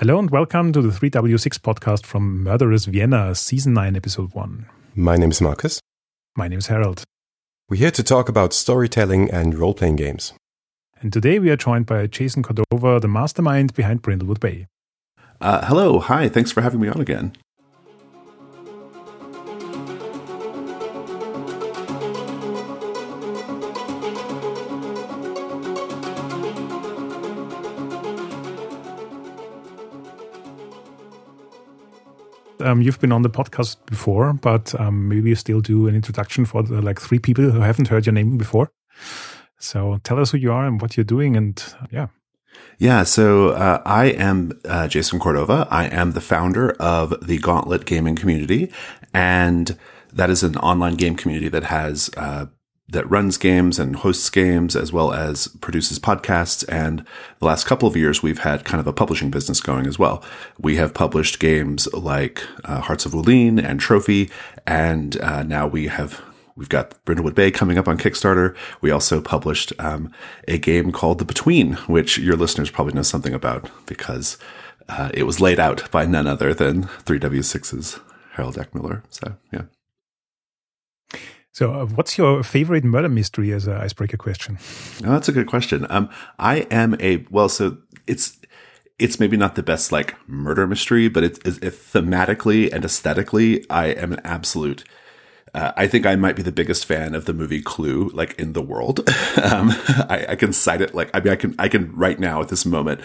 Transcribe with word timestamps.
Hello 0.00 0.18
and 0.18 0.30
welcome 0.30 0.72
to 0.72 0.80
the 0.80 0.88
3W6 0.88 1.58
podcast 1.58 2.06
from 2.06 2.42
Murderous 2.42 2.86
Vienna, 2.86 3.34
Season 3.34 3.74
9, 3.74 3.96
Episode 3.96 4.32
1. 4.32 4.64
My 4.94 5.18
name 5.18 5.30
is 5.30 5.42
Marcus. 5.42 5.78
My 6.34 6.48
name 6.48 6.58
is 6.58 6.68
Harold. 6.68 7.04
We're 7.68 7.76
here 7.76 7.90
to 7.90 8.02
talk 8.02 8.30
about 8.30 8.54
storytelling 8.54 9.30
and 9.30 9.54
role 9.54 9.74
playing 9.74 9.96
games. 9.96 10.32
And 11.02 11.12
today 11.12 11.38
we 11.38 11.50
are 11.50 11.56
joined 11.58 11.84
by 11.84 12.06
Jason 12.06 12.42
Cordova, 12.42 12.98
the 12.98 13.08
mastermind 13.08 13.74
behind 13.74 14.00
Brindlewood 14.00 14.40
Bay. 14.40 14.68
Uh, 15.38 15.66
hello, 15.66 15.98
hi, 15.98 16.30
thanks 16.30 16.50
for 16.50 16.62
having 16.62 16.80
me 16.80 16.88
on 16.88 17.02
again. 17.02 17.36
Um, 32.60 32.82
you've 32.82 33.00
been 33.00 33.12
on 33.12 33.22
the 33.22 33.30
podcast 33.30 33.76
before, 33.86 34.32
but 34.32 34.78
um, 34.80 35.08
maybe 35.08 35.30
you 35.30 35.34
still 35.34 35.60
do 35.60 35.88
an 35.88 35.94
introduction 35.94 36.44
for 36.44 36.62
the, 36.62 36.80
like 36.80 37.00
three 37.00 37.18
people 37.18 37.50
who 37.50 37.60
haven't 37.60 37.88
heard 37.88 38.06
your 38.06 38.12
name 38.12 38.38
before. 38.38 38.70
So 39.58 39.98
tell 40.04 40.18
us 40.18 40.30
who 40.30 40.38
you 40.38 40.52
are 40.52 40.66
and 40.66 40.80
what 40.80 40.96
you're 40.96 41.04
doing, 41.04 41.36
and 41.36 41.62
yeah. 41.90 42.08
Yeah, 42.78 43.04
so 43.04 43.50
uh, 43.50 43.82
I 43.84 44.06
am 44.06 44.58
uh, 44.64 44.88
Jason 44.88 45.20
Cordova. 45.20 45.68
I 45.70 45.84
am 45.86 46.12
the 46.12 46.20
founder 46.20 46.72
of 46.80 47.14
the 47.26 47.38
Gauntlet 47.38 47.84
Gaming 47.84 48.16
Community, 48.16 48.72
and 49.12 49.78
that 50.12 50.30
is 50.30 50.42
an 50.42 50.56
online 50.56 50.94
game 50.94 51.14
community 51.14 51.48
that 51.48 51.64
has 51.64 52.10
uh, 52.16 52.46
that 52.90 53.08
runs 53.10 53.36
games 53.36 53.78
and 53.78 53.96
hosts 53.96 54.28
games 54.30 54.74
as 54.74 54.92
well 54.92 55.12
as 55.12 55.48
produces 55.60 55.98
podcasts. 55.98 56.64
And 56.68 57.04
the 57.38 57.46
last 57.46 57.66
couple 57.66 57.88
of 57.88 57.96
years, 57.96 58.22
we've 58.22 58.40
had 58.40 58.64
kind 58.64 58.80
of 58.80 58.86
a 58.86 58.92
publishing 58.92 59.30
business 59.30 59.60
going 59.60 59.86
as 59.86 59.98
well. 59.98 60.22
We 60.58 60.76
have 60.76 60.94
published 60.94 61.38
games 61.38 61.92
like 61.92 62.42
uh, 62.64 62.80
Hearts 62.80 63.06
of 63.06 63.12
Wulin 63.12 63.62
and 63.62 63.80
Trophy, 63.80 64.30
and 64.66 65.20
uh, 65.20 65.42
now 65.42 65.66
we 65.66 65.86
have 65.86 66.22
we've 66.56 66.68
got 66.68 67.02
Brindlewood 67.04 67.34
Bay 67.34 67.50
coming 67.50 67.78
up 67.78 67.88
on 67.88 67.96
Kickstarter. 67.98 68.56
We 68.80 68.90
also 68.90 69.20
published 69.20 69.72
um, 69.78 70.12
a 70.48 70.58
game 70.58 70.92
called 70.92 71.18
The 71.18 71.24
Between, 71.24 71.74
which 71.86 72.18
your 72.18 72.36
listeners 72.36 72.70
probably 72.70 72.94
know 72.94 73.02
something 73.02 73.34
about 73.34 73.70
because 73.86 74.36
uh, 74.88 75.10
it 75.14 75.22
was 75.22 75.40
laid 75.40 75.60
out 75.60 75.90
by 75.90 76.04
none 76.04 76.26
other 76.26 76.52
than 76.52 76.84
3W6's 76.84 78.00
Harold 78.32 78.56
Eckmiller. 78.56 79.02
So 79.08 79.36
yeah. 79.52 79.62
So, 81.52 81.72
uh, 81.72 81.86
what's 81.86 82.16
your 82.16 82.42
favorite 82.42 82.84
murder 82.84 83.08
mystery 83.08 83.52
as 83.52 83.66
an 83.66 83.76
icebreaker 83.76 84.16
question? 84.16 84.58
Oh, 85.04 85.10
that's 85.10 85.28
a 85.28 85.32
good 85.32 85.48
question. 85.48 85.86
Um, 85.90 86.08
I 86.38 86.60
am 86.70 86.96
a 87.00 87.24
well, 87.30 87.48
so 87.48 87.78
it's 88.06 88.38
it's 89.00 89.18
maybe 89.18 89.36
not 89.36 89.56
the 89.56 89.62
best 89.62 89.90
like 89.90 90.14
murder 90.28 90.66
mystery, 90.66 91.08
but 91.08 91.24
it's, 91.24 91.38
thematically 91.38 92.72
and 92.72 92.84
aesthetically, 92.84 93.68
I 93.68 93.86
am 93.86 94.12
an 94.12 94.20
absolute. 94.24 94.84
Uh, 95.52 95.72
I 95.76 95.88
think 95.88 96.06
I 96.06 96.14
might 96.14 96.36
be 96.36 96.42
the 96.42 96.52
biggest 96.52 96.84
fan 96.84 97.14
of 97.16 97.24
the 97.24 97.32
movie 97.32 97.62
Clue, 97.62 98.10
like 98.14 98.38
in 98.38 98.52
the 98.52 98.62
world. 98.62 99.00
um, 99.42 99.70
I, 100.08 100.26
I, 100.28 100.36
can 100.36 100.52
cite 100.52 100.80
it 100.80 100.94
like 100.94 101.10
I 101.12 101.18
mean 101.18 101.32
I 101.32 101.36
can 101.36 101.54
I 101.58 101.68
can 101.68 101.92
right 101.96 102.20
now 102.20 102.40
at 102.40 102.48
this 102.48 102.64
moment 102.64 103.00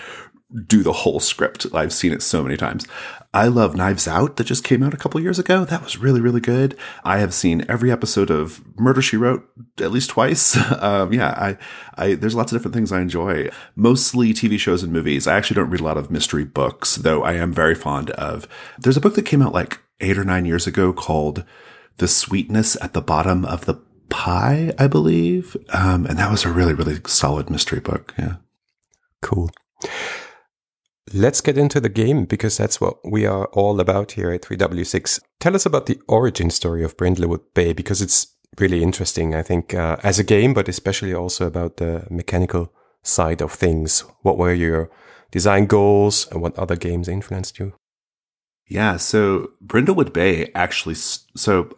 do 0.68 0.84
the 0.84 0.94
whole 0.94 1.20
script. 1.20 1.66
I've 1.74 1.94
seen 1.94 2.14
it 2.14 2.22
so 2.22 2.44
many 2.44 2.56
times. 2.56 2.86
I 3.34 3.48
love 3.48 3.76
Knives 3.76 4.08
Out 4.08 4.38
that 4.38 4.46
just 4.46 4.64
came 4.64 4.82
out 4.82 4.94
a 4.94 4.98
couple 4.98 5.20
years 5.20 5.40
ago. 5.40 5.66
That 5.66 5.84
was 5.84 5.98
really, 5.98 6.22
really 6.22 6.40
good. 6.40 6.78
I 7.04 7.18
have 7.18 7.34
seen 7.34 7.66
every 7.68 7.92
episode 7.92 8.30
of 8.30 8.62
Murder 8.80 9.02
She 9.02 9.18
Wrote 9.18 9.46
at 9.80 9.92
least 9.92 10.12
twice. 10.12 10.58
Um, 10.86 11.14
yeah, 11.14 11.30
I, 11.30 11.58
I, 11.98 12.14
there's 12.16 12.36
lots 12.36 12.52
of 12.52 12.58
different 12.58 12.76
things 12.76 12.92
I 12.92 13.02
enjoy. 13.02 13.50
Mostly 13.76 14.34
TV 14.34 14.60
shows 14.60 14.84
and 14.84 14.94
movies. 14.94 15.26
I 15.26 15.36
actually 15.36 15.56
don't 15.56 15.70
read 15.70 15.80
a 15.80 15.86
lot 15.86 15.98
of 15.98 16.12
mystery 16.12 16.44
books, 16.44 16.98
though 16.98 17.24
I 17.24 17.34
am 17.34 17.52
very 17.52 17.74
fond 17.74 18.12
of. 18.12 18.48
There's 18.78 18.98
a 18.98 19.02
book 19.02 19.16
that 19.16 19.26
came 19.26 19.42
out 19.42 19.54
like 19.54 19.80
eight 20.02 20.18
or 20.18 20.24
nine 20.24 20.46
years 20.46 20.68
ago 20.68 20.94
called 20.94 21.44
The 21.98 22.08
Sweetness 22.08 22.78
at 22.82 22.94
the 22.94 23.02
Bottom 23.02 23.46
of 23.46 23.66
the 23.66 23.82
Pie, 24.10 24.74
I 24.78 24.88
believe. 24.88 25.58
Um, 25.74 26.06
and 26.06 26.20
that 26.20 26.30
was 26.30 26.46
a 26.46 26.52
really, 26.52 26.74
really 26.74 27.00
solid 27.08 27.50
mystery 27.50 27.80
book. 27.80 28.14
Yeah. 28.18 28.36
Cool. 29.22 29.50
Let's 31.14 31.42
get 31.42 31.58
into 31.58 31.80
the 31.80 31.90
game 31.90 32.26
because 32.26 32.58
that's 32.58 32.82
what 32.82 32.98
we 33.10 33.26
are 33.26 33.46
all 33.48 33.80
about 33.80 34.14
here 34.14 34.32
at 34.32 34.42
3W6. 34.42 35.20
Tell 35.40 35.56
us 35.56 35.66
about 35.66 35.86
the 35.86 36.00
origin 36.08 36.50
story 36.50 36.84
of 36.84 36.98
Brindlewood 36.98 37.42
Bay 37.54 37.74
because 37.74 38.02
it's 38.02 38.28
really 38.60 38.82
interesting, 38.82 39.36
I 39.36 39.44
think, 39.44 39.74
uh, 39.74 39.98
as 40.04 40.18
a 40.18 40.24
game, 40.24 40.54
but 40.54 40.68
especially 40.68 41.14
also 41.14 41.46
about 41.46 41.78
the 41.78 42.08
mechanical 42.10 42.74
side 43.04 43.42
of 43.42 43.52
things. 43.52 44.02
What 44.24 44.38
were 44.38 44.54
your 44.54 44.90
design 45.30 45.68
goals 45.68 46.28
and 46.32 46.42
what 46.42 46.58
other 46.58 46.76
games 46.76 47.08
influenced 47.08 47.60
you? 47.60 47.74
Yeah, 48.68 48.98
so 48.98 49.52
Brindlewood 49.64 50.12
Bay 50.12 50.52
actually, 50.56 50.96
so 50.96 51.78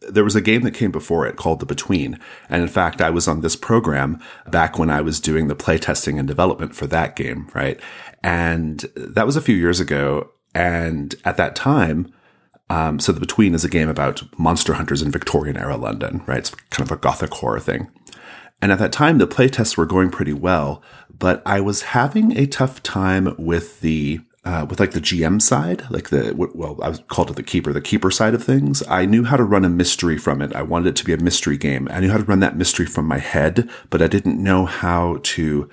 there 0.00 0.24
was 0.24 0.36
a 0.36 0.40
game 0.40 0.62
that 0.62 0.74
came 0.74 0.90
before 0.90 1.26
it 1.26 1.36
called 1.36 1.60
The 1.60 1.66
Between. 1.66 2.18
And 2.48 2.62
in 2.62 2.68
fact, 2.68 3.00
I 3.00 3.10
was 3.10 3.28
on 3.28 3.40
this 3.40 3.56
program 3.56 4.20
back 4.50 4.78
when 4.78 4.90
I 4.90 5.00
was 5.00 5.20
doing 5.20 5.48
the 5.48 5.56
playtesting 5.56 6.18
and 6.18 6.28
development 6.28 6.74
for 6.74 6.86
that 6.88 7.16
game, 7.16 7.48
right? 7.54 7.80
And 8.22 8.80
that 8.94 9.26
was 9.26 9.36
a 9.36 9.42
few 9.42 9.56
years 9.56 9.80
ago. 9.80 10.30
And 10.54 11.14
at 11.24 11.36
that 11.36 11.56
time, 11.56 12.12
um, 12.70 12.98
so 12.98 13.12
The 13.12 13.20
Between 13.20 13.54
is 13.54 13.64
a 13.64 13.68
game 13.68 13.88
about 13.88 14.22
monster 14.38 14.74
hunters 14.74 15.02
in 15.02 15.10
Victorian 15.10 15.56
era 15.56 15.76
London, 15.76 16.22
right? 16.26 16.38
It's 16.38 16.54
kind 16.70 16.88
of 16.88 16.96
a 16.96 17.00
gothic 17.00 17.32
horror 17.34 17.60
thing. 17.60 17.88
And 18.62 18.72
at 18.72 18.78
that 18.78 18.92
time, 18.92 19.18
the 19.18 19.26
playtests 19.26 19.76
were 19.76 19.86
going 19.86 20.10
pretty 20.10 20.32
well, 20.32 20.82
but 21.10 21.42
I 21.44 21.60
was 21.60 21.82
having 21.82 22.36
a 22.36 22.46
tough 22.46 22.82
time 22.82 23.34
with 23.38 23.80
the 23.80 24.20
uh, 24.46 24.64
with 24.70 24.78
like 24.78 24.92
the 24.92 25.00
GM 25.00 25.42
side, 25.42 25.82
like 25.90 26.10
the 26.10 26.32
well, 26.36 26.78
I 26.80 26.92
called 26.92 27.30
it 27.30 27.36
the 27.36 27.42
keeper, 27.42 27.72
the 27.72 27.80
keeper 27.80 28.12
side 28.12 28.32
of 28.32 28.44
things. 28.44 28.80
I 28.88 29.04
knew 29.04 29.24
how 29.24 29.36
to 29.36 29.42
run 29.42 29.64
a 29.64 29.68
mystery 29.68 30.16
from 30.16 30.40
it. 30.40 30.54
I 30.54 30.62
wanted 30.62 30.90
it 30.90 30.96
to 30.96 31.04
be 31.04 31.12
a 31.12 31.18
mystery 31.18 31.58
game. 31.58 31.88
I 31.90 31.98
knew 31.98 32.10
how 32.10 32.18
to 32.18 32.24
run 32.24 32.38
that 32.40 32.56
mystery 32.56 32.86
from 32.86 33.06
my 33.06 33.18
head, 33.18 33.68
but 33.90 34.00
I 34.00 34.06
didn't 34.06 34.40
know 34.40 34.64
how 34.64 35.18
to 35.20 35.68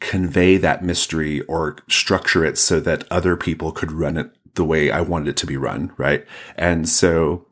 convey 0.00 0.58
that 0.58 0.84
mystery 0.84 1.40
or 1.42 1.78
structure 1.88 2.44
it 2.44 2.58
so 2.58 2.78
that 2.80 3.10
other 3.10 3.36
people 3.36 3.72
could 3.72 3.90
run 3.90 4.18
it 4.18 4.30
the 4.54 4.64
way 4.64 4.90
I 4.90 5.00
wanted 5.00 5.28
it 5.28 5.36
to 5.38 5.46
be 5.46 5.56
run, 5.56 5.94
right? 5.96 6.26
And 6.56 6.86
so 6.86 7.46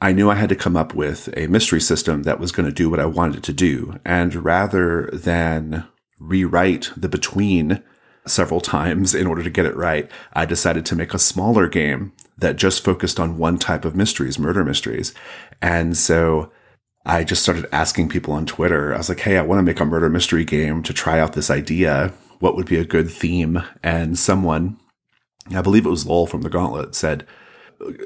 I 0.00 0.12
knew 0.12 0.30
I 0.30 0.36
had 0.36 0.48
to 0.48 0.56
come 0.56 0.76
up 0.76 0.94
with 0.94 1.28
a 1.36 1.46
mystery 1.48 1.80
system 1.80 2.22
that 2.22 2.40
was 2.40 2.52
going 2.52 2.66
to 2.66 2.74
do 2.74 2.88
what 2.88 3.00
I 3.00 3.06
wanted 3.06 3.36
it 3.36 3.42
to 3.44 3.52
do. 3.52 4.00
And 4.02 4.34
rather 4.34 5.10
than 5.12 5.86
rewrite 6.18 6.90
the 6.96 7.10
between 7.10 7.82
several 8.26 8.60
times 8.60 9.14
in 9.14 9.26
order 9.26 9.42
to 9.42 9.50
get 9.50 9.66
it 9.66 9.76
right, 9.76 10.10
I 10.32 10.44
decided 10.46 10.86
to 10.86 10.96
make 10.96 11.14
a 11.14 11.18
smaller 11.18 11.68
game 11.68 12.12
that 12.38 12.56
just 12.56 12.84
focused 12.84 13.18
on 13.18 13.38
one 13.38 13.58
type 13.58 13.84
of 13.84 13.96
mysteries, 13.96 14.38
murder 14.38 14.64
mysteries. 14.64 15.14
And 15.60 15.96
so 15.96 16.50
I 17.04 17.24
just 17.24 17.42
started 17.42 17.66
asking 17.72 18.08
people 18.08 18.34
on 18.34 18.46
Twitter. 18.46 18.94
I 18.94 18.98
was 18.98 19.08
like, 19.08 19.20
Hey, 19.20 19.36
I 19.36 19.42
want 19.42 19.58
to 19.58 19.64
make 19.64 19.80
a 19.80 19.84
murder 19.84 20.08
mystery 20.08 20.44
game 20.44 20.82
to 20.84 20.92
try 20.92 21.18
out 21.18 21.32
this 21.32 21.50
idea. 21.50 22.12
What 22.38 22.56
would 22.56 22.66
be 22.66 22.76
a 22.76 22.84
good 22.84 23.10
theme? 23.10 23.62
And 23.82 24.18
someone, 24.18 24.78
I 25.54 25.62
believe 25.62 25.86
it 25.86 25.90
was 25.90 26.06
Lowell 26.06 26.26
from 26.26 26.42
the 26.42 26.50
Gauntlet 26.50 26.94
said, 26.94 27.26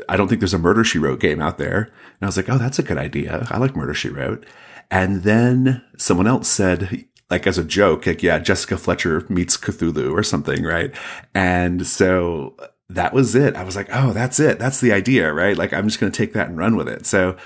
I 0.08 0.16
don't 0.16 0.28
think 0.28 0.40
there's 0.40 0.54
a 0.54 0.58
murder 0.58 0.84
she 0.84 0.98
wrote 0.98 1.20
game 1.20 1.40
out 1.40 1.58
there. 1.58 1.78
And 1.78 2.22
I 2.22 2.26
was 2.26 2.36
like, 2.36 2.48
Oh, 2.48 2.58
that's 2.58 2.78
a 2.78 2.82
good 2.82 2.98
idea. 2.98 3.46
I 3.50 3.58
like 3.58 3.76
murder 3.76 3.94
she 3.94 4.08
wrote. 4.08 4.46
And 4.90 5.22
then 5.22 5.84
someone 5.98 6.26
else 6.26 6.48
said, 6.48 7.06
like 7.30 7.46
as 7.46 7.58
a 7.58 7.64
joke, 7.64 8.06
like, 8.06 8.22
yeah, 8.22 8.38
Jessica 8.38 8.76
Fletcher 8.76 9.26
meets 9.28 9.56
Cthulhu 9.56 10.12
or 10.12 10.22
something, 10.22 10.62
right? 10.62 10.94
And 11.34 11.86
so 11.86 12.54
that 12.88 13.12
was 13.12 13.34
it. 13.34 13.56
I 13.56 13.64
was 13.64 13.74
like, 13.74 13.88
oh, 13.92 14.12
that's 14.12 14.38
it. 14.38 14.58
That's 14.58 14.80
the 14.80 14.92
idea, 14.92 15.32
right? 15.32 15.56
Like, 15.56 15.72
I'm 15.72 15.88
just 15.88 15.98
going 15.98 16.12
to 16.12 16.16
take 16.16 16.34
that 16.34 16.48
and 16.48 16.56
run 16.56 16.76
with 16.76 16.88
it. 16.88 17.04
So, 17.04 17.36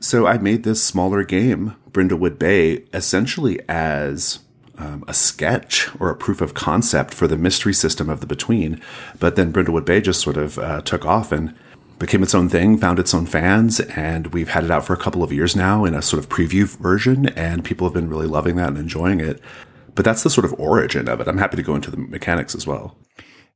so 0.00 0.26
I 0.26 0.36
made 0.38 0.64
this 0.64 0.84
smaller 0.84 1.24
game, 1.24 1.76
Brindlewood 1.90 2.38
Bay, 2.38 2.84
essentially 2.92 3.58
as 3.68 4.40
um, 4.76 5.04
a 5.08 5.14
sketch 5.14 5.88
or 5.98 6.10
a 6.10 6.16
proof 6.16 6.40
of 6.40 6.54
concept 6.54 7.14
for 7.14 7.26
the 7.26 7.38
mystery 7.38 7.72
system 7.72 8.10
of 8.10 8.20
the 8.20 8.26
Between. 8.26 8.82
But 9.18 9.36
then 9.36 9.52
Brindlewood 9.52 9.86
Bay 9.86 10.00
just 10.00 10.20
sort 10.20 10.36
of 10.36 10.58
uh, 10.58 10.82
took 10.82 11.06
off 11.06 11.32
and 11.32 11.54
became 12.02 12.22
its 12.22 12.34
own 12.34 12.48
thing, 12.48 12.76
found 12.76 12.98
its 12.98 13.14
own 13.14 13.26
fans, 13.26 13.78
and 13.80 14.26
we've 14.34 14.48
had 14.48 14.64
it 14.64 14.70
out 14.70 14.84
for 14.84 14.92
a 14.92 14.96
couple 14.96 15.22
of 15.22 15.32
years 15.32 15.54
now 15.54 15.84
in 15.84 15.94
a 15.94 16.02
sort 16.02 16.22
of 16.22 16.28
preview 16.28 16.66
version, 16.78 17.28
and 17.28 17.64
people 17.64 17.86
have 17.86 17.94
been 17.94 18.08
really 18.08 18.26
loving 18.26 18.56
that 18.56 18.68
and 18.68 18.78
enjoying 18.78 19.20
it. 19.20 19.40
But 19.94 20.04
that's 20.04 20.24
the 20.24 20.30
sort 20.30 20.44
of 20.44 20.52
origin 20.58 21.08
of 21.08 21.20
it. 21.20 21.28
I'm 21.28 21.38
happy 21.38 21.56
to 21.56 21.62
go 21.62 21.76
into 21.76 21.90
the 21.90 21.96
mechanics 21.96 22.54
as 22.54 22.66
well. 22.66 22.96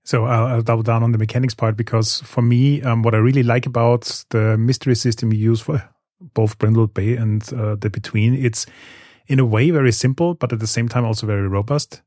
So 0.04 0.26
I'll, 0.26 0.46
I'll 0.46 0.62
double 0.62 0.84
down 0.84 1.02
on 1.02 1.10
the 1.10 1.18
mechanics 1.18 1.54
part 1.54 1.76
because 1.76 2.20
for 2.20 2.40
me, 2.40 2.80
um, 2.82 3.02
what 3.02 3.14
I 3.14 3.18
really 3.18 3.42
like 3.42 3.66
about 3.66 4.24
the 4.30 4.56
mystery 4.56 4.94
system 4.94 5.32
you 5.32 5.40
use 5.40 5.60
for 5.60 5.82
both 6.32 6.56
Brindlewood 6.58 6.94
Bay 6.94 7.16
and 7.16 7.42
uh, 7.52 7.74
the 7.74 7.90
Between, 7.90 8.32
it's 8.32 8.64
in 9.26 9.40
a 9.40 9.44
way 9.44 9.70
very 9.70 9.92
simple, 9.92 10.34
but 10.34 10.52
at 10.52 10.60
the 10.60 10.68
same 10.68 10.88
time 10.88 11.04
also 11.04 11.26
very 11.26 11.48
robust. 11.48 12.02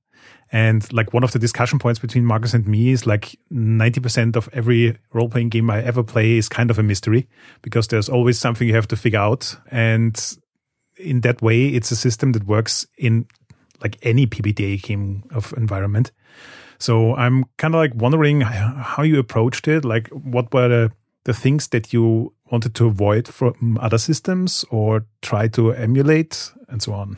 And 0.52 0.92
like 0.92 1.14
one 1.14 1.24
of 1.24 1.32
the 1.32 1.40
discussion 1.40 1.78
points 1.78 2.00
between 2.00 2.26
Marcus 2.26 2.54
and 2.54 2.68
me 2.68 2.90
is 2.90 3.06
like 3.06 3.38
90% 3.52 4.36
of 4.36 4.50
every 4.52 4.98
role 5.14 5.30
playing 5.30 5.50
game 5.50 5.70
I 5.70 5.84
ever 5.84 6.04
play 6.04 6.38
is 6.38 6.50
kind 6.50 6.72
of 6.72 6.80
a 6.80 6.84
mystery 6.84 7.28
because 7.62 7.88
there's 7.88 8.10
always 8.10 8.40
something 8.40 8.68
you 8.68 8.74
have 8.74 8.88
to 8.88 8.96
figure 8.96 9.20
out. 9.20 9.56
And 9.70 10.20
in 10.98 11.22
that 11.22 11.42
way, 11.42 11.68
it's 11.68 11.92
a 11.92 11.96
system 11.96 12.32
that 12.32 12.46
works 12.46 12.88
in 12.98 13.28
like 13.82 13.98
any 14.02 14.26
PBTA 14.26 14.82
game 14.82 15.24
of 15.32 15.54
environment. 15.56 16.12
So 16.80 17.16
I'm 17.16 17.46
kind 17.58 17.76
of 17.76 17.80
like 17.80 17.94
wondering 17.94 18.42
how 18.42 19.04
you 19.04 19.20
approached 19.20 19.68
it. 19.68 19.86
Like, 19.86 20.08
what 20.10 20.54
were 20.54 20.68
the, 20.68 20.92
the 21.26 21.34
things 21.34 21.68
that 21.68 21.94
you 21.94 22.34
wanted 22.52 22.74
to 22.76 22.88
avoid 22.88 23.28
from 23.28 23.78
other 23.82 23.98
systems 23.98 24.66
or 24.72 25.06
try 25.22 25.48
to 25.50 25.74
emulate 25.74 26.52
and 26.70 26.82
so 26.82 26.94
on? 26.94 27.18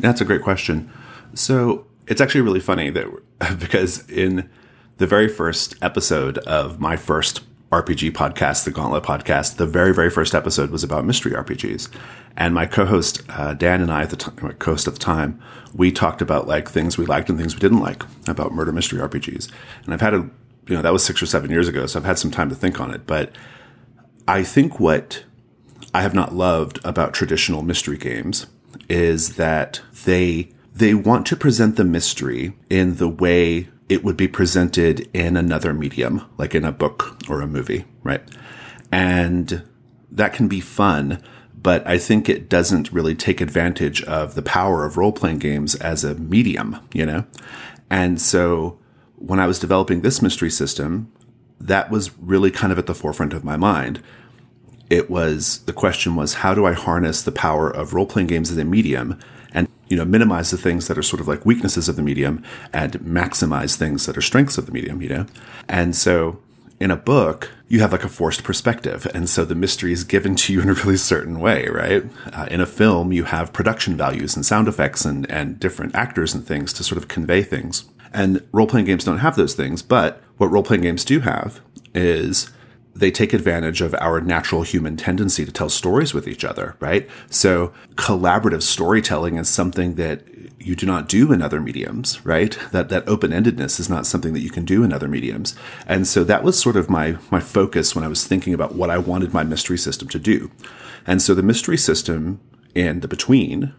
That's 0.00 0.20
a 0.20 0.24
great 0.24 0.42
question. 0.42 0.90
So 1.34 1.86
it's 2.08 2.20
actually 2.20 2.40
really 2.40 2.60
funny 2.60 2.90
that 2.90 3.06
because 3.58 4.08
in 4.10 4.48
the 4.96 5.06
very 5.06 5.28
first 5.28 5.76
episode 5.82 6.38
of 6.38 6.80
my 6.80 6.96
first 6.96 7.42
RPG 7.70 8.12
podcast, 8.12 8.64
the 8.64 8.70
Gauntlet 8.70 9.04
podcast, 9.04 9.56
the 9.56 9.66
very, 9.66 9.94
very 9.94 10.10
first 10.10 10.34
episode 10.34 10.70
was 10.70 10.82
about 10.82 11.04
mystery 11.04 11.32
RPGs. 11.32 11.88
And 12.36 12.54
my 12.54 12.66
co-host, 12.66 13.22
uh, 13.28 13.54
Dan 13.54 13.82
and 13.82 13.92
I 13.92 14.02
at 14.02 14.10
the 14.10 14.16
time, 14.16 14.52
co-host 14.58 14.86
at 14.86 14.94
the 14.94 14.98
time, 14.98 15.40
we 15.74 15.92
talked 15.92 16.22
about 16.22 16.48
like 16.48 16.68
things 16.68 16.96
we 16.96 17.04
liked 17.04 17.28
and 17.28 17.38
things 17.38 17.54
we 17.54 17.60
didn't 17.60 17.80
like 17.80 18.02
about 18.26 18.52
murder 18.52 18.72
mystery 18.72 19.00
RPGs. 19.00 19.50
And 19.84 19.92
I've 19.92 20.00
had 20.00 20.14
a, 20.14 20.30
you 20.66 20.76
know, 20.76 20.82
that 20.82 20.92
was 20.92 21.04
six 21.04 21.22
or 21.22 21.26
seven 21.26 21.50
years 21.50 21.68
ago. 21.68 21.86
So 21.86 21.98
I've 21.98 22.06
had 22.06 22.18
some 22.18 22.30
time 22.30 22.48
to 22.48 22.54
think 22.54 22.80
on 22.80 22.90
it, 22.90 23.06
but 23.06 23.32
I 24.26 24.42
think 24.42 24.80
what 24.80 25.24
I 25.92 26.00
have 26.02 26.14
not 26.14 26.34
loved 26.34 26.80
about 26.84 27.12
traditional 27.12 27.62
mystery 27.62 27.98
games 27.98 28.46
is 28.88 29.36
that 29.36 29.82
they, 30.04 30.52
they 30.78 30.94
want 30.94 31.26
to 31.26 31.36
present 31.36 31.74
the 31.76 31.84
mystery 31.84 32.52
in 32.70 32.96
the 32.96 33.08
way 33.08 33.68
it 33.88 34.04
would 34.04 34.16
be 34.16 34.28
presented 34.28 35.08
in 35.12 35.36
another 35.36 35.74
medium, 35.74 36.24
like 36.36 36.54
in 36.54 36.64
a 36.64 36.70
book 36.70 37.16
or 37.28 37.40
a 37.40 37.48
movie, 37.48 37.84
right? 38.04 38.22
And 38.92 39.64
that 40.10 40.32
can 40.32 40.46
be 40.46 40.60
fun, 40.60 41.20
but 41.54 41.84
I 41.86 41.98
think 41.98 42.28
it 42.28 42.48
doesn't 42.48 42.92
really 42.92 43.16
take 43.16 43.40
advantage 43.40 44.04
of 44.04 44.36
the 44.36 44.42
power 44.42 44.84
of 44.84 44.96
role 44.96 45.10
playing 45.10 45.38
games 45.38 45.74
as 45.76 46.04
a 46.04 46.14
medium, 46.14 46.78
you 46.92 47.04
know? 47.04 47.24
And 47.90 48.20
so 48.20 48.78
when 49.16 49.40
I 49.40 49.48
was 49.48 49.58
developing 49.58 50.02
this 50.02 50.22
mystery 50.22 50.50
system, 50.50 51.10
that 51.60 51.90
was 51.90 52.16
really 52.18 52.52
kind 52.52 52.72
of 52.72 52.78
at 52.78 52.86
the 52.86 52.94
forefront 52.94 53.32
of 53.32 53.42
my 53.42 53.56
mind. 53.56 54.00
It 54.90 55.10
was 55.10 55.58
the 55.64 55.72
question 55.72 56.14
was, 56.14 56.34
how 56.34 56.54
do 56.54 56.64
I 56.64 56.72
harness 56.72 57.22
the 57.22 57.32
power 57.32 57.68
of 57.68 57.94
role 57.94 58.06
playing 58.06 58.28
games 58.28 58.52
as 58.52 58.58
a 58.58 58.64
medium 58.64 59.18
you 59.88 59.96
know, 59.96 60.04
minimize 60.04 60.50
the 60.50 60.58
things 60.58 60.88
that 60.88 60.98
are 60.98 61.02
sort 61.02 61.20
of 61.20 61.28
like 61.28 61.46
weaknesses 61.46 61.88
of 61.88 61.96
the 61.96 62.02
medium 62.02 62.42
and 62.72 62.92
maximize 63.00 63.76
things 63.76 64.06
that 64.06 64.16
are 64.16 64.22
strengths 64.22 64.58
of 64.58 64.66
the 64.66 64.72
medium, 64.72 65.00
you 65.02 65.08
know? 65.08 65.26
And 65.68 65.96
so 65.96 66.40
in 66.78 66.90
a 66.90 66.96
book, 66.96 67.50
you 67.68 67.80
have 67.80 67.92
like 67.92 68.04
a 68.04 68.08
forced 68.08 68.44
perspective. 68.44 69.06
And 69.14 69.28
so 69.28 69.44
the 69.44 69.54
mystery 69.54 69.92
is 69.92 70.04
given 70.04 70.36
to 70.36 70.52
you 70.52 70.60
in 70.60 70.68
a 70.68 70.74
really 70.74 70.96
certain 70.96 71.40
way, 71.40 71.66
right? 71.68 72.04
Uh, 72.32 72.46
in 72.50 72.60
a 72.60 72.66
film, 72.66 73.12
you 73.12 73.24
have 73.24 73.52
production 73.52 73.96
values 73.96 74.36
and 74.36 74.44
sound 74.44 74.68
effects 74.68 75.04
and, 75.04 75.30
and 75.30 75.58
different 75.58 75.94
actors 75.94 76.34
and 76.34 76.46
things 76.46 76.72
to 76.74 76.84
sort 76.84 76.98
of 76.98 77.08
convey 77.08 77.42
things. 77.42 77.84
And 78.12 78.46
role 78.52 78.66
playing 78.66 78.86
games 78.86 79.04
don't 79.04 79.18
have 79.18 79.36
those 79.36 79.54
things. 79.54 79.82
But 79.82 80.22
what 80.36 80.50
role 80.50 80.62
playing 80.62 80.82
games 80.82 81.04
do 81.04 81.20
have 81.20 81.60
is 81.94 82.50
they 82.98 83.10
take 83.10 83.32
advantage 83.32 83.80
of 83.80 83.94
our 84.00 84.20
natural 84.20 84.62
human 84.62 84.96
tendency 84.96 85.44
to 85.44 85.52
tell 85.52 85.68
stories 85.68 86.12
with 86.12 86.26
each 86.26 86.44
other, 86.44 86.76
right? 86.80 87.08
So 87.30 87.72
collaborative 87.94 88.62
storytelling 88.62 89.36
is 89.36 89.48
something 89.48 89.94
that 89.94 90.22
you 90.58 90.74
do 90.74 90.86
not 90.86 91.08
do 91.08 91.32
in 91.32 91.40
other 91.40 91.60
mediums, 91.60 92.24
right? 92.26 92.58
That 92.72 92.88
that 92.88 93.08
open-endedness 93.08 93.78
is 93.78 93.88
not 93.88 94.06
something 94.06 94.32
that 94.32 94.40
you 94.40 94.50
can 94.50 94.64
do 94.64 94.82
in 94.82 94.92
other 94.92 95.08
mediums. 95.08 95.54
And 95.86 96.06
so 96.06 96.24
that 96.24 96.42
was 96.42 96.60
sort 96.60 96.76
of 96.76 96.90
my 96.90 97.16
my 97.30 97.40
focus 97.40 97.94
when 97.94 98.04
I 98.04 98.08
was 98.08 98.26
thinking 98.26 98.52
about 98.52 98.74
what 98.74 98.90
I 98.90 98.98
wanted 98.98 99.32
my 99.32 99.44
mystery 99.44 99.78
system 99.78 100.08
to 100.08 100.18
do. 100.18 100.50
And 101.06 101.22
so 101.22 101.34
the 101.34 101.42
mystery 101.42 101.78
system 101.78 102.40
in 102.74 103.00
the 103.00 103.08
between 103.08 103.72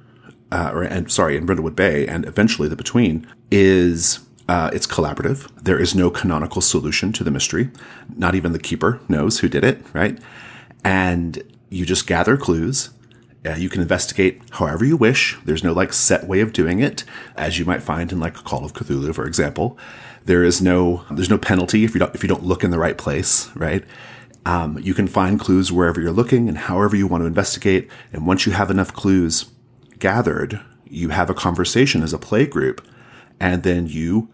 uh, 0.51 0.71
or 0.73 0.83
and 0.83 1.11
sorry, 1.11 1.37
in 1.37 1.45
Brindlewood 1.45 1.75
Bay 1.75 2.07
and 2.07 2.25
eventually 2.25 2.67
the 2.67 2.75
between 2.75 3.27
is 3.51 4.19
uh, 4.49 4.71
it's 4.73 4.87
collaborative. 4.87 5.47
There 5.61 5.79
is 5.79 5.93
no 5.93 6.09
canonical 6.09 6.59
solution 6.59 7.13
to 7.13 7.23
the 7.23 7.29
mystery. 7.29 7.69
Not 8.17 8.33
even 8.33 8.51
the 8.51 8.57
keeper 8.57 8.99
knows 9.07 9.39
who 9.39 9.47
did 9.47 9.63
it, 9.63 9.85
right? 9.93 10.17
And 10.83 11.43
you 11.69 11.85
just 11.85 12.07
gather 12.07 12.35
clues. 12.35 12.89
Uh, 13.45 13.51
you 13.51 13.69
can 13.69 13.79
investigate 13.79 14.41
however 14.53 14.83
you 14.83 14.97
wish. 14.97 15.37
There's 15.45 15.63
no 15.63 15.71
like 15.71 15.93
set 15.93 16.27
way 16.27 16.39
of 16.41 16.51
doing 16.51 16.79
it, 16.79 17.03
as 17.37 17.59
you 17.59 17.65
might 17.65 17.83
find 17.83 18.11
in 18.11 18.19
like 18.19 18.39
a 18.39 18.41
Call 18.41 18.65
of 18.65 18.73
Cthulhu, 18.73 19.13
for 19.13 19.27
example. 19.27 19.77
There 20.25 20.43
is 20.43 20.63
no 20.63 21.05
there's 21.11 21.29
no 21.29 21.37
penalty 21.37 21.83
if 21.83 21.93
you 21.93 21.99
don't 21.99 22.15
if 22.15 22.23
you 22.23 22.27
don't 22.27 22.43
look 22.43 22.63
in 22.63 22.71
the 22.71 22.79
right 22.79 22.97
place, 22.97 23.55
right? 23.55 23.83
Um, 24.47 24.79
you 24.79 24.95
can 24.95 25.07
find 25.07 25.39
clues 25.39 25.71
wherever 25.71 26.01
you're 26.01 26.11
looking 26.11 26.49
and 26.49 26.57
however 26.57 26.95
you 26.95 27.05
want 27.05 27.21
to 27.21 27.27
investigate. 27.27 27.87
And 28.11 28.25
once 28.25 28.47
you 28.47 28.53
have 28.53 28.71
enough 28.71 28.93
clues 28.93 29.45
gathered, 29.99 30.59
you 30.85 31.09
have 31.09 31.29
a 31.29 31.35
conversation 31.35 32.01
as 32.01 32.13
a 32.13 32.17
play 32.17 32.47
group, 32.47 32.83
and 33.39 33.61
then 33.61 33.85
you 33.85 34.29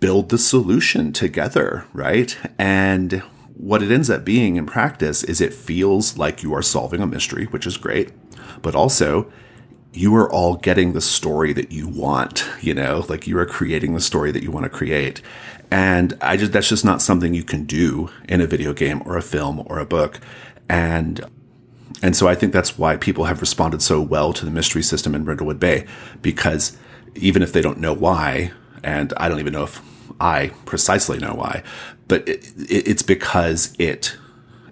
build 0.00 0.28
the 0.28 0.38
solution 0.38 1.12
together, 1.12 1.86
right? 1.92 2.36
And 2.58 3.22
what 3.54 3.82
it 3.82 3.90
ends 3.90 4.10
up 4.10 4.24
being 4.24 4.56
in 4.56 4.66
practice 4.66 5.24
is 5.24 5.40
it 5.40 5.54
feels 5.54 6.18
like 6.18 6.42
you 6.42 6.54
are 6.54 6.62
solving 6.62 7.00
a 7.00 7.06
mystery, 7.06 7.46
which 7.46 7.66
is 7.66 7.76
great, 7.76 8.12
but 8.62 8.74
also 8.74 9.30
you 9.92 10.14
are 10.14 10.30
all 10.30 10.56
getting 10.56 10.92
the 10.92 11.00
story 11.00 11.54
that 11.54 11.72
you 11.72 11.88
want, 11.88 12.46
you 12.60 12.74
know, 12.74 13.06
like 13.08 13.26
you 13.26 13.38
are 13.38 13.46
creating 13.46 13.94
the 13.94 14.00
story 14.00 14.30
that 14.30 14.42
you 14.42 14.50
want 14.50 14.64
to 14.64 14.70
create. 14.70 15.22
And 15.70 16.16
I 16.20 16.36
just, 16.36 16.52
that's 16.52 16.68
just 16.68 16.84
not 16.84 17.00
something 17.00 17.32
you 17.32 17.42
can 17.42 17.64
do 17.64 18.10
in 18.28 18.42
a 18.42 18.46
video 18.46 18.74
game 18.74 19.02
or 19.06 19.16
a 19.16 19.22
film 19.22 19.62
or 19.66 19.78
a 19.78 19.86
book. 19.86 20.20
And 20.68 21.24
and 22.02 22.14
so 22.14 22.28
I 22.28 22.34
think 22.34 22.52
that's 22.52 22.76
why 22.76 22.96
people 22.98 23.24
have 23.24 23.40
responded 23.40 23.80
so 23.80 24.02
well 24.02 24.34
to 24.34 24.44
the 24.44 24.50
mystery 24.50 24.82
system 24.82 25.14
in 25.14 25.24
Brindlewood 25.24 25.58
Bay, 25.58 25.86
because 26.20 26.76
even 27.14 27.42
if 27.42 27.52
they 27.54 27.62
don't 27.62 27.78
know 27.78 27.94
why, 27.94 28.52
and 28.82 29.12
I 29.16 29.28
don't 29.28 29.40
even 29.40 29.52
know 29.52 29.64
if 29.64 29.80
I 30.20 30.48
precisely 30.64 31.18
know 31.18 31.34
why, 31.34 31.62
but 32.08 32.28
it, 32.28 32.46
it, 32.56 32.88
it's 32.88 33.02
because 33.02 33.74
it 33.78 34.16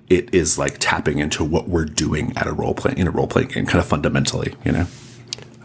it 0.08 0.34
is 0.34 0.58
like 0.58 0.76
tapping 0.78 1.18
into 1.18 1.42
what 1.42 1.68
we're 1.68 1.86
doing 1.86 2.36
at 2.36 2.46
a 2.46 2.52
role 2.52 2.74
play 2.74 2.94
in 2.96 3.06
a 3.06 3.10
role 3.10 3.26
playing 3.26 3.48
game, 3.48 3.66
kind 3.66 3.80
of 3.80 3.86
fundamentally, 3.86 4.54
you 4.64 4.72
know. 4.72 4.86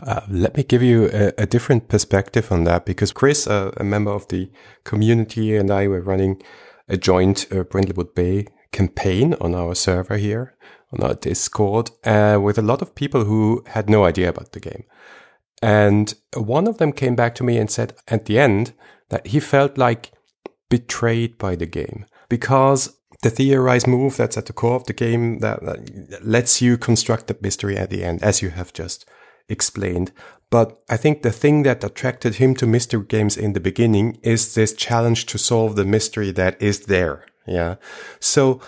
Uh, 0.01 0.21
let 0.29 0.55
me 0.55 0.63
give 0.63 0.81
you 0.81 1.09
a, 1.11 1.33
a, 1.39 1.45
different 1.45 1.89
perspective 1.89 2.53
on 2.53 2.63
that 2.63 2.85
because 2.85 3.11
Chris, 3.11 3.47
uh, 3.47 3.71
a 3.75 3.83
member 3.83 4.11
of 4.11 4.25
the 4.29 4.49
community, 4.85 5.57
and 5.57 5.69
I 5.69 5.89
were 5.89 5.99
running 5.99 6.41
a 6.87 6.95
joint 6.95 7.45
uh, 7.51 7.65
Brindlewood 7.65 8.15
Bay 8.15 8.47
campaign 8.71 9.35
on 9.41 9.53
our 9.53 9.75
server 9.75 10.15
here 10.15 10.55
on 10.91 11.03
our 11.03 11.15
Discord 11.15 11.91
uh, 12.03 12.39
with 12.41 12.57
a 12.57 12.63
lot 12.63 12.81
of 12.81 12.95
people 12.95 13.25
who 13.25 13.63
had 13.67 13.89
no 13.89 14.05
idea 14.05 14.29
about 14.29 14.51
the 14.53 14.59
game. 14.59 14.83
And 15.61 16.13
one 16.35 16.67
of 16.67 16.77
them 16.77 16.93
came 16.93 17.15
back 17.15 17.35
to 17.35 17.43
me 17.43 17.57
and 17.57 17.69
said 17.69 17.93
at 18.07 18.25
the 18.25 18.39
end 18.39 18.73
that 19.09 19.27
he 19.27 19.39
felt 19.39 19.77
like 19.77 20.11
betrayed 20.69 21.37
by 21.37 21.55
the 21.55 21.65
game 21.65 22.05
because 22.29 22.97
the 23.21 23.29
theorize 23.29 23.85
move 23.85 24.15
that's 24.15 24.37
at 24.37 24.45
the 24.45 24.53
core 24.53 24.75
of 24.75 24.85
the 24.85 24.93
game 24.93 25.39
that, 25.39 25.59
that 25.61 26.25
lets 26.25 26.61
you 26.61 26.77
construct 26.77 27.27
the 27.27 27.37
mystery 27.41 27.75
at 27.75 27.89
the 27.89 28.03
end, 28.03 28.23
as 28.23 28.41
you 28.41 28.49
have 28.51 28.71
just 28.71 29.05
explained. 29.49 30.11
But 30.49 30.81
I 30.89 30.97
think 30.97 31.21
the 31.21 31.31
thing 31.31 31.63
that 31.63 31.83
attracted 31.83 32.35
him 32.35 32.55
to 32.55 32.65
mystery 32.65 33.03
games 33.05 33.35
in 33.35 33.53
the 33.53 33.59
beginning 33.59 34.19
is 34.23 34.53
this 34.53 34.73
challenge 34.73 35.25
to 35.27 35.37
solve 35.37 35.75
the 35.75 35.85
mystery 35.85 36.31
that 36.31 36.61
is 36.61 36.85
there. 36.85 37.25
Yeah. 37.45 37.75
So 38.19 38.61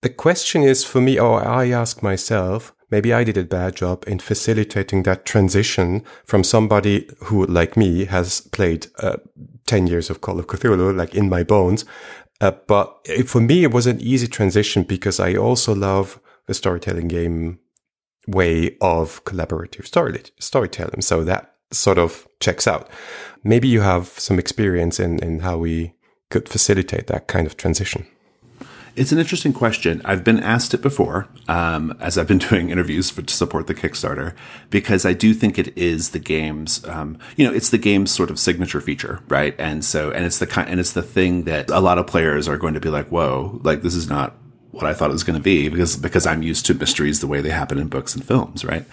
the 0.00 0.08
question 0.08 0.62
is 0.62 0.84
for 0.84 1.00
me, 1.00 1.18
or 1.18 1.46
I 1.46 1.70
ask 1.70 2.02
myself, 2.02 2.74
maybe 2.90 3.12
I 3.12 3.24
did 3.24 3.36
a 3.36 3.44
bad 3.44 3.76
job 3.76 4.04
in 4.06 4.18
facilitating 4.18 5.02
that 5.02 5.24
transition 5.24 6.04
from 6.24 6.44
somebody 6.44 7.08
who, 7.24 7.46
like 7.46 7.76
me, 7.76 8.06
has 8.06 8.40
played 8.40 8.86
uh, 8.98 9.16
10 9.66 9.86
years 9.86 10.10
of 10.10 10.20
Call 10.20 10.38
of 10.38 10.46
Cthulhu, 10.46 10.96
like 10.96 11.14
in 11.14 11.28
my 11.28 11.42
bones. 11.42 11.84
Uh, 12.40 12.52
but 12.66 12.98
it, 13.04 13.28
for 13.28 13.40
me, 13.40 13.64
it 13.64 13.72
was 13.72 13.86
an 13.86 14.00
easy 14.00 14.28
transition 14.28 14.82
because 14.82 15.18
I 15.20 15.34
also 15.34 15.74
love 15.74 16.20
the 16.46 16.54
storytelling 16.54 17.08
game 17.08 17.58
way 18.26 18.76
of 18.80 19.24
collaborative 19.24 19.86
story, 19.86 20.22
storytelling. 20.38 21.02
So 21.02 21.24
that 21.24 21.54
sort 21.72 21.98
of 21.98 22.26
checks 22.40 22.66
out. 22.66 22.88
Maybe 23.42 23.68
you 23.68 23.80
have 23.80 24.08
some 24.08 24.38
experience 24.38 25.00
in, 25.00 25.18
in 25.22 25.40
how 25.40 25.58
we 25.58 25.94
could 26.30 26.48
facilitate 26.48 27.06
that 27.06 27.26
kind 27.26 27.46
of 27.46 27.56
transition. 27.56 28.06
It's 28.98 29.12
an 29.12 29.20
interesting 29.20 29.52
question. 29.52 30.02
I've 30.04 30.24
been 30.24 30.40
asked 30.40 30.74
it 30.74 30.82
before 30.82 31.28
um, 31.46 31.96
as 32.00 32.18
I've 32.18 32.26
been 32.26 32.38
doing 32.50 32.70
interviews 32.70 33.10
for, 33.10 33.22
to 33.22 33.32
support 33.32 33.68
the 33.68 33.74
Kickstarter 33.74 34.34
because 34.70 35.06
I 35.06 35.12
do 35.12 35.34
think 35.34 35.56
it 35.56 35.76
is 35.78 36.10
the 36.10 36.18
game's, 36.18 36.84
um, 36.84 37.16
you 37.36 37.46
know, 37.46 37.54
it's 37.54 37.70
the 37.70 37.78
game's 37.78 38.10
sort 38.10 38.28
of 38.28 38.40
signature 38.40 38.80
feature, 38.80 39.20
right? 39.28 39.54
And 39.56 39.84
so, 39.84 40.10
and 40.10 40.24
it's 40.24 40.40
the 40.40 40.48
kind, 40.48 40.68
and 40.68 40.80
it's 40.80 40.92
the 40.92 41.02
thing 41.02 41.44
that 41.44 41.70
a 41.70 41.78
lot 41.78 41.98
of 41.98 42.08
players 42.08 42.48
are 42.48 42.58
going 42.58 42.74
to 42.74 42.80
be 42.80 42.88
like, 42.88 43.06
"Whoa, 43.08 43.60
like 43.62 43.82
this 43.82 43.94
is 43.94 44.08
not 44.08 44.34
what 44.72 44.84
I 44.84 44.94
thought 44.94 45.10
it 45.10 45.12
was 45.12 45.24
going 45.24 45.38
to 45.38 45.42
be," 45.42 45.68
because 45.68 45.96
because 45.96 46.26
I'm 46.26 46.42
used 46.42 46.66
to 46.66 46.74
mysteries 46.74 47.20
the 47.20 47.28
way 47.28 47.40
they 47.40 47.50
happen 47.50 47.78
in 47.78 47.86
books 47.88 48.16
and 48.16 48.24
films, 48.24 48.64
right? 48.64 48.84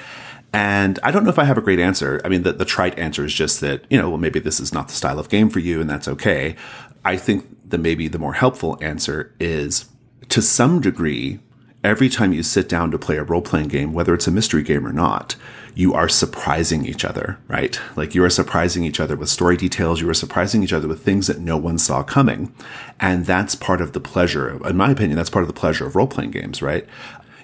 And 0.54 1.00
I 1.02 1.10
don't 1.10 1.24
know 1.24 1.32
if 1.32 1.40
I 1.40 1.46
have 1.46 1.58
a 1.58 1.62
great 1.62 1.80
answer. 1.80 2.22
I 2.24 2.30
mean, 2.30 2.44
the, 2.44 2.54
the 2.54 2.64
trite 2.64 2.98
answer 2.98 3.26
is 3.26 3.34
just 3.34 3.60
that, 3.60 3.84
you 3.90 3.98
know, 3.98 4.10
well, 4.10 4.18
maybe 4.18 4.40
this 4.40 4.62
is 4.62 4.72
not 4.72 4.88
the 4.88 4.94
style 4.94 5.20
of 5.20 5.28
game 5.28 5.50
for 5.50 5.60
you 5.60 5.82
and 5.82 5.90
that's 5.90 6.08
okay. 6.08 6.56
I 7.04 7.18
think 7.18 7.46
the 7.70 7.78
maybe 7.78 8.08
the 8.08 8.20
more 8.20 8.34
helpful 8.34 8.78
answer 8.80 9.36
is 9.38 9.90
to 10.29 10.41
some 10.41 10.82
degree, 10.82 11.39
every 11.84 12.10
time 12.10 12.34
you 12.34 12.41
sit 12.41 12.67
down 12.67 12.91
to 12.91 12.98
play 12.98 13.17
a 13.17 13.24
role 13.24 13.41
playing 13.41 13.67
game, 13.67 13.94
whether 13.94 14.13
it's 14.13 14.27
a 14.27 14.32
mystery 14.32 14.63
game 14.63 14.88
or 14.88 14.94
not, 14.94 15.36
you 15.75 15.94
are 15.94 16.08
surprising 16.08 16.86
each 16.86 17.03
other, 17.03 17.38
right? 17.48 17.79
Like 17.96 18.15
you 18.15 18.24
are 18.24 18.29
surprising 18.29 18.86
each 18.86 19.00
other 19.00 19.15
with 19.15 19.29
story 19.29 19.58
details. 19.58 20.00
You 20.01 20.10
are 20.10 20.13
surprising 20.15 20.63
each 20.63 20.74
other 20.74 20.88
with 20.88 21.03
things 21.03 21.27
that 21.27 21.39
no 21.39 21.58
one 21.58 21.77
saw 21.77 22.01
coming. 22.01 22.55
And 23.00 23.25
that's 23.25 23.55
part 23.55 23.82
of 23.82 23.91
the 23.91 24.00
pleasure, 24.00 24.65
in 24.65 24.77
my 24.77 24.91
opinion, 24.91 25.17
that's 25.17 25.29
part 25.29 25.44
of 25.44 25.48
the 25.48 25.60
pleasure 25.60 25.86
of 25.86 25.96
role 25.96 26.08
playing 26.08 26.32
games, 26.32 26.62
right? 26.62 26.88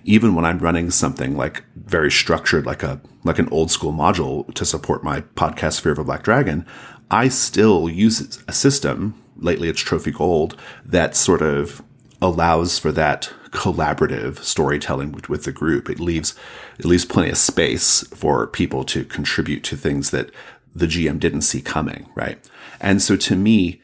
Even 0.06 0.34
when 0.34 0.46
I'm 0.46 0.60
running 0.60 0.90
something 0.90 1.36
like 1.36 1.64
very 1.76 2.10
structured, 2.10 2.66
like 2.66 2.84
a, 2.84 3.02
like 3.24 3.38
an 3.38 3.50
old 3.50 3.70
school 3.70 3.94
module 3.94 4.52
to 4.56 4.66
support 4.66 5.04
my 5.04 5.22
podcast, 5.22 5.82
Fear 5.82 5.92
of 5.92 6.00
a 6.00 6.04
Black 6.06 6.24
Dragon, 6.24 6.66
I 7.12 7.28
still 7.28 7.90
use 7.90 8.42
a 8.48 8.54
system. 8.54 9.22
Lately 9.36 9.68
it's 9.68 9.82
Trophy 9.82 10.12
Gold 10.12 10.58
that 10.86 11.16
sort 11.16 11.42
of 11.42 11.84
allows 12.22 12.78
for 12.78 12.92
that 12.92 13.32
collaborative 13.50 14.40
storytelling 14.40 15.12
with, 15.12 15.28
with, 15.28 15.44
the 15.44 15.52
group. 15.52 15.90
It 15.90 16.00
leaves 16.00 16.36
it 16.80 16.86
leaves 16.86 17.06
plenty 17.06 17.30
of 17.30 17.38
space 17.38 18.08
for 18.10 18.48
people 18.48 18.84
to 18.86 19.04
contribute 19.04 19.64
to 19.66 19.76
things 19.76 20.12
that 20.12 20.32
the 20.74 20.88
GM 20.88 21.20
didn't 21.20 21.42
see 21.42 21.62
coming, 21.62 22.10
right? 22.16 22.38
And 22.80 23.02
so 23.02 23.16
to 23.18 23.36
me, 23.36 23.82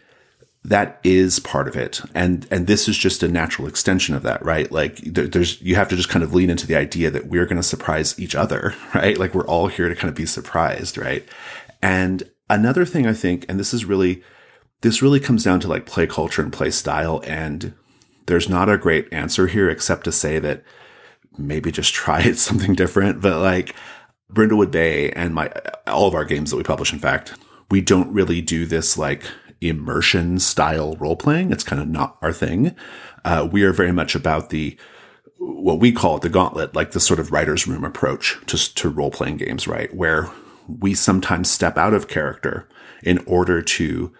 that 0.63 1.00
is 1.03 1.39
part 1.39 1.67
of 1.67 1.75
it, 1.75 2.01
and 2.13 2.48
and 2.51 2.67
this 2.67 2.88
is 2.88 2.98
just 2.98 3.24
a 3.24 3.27
natural 3.27 3.67
extension 3.67 4.15
of 4.15 4.24
that, 4.24 4.44
right? 4.44 4.70
Like 4.72 4.98
there, 4.98 5.27
there's 5.27 5.62
you 5.62 5.75
have 5.75 5.88
to 5.89 5.96
just 5.96 6.10
kind 6.10 6.24
of 6.24 6.34
lean 6.34 6.50
into 6.50 6.67
the 6.67 6.75
idea 6.75 7.10
that 7.10 7.27
we're 7.27 7.46
going 7.46 7.58
to 7.58 7.63
surprise 7.63 8.20
each 8.20 8.36
other, 8.36 8.74
right? 8.94 9.17
Like 9.17 9.34
we're 9.34 9.48
all 9.48 9.67
here 9.67 9.88
to 9.88 9.96
kind 9.96 10.10
of 10.10 10.15
be 10.15 10.25
surprised, 10.25 10.98
right? 10.98 11.27
And 11.82 12.29
another 12.50 12.86
thing 12.86 13.06
I 13.06 13.13
think, 13.13 13.46
and 13.48 13.60
this 13.60 13.74
is 13.74 13.86
really 13.86 14.24
this 14.82 15.01
really 15.01 15.20
comes 15.20 15.44
down 15.44 15.60
to 15.62 15.67
like 15.67 15.86
play 15.86 16.06
culture 16.06 16.41
and 16.41 16.53
play 16.53 16.70
style 16.70 17.22
and 17.25 17.74
there's 18.27 18.48
not 18.48 18.69
a 18.69 18.77
great 18.77 19.12
answer 19.12 19.48
here 19.48 19.69
except 19.69 20.03
to 20.05 20.12
say 20.12 20.39
that 20.39 20.63
maybe 21.38 21.72
just 21.72 21.93
try 21.93 22.31
something 22.34 22.75
different. 22.75 23.22
But 23.22 23.41
like 23.41 23.75
Brindlewood 24.31 24.72
Bay 24.72 25.12
and 25.12 25.34
my 25.34 25.51
all 25.88 26.07
of 26.07 26.13
our 26.13 26.25
games 26.25 26.51
that 26.51 26.57
we 26.57 26.63
publish, 26.63 26.93
in 26.93 27.00
fact, 27.00 27.34
we 27.72 27.81
don't 27.81 28.13
really 28.13 28.41
do 28.41 28.65
this 28.65 28.98
like 28.98 29.24
immersion 29.60 30.39
style 30.39 30.96
role 30.98 31.15
playing. 31.15 31.51
It's 31.51 31.63
kind 31.63 31.81
of 31.81 31.88
not 31.88 32.17
our 32.22 32.34
thing. 32.34 32.75
Uh, 33.25 33.48
we 33.51 33.63
are 33.63 33.74
very 33.74 33.91
much 33.91 34.15
about 34.15 34.50
the 34.50 34.77
what 35.39 35.79
we 35.79 35.91
call 35.91 36.17
it 36.17 36.24
the 36.24 36.29
gauntlet, 36.29 36.75
like 36.75 36.91
the 36.91 37.00
sort 37.00 37.19
of 37.19 37.31
writer's 37.31 37.67
room 37.67 37.84
approach 37.84 38.38
to, 38.48 38.74
to 38.75 38.89
role 38.89 39.12
playing 39.12 39.38
games, 39.38 39.67
right? 39.67 39.93
Where 39.96 40.29
we 40.67 40.93
sometimes 40.93 41.50
step 41.50 41.77
out 41.77 41.93
of 41.93 42.07
character 42.07 42.67
in 43.03 43.19
order 43.19 43.62
to 43.62 44.12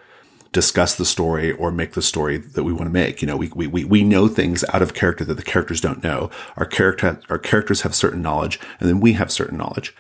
discuss 0.52 0.96
the 0.96 1.06
story 1.06 1.52
or 1.52 1.72
make 1.72 1.94
the 1.94 2.02
story 2.02 2.38
that 2.38 2.64
we 2.64 2.74
want 2.74 2.86
to 2.86 2.92
make. 2.92 3.22
You 3.22 3.28
know, 3.28 3.38
we, 3.38 3.50
we, 3.50 3.84
we 3.84 4.04
know 4.04 4.28
things 4.28 4.64
out 4.74 4.82
of 4.82 4.94
character 4.94 5.26
that 5.26 5.36
the 5.36 5.44
characters 5.44 5.82
don't 5.82 6.04
know. 6.04 6.30
Our 6.56 6.66
character, 6.66 7.20
our 7.30 7.40
characters 7.40 7.82
have 7.82 7.96
certain 7.96 8.22
knowledge 8.22 8.60
and 8.80 8.90
then 8.90 9.00
we 9.00 9.14
have 9.14 9.32
certain 9.32 9.58
knowledge. 9.58 9.96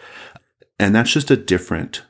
And 0.79 0.95
that's 0.95 1.11
just 1.11 1.31
a 1.31 1.37
different, 1.37 2.03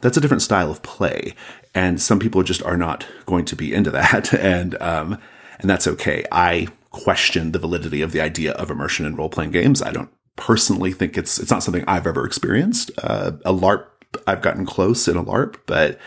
that's 0.00 0.16
a 0.16 0.20
different 0.20 0.42
style 0.42 0.70
of 0.70 0.82
play. 0.82 1.34
And 1.74 2.00
some 2.00 2.18
people 2.18 2.42
just 2.42 2.62
are 2.62 2.76
not 2.76 3.06
going 3.26 3.44
to 3.46 3.56
be 3.56 3.74
into 3.74 3.90
that. 3.90 4.32
And, 4.44 4.80
um, 4.82 5.18
and 5.60 5.70
that's 5.70 5.86
okay. 5.86 6.24
I 6.30 6.68
question 6.90 7.52
the 7.52 7.58
validity 7.58 8.02
of 8.02 8.12
the 8.12 8.20
idea 8.20 8.52
of 8.52 8.70
immersion 8.70 9.06
in 9.06 9.16
role 9.16 9.28
playing 9.28 9.50
games. 9.50 9.82
I 9.82 9.92
don't 9.92 10.10
personally 10.36 10.92
think 10.92 11.16
it's, 11.16 11.38
it's 11.38 11.50
not 11.50 11.62
something 11.62 11.84
I've 11.86 12.06
ever 12.06 12.26
experienced. 12.26 12.90
Uh, 12.98 13.32
a 13.44 13.52
LARP, 13.52 13.86
I've 14.26 14.42
gotten 14.42 14.66
close 14.66 15.08
in 15.08 15.16
a 15.16 15.24
LARP, 15.24 15.56
but 15.66 15.98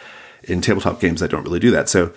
in 0.44 0.62
tabletop 0.62 1.00
games, 1.00 1.22
I 1.22 1.28
don't 1.28 1.44
really 1.44 1.60
do 1.60 1.72
that. 1.72 1.90
So 1.90 2.14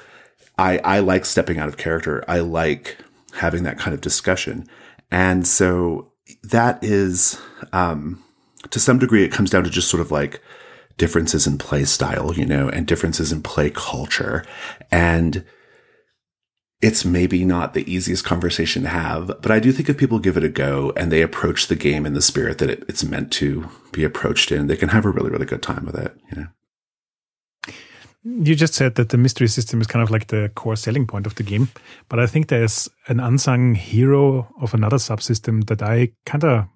I, 0.59 0.79
I 0.79 1.00
like 1.00 1.25
stepping 1.25 1.59
out 1.59 1.69
of 1.69 1.77
character. 1.77 2.25
I 2.29 2.41
like 2.41 2.99
having 3.35 3.62
that 3.62 3.79
kind 3.79 3.95
of 3.95 4.00
discussion. 4.00 4.69
And 5.11 5.47
so 5.47 6.12
that 6.43 6.83
is, 6.85 7.41
um, 7.73 8.23
to 8.71 8.79
some 8.79 8.99
degree, 8.99 9.25
it 9.25 9.33
comes 9.33 9.50
down 9.50 9.65
to 9.65 9.71
just 9.71 9.89
sort 9.89 10.00
of 10.00 10.11
like 10.11 10.43
differences 10.99 11.47
in 11.47 11.59
play 11.59 11.85
style, 11.85 12.35
you 12.35 12.45
know, 12.45 12.69
and 12.69 12.87
differences 12.87 13.33
in 13.33 13.43
play 13.43 13.71
culture. 13.71 14.45
And 14.91 15.45
it's 16.83 17.05
maybe 17.05 17.45
not 17.45 17.75
the 17.75 17.91
easiest 17.91 18.25
conversation 18.25 18.83
to 18.83 18.89
have, 18.89 19.29
but 19.43 19.50
I 19.50 19.61
do 19.61 19.71
think 19.71 19.89
if 19.89 19.99
people 19.99 20.19
give 20.19 20.37
it 20.37 20.45
a 20.45 20.49
go 20.49 20.93
and 20.97 21.12
they 21.12 21.21
approach 21.21 21.67
the 21.67 21.77
game 21.77 22.07
in 22.07 22.15
the 22.15 22.23
spirit 22.23 22.59
that 22.59 22.71
it, 22.71 22.85
it's 22.89 23.05
meant 23.05 23.31
to 23.33 23.69
be 23.93 24.03
approached 24.03 24.50
in, 24.50 24.67
they 24.67 24.77
can 24.77 24.89
have 24.91 25.05
a 25.05 25.11
really, 25.11 25.31
really 25.31 25.47
good 25.47 25.62
time 25.62 25.85
with 25.85 25.95
it, 25.95 26.17
you 26.31 26.41
know. 26.41 26.49
You 28.23 28.55
just 28.55 28.75
said 28.75 28.97
that 28.97 29.09
the 29.09 29.17
mystery 29.17 29.49
system 29.49 29.81
is 29.81 29.87
kind 29.87 30.03
of 30.03 30.11
like 30.11 30.27
the 30.27 30.50
core 30.55 30.77
selling 30.77 31.07
point 31.07 31.27
of 31.27 31.37
the 31.37 31.43
game, 31.43 31.69
but 32.09 32.19
I 32.19 32.27
think 32.27 32.49
there's 32.49 32.89
an 33.09 33.19
unsung 33.19 33.75
hero 33.75 34.47
of 34.61 34.75
another 34.75 34.99
subsystem 34.99 35.67
that 35.69 35.83
I 35.83 36.12
kind 36.27 36.45
of 36.45 36.67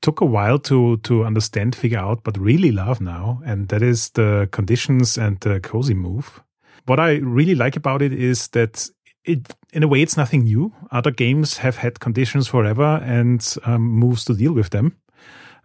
took 0.00 0.20
a 0.20 0.24
while 0.24 0.60
to 0.60 0.98
to 0.98 1.24
understand, 1.24 1.74
figure 1.74 1.98
out, 1.98 2.22
but 2.22 2.38
really 2.38 2.70
love 2.70 3.00
now, 3.00 3.42
and 3.44 3.68
that 3.68 3.82
is 3.82 4.10
the 4.10 4.48
conditions 4.52 5.18
and 5.18 5.40
the 5.40 5.58
cozy 5.58 5.94
move. 5.94 6.40
What 6.86 7.00
I 7.00 7.16
really 7.16 7.56
like 7.56 7.76
about 7.76 8.00
it 8.00 8.12
is 8.12 8.48
that 8.48 8.88
it, 9.24 9.54
in 9.72 9.82
a 9.82 9.88
way, 9.88 10.02
it's 10.02 10.16
nothing 10.16 10.44
new. 10.44 10.72
Other 10.90 11.10
games 11.10 11.58
have 11.58 11.76
had 11.76 12.00
conditions 12.00 12.48
forever 12.48 13.02
and 13.04 13.44
um, 13.64 13.82
moves 13.82 14.24
to 14.26 14.34
deal 14.34 14.52
with 14.52 14.70
them. 14.70 14.96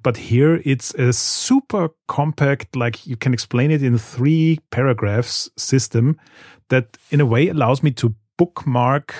But 0.04 0.18
here 0.18 0.62
it's 0.66 0.94
a 0.96 1.14
super 1.14 1.90
compact, 2.08 2.76
like 2.76 3.08
you 3.08 3.16
can 3.16 3.34
explain 3.34 3.72
it 3.72 3.82
in 3.82 3.98
three 3.98 4.60
paragraphs 4.70 5.50
system 5.58 6.20
that 6.70 6.98
in 7.10 7.22
a 7.22 7.26
way 7.26 7.48
allows 7.48 7.82
me 7.82 7.92
to 7.92 8.16
bookmark 8.38 9.16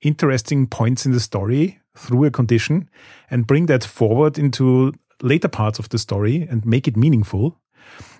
interesting 0.00 0.66
points 0.66 1.04
in 1.04 1.12
the 1.12 1.20
story 1.20 1.80
through 1.96 2.24
a 2.24 2.30
condition 2.30 2.88
and 3.30 3.46
bring 3.46 3.66
that 3.66 3.84
forward 3.84 4.38
into 4.38 4.92
later 5.22 5.48
parts 5.48 5.78
of 5.78 5.88
the 5.88 5.98
story 5.98 6.46
and 6.48 6.64
make 6.64 6.86
it 6.86 6.96
meaningful. 6.96 7.58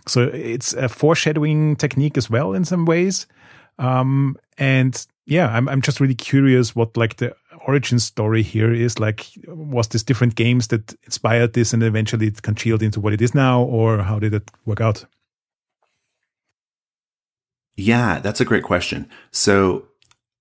So 0.06 0.22
it's 0.22 0.74
a 0.74 0.88
foreshadowing 0.88 1.76
technique 1.76 2.18
as 2.18 2.28
well 2.28 2.54
in 2.54 2.64
some 2.64 2.84
ways. 2.84 3.26
Um, 3.78 4.36
and 4.56 5.06
yeah, 5.26 5.48
I'm 5.48 5.68
I'm 5.68 5.82
just 5.82 6.00
really 6.00 6.14
curious 6.14 6.74
what 6.74 6.96
like 6.96 7.16
the 7.16 7.36
origin 7.66 7.98
story 7.98 8.42
here 8.42 8.72
is. 8.72 8.98
Like, 8.98 9.26
was 9.46 9.88
this 9.88 10.02
different 10.02 10.34
games 10.34 10.68
that 10.68 10.94
inspired 11.04 11.52
this, 11.52 11.72
and 11.72 11.82
eventually 11.82 12.28
it 12.28 12.42
congealed 12.42 12.82
into 12.82 13.00
what 13.00 13.12
it 13.12 13.22
is 13.22 13.34
now, 13.34 13.62
or 13.62 13.98
how 13.98 14.18
did 14.18 14.34
it 14.34 14.50
work 14.64 14.80
out? 14.80 15.04
Yeah, 17.76 18.18
that's 18.18 18.40
a 18.40 18.44
great 18.44 18.64
question. 18.64 19.08
So 19.30 19.88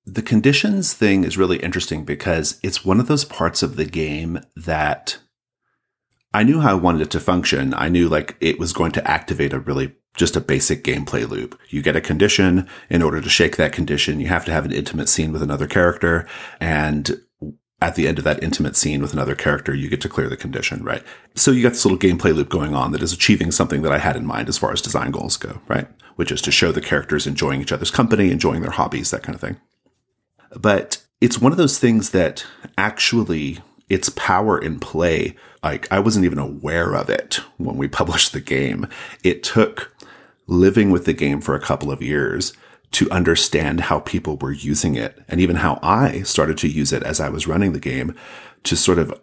the 0.05 0.21
conditions 0.21 0.93
thing 0.93 1.23
is 1.23 1.37
really 1.37 1.57
interesting 1.57 2.05
because 2.05 2.59
it's 2.63 2.85
one 2.85 2.99
of 2.99 3.07
those 3.07 3.25
parts 3.25 3.61
of 3.61 3.75
the 3.75 3.85
game 3.85 4.39
that 4.55 5.19
I 6.33 6.43
knew 6.43 6.61
how 6.61 6.71
I 6.71 6.75
wanted 6.75 7.01
it 7.01 7.11
to 7.11 7.19
function. 7.19 7.73
I 7.73 7.89
knew 7.89 8.07
like 8.09 8.37
it 8.39 8.57
was 8.57 8.73
going 8.73 8.91
to 8.93 9.07
activate 9.09 9.53
a 9.53 9.59
really 9.59 9.95
just 10.17 10.35
a 10.35 10.41
basic 10.41 10.83
gameplay 10.83 11.27
loop. 11.27 11.57
You 11.69 11.81
get 11.81 11.95
a 11.95 12.01
condition. 12.01 12.67
In 12.89 13.01
order 13.01 13.21
to 13.21 13.29
shake 13.29 13.55
that 13.55 13.71
condition, 13.71 14.19
you 14.19 14.27
have 14.27 14.43
to 14.45 14.51
have 14.51 14.65
an 14.65 14.73
intimate 14.73 15.07
scene 15.07 15.31
with 15.31 15.41
another 15.41 15.67
character. 15.67 16.27
And 16.59 17.21
at 17.79 17.95
the 17.95 18.07
end 18.07 18.17
of 18.17 18.23
that 18.23 18.41
intimate 18.41 18.75
scene 18.75 19.01
with 19.01 19.13
another 19.13 19.35
character, 19.35 19.73
you 19.73 19.87
get 19.87 20.01
to 20.01 20.09
clear 20.09 20.27
the 20.27 20.35
condition, 20.35 20.83
right? 20.83 21.03
So 21.35 21.51
you 21.51 21.61
got 21.61 21.69
this 21.69 21.85
little 21.85 21.99
gameplay 21.99 22.35
loop 22.35 22.49
going 22.49 22.73
on 22.73 22.91
that 22.91 23.03
is 23.03 23.13
achieving 23.13 23.51
something 23.51 23.83
that 23.83 23.91
I 23.91 23.99
had 23.99 24.15
in 24.15 24.25
mind 24.25 24.49
as 24.49 24.57
far 24.57 24.73
as 24.73 24.81
design 24.81 25.11
goals 25.11 25.37
go, 25.37 25.61
right? 25.67 25.87
Which 26.15 26.31
is 26.31 26.41
to 26.41 26.51
show 26.51 26.71
the 26.71 26.81
characters 26.81 27.27
enjoying 27.27 27.61
each 27.61 27.71
other's 27.71 27.91
company, 27.91 28.31
enjoying 28.31 28.61
their 28.61 28.71
hobbies, 28.71 29.11
that 29.11 29.21
kind 29.21 29.35
of 29.35 29.41
thing. 29.41 29.57
But 30.55 31.03
it's 31.21 31.39
one 31.39 31.51
of 31.51 31.59
those 31.59 31.77
things 31.77 32.09
that 32.11 32.45
actually 32.77 33.59
its 33.89 34.09
power 34.09 34.57
in 34.57 34.79
play, 34.79 35.35
like 35.63 35.89
I 35.91 35.99
wasn't 35.99 36.25
even 36.25 36.39
aware 36.39 36.95
of 36.95 37.09
it 37.09 37.41
when 37.57 37.77
we 37.77 37.87
published 37.87 38.33
the 38.33 38.41
game. 38.41 38.87
It 39.23 39.43
took 39.43 39.95
living 40.47 40.91
with 40.91 41.05
the 41.05 41.13
game 41.13 41.41
for 41.41 41.55
a 41.55 41.61
couple 41.61 41.91
of 41.91 42.01
years 42.01 42.53
to 42.91 43.09
understand 43.11 43.81
how 43.81 43.99
people 43.99 44.37
were 44.37 44.51
using 44.51 44.95
it 44.95 45.21
and 45.27 45.41
even 45.41 45.57
how 45.57 45.79
I 45.83 46.21
started 46.23 46.57
to 46.59 46.69
use 46.69 46.93
it 46.93 47.03
as 47.03 47.19
I 47.19 47.29
was 47.29 47.47
running 47.47 47.73
the 47.73 47.79
game 47.79 48.15
to 48.63 48.77
sort 48.77 48.97
of 48.97 49.13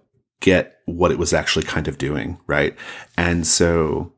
get 0.41 0.81
what 0.85 1.11
it 1.11 1.19
was 1.19 1.33
actually 1.33 1.65
kind 1.65 1.89
of 1.89 1.97
doing. 1.97 2.39
Right. 2.47 2.77
And 3.17 3.47
so 3.47 4.13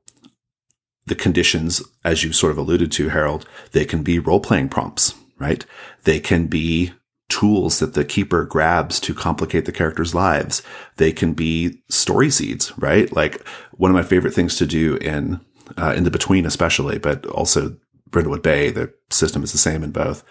the 1.06 1.14
conditions, 1.14 1.82
as 2.04 2.24
you 2.24 2.32
sort 2.32 2.50
of 2.50 2.58
alluded 2.58 2.90
to, 2.92 3.10
Harold, 3.10 3.48
they 3.72 3.84
can 3.84 4.02
be 4.02 4.18
role 4.18 4.40
playing 4.40 4.68
prompts, 4.68 5.14
right? 5.38 5.64
They 6.02 6.18
can 6.18 6.48
be 6.48 6.92
tools 7.28 7.78
that 7.78 7.94
the 7.94 8.04
keeper 8.04 8.44
grabs 8.44 9.00
to 9.00 9.14
complicate 9.14 9.64
the 9.64 9.72
characters' 9.72 10.14
lives. 10.14 10.62
They 10.96 11.12
can 11.12 11.32
be 11.32 11.82
story 11.88 12.30
seeds, 12.30 12.76
right? 12.78 13.12
Like 13.14 13.46
one 13.72 13.90
of 13.90 13.96
my 13.96 14.02
favorite 14.02 14.34
things 14.34 14.56
to 14.56 14.66
do 14.66 14.96
in 14.96 15.40
uh, 15.76 15.94
in 15.96 16.04
the 16.04 16.10
between, 16.10 16.46
especially, 16.46 16.98
but 16.98 17.26
also 17.26 17.76
Brindlewood 18.10 18.42
Bay, 18.42 18.70
the 18.70 18.92
system 19.10 19.42
is 19.42 19.52
the 19.52 19.58
same 19.58 19.82
in 19.82 19.90
both, 19.90 20.24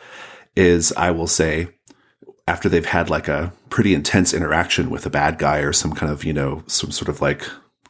is 0.55 0.93
I 0.93 1.11
will 1.11 1.27
say, 1.27 1.69
after 2.47 2.69
they've 2.69 2.85
had 2.85 3.09
like 3.09 3.27
a 3.27 3.51
pretty 3.69 3.93
intense 3.93 4.33
interaction 4.33 4.89
with 4.89 5.05
a 5.05 5.09
bad 5.09 5.37
guy 5.37 5.59
or 5.59 5.73
some 5.73 5.93
kind 5.93 6.11
of, 6.11 6.23
you 6.23 6.33
know, 6.33 6.63
some 6.67 6.91
sort 6.91 7.09
of 7.09 7.21
like 7.21 7.43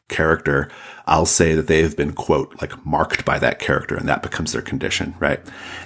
character, 0.08 0.70
I'll 1.08 1.25
say 1.25 1.56
that 1.56 1.68
they 1.68 1.82
have 1.82 1.98
been, 1.98 2.14
quote, 2.14 2.56
like 2.62 2.86
marked 2.86 3.25
by 3.25 3.40
that 3.40 3.60
character 3.60 3.96
and 3.96 4.08
that 4.08 4.24
becomes 4.24 4.54
their 4.54 4.62
condition, 4.62 5.16
right? 5.20 5.40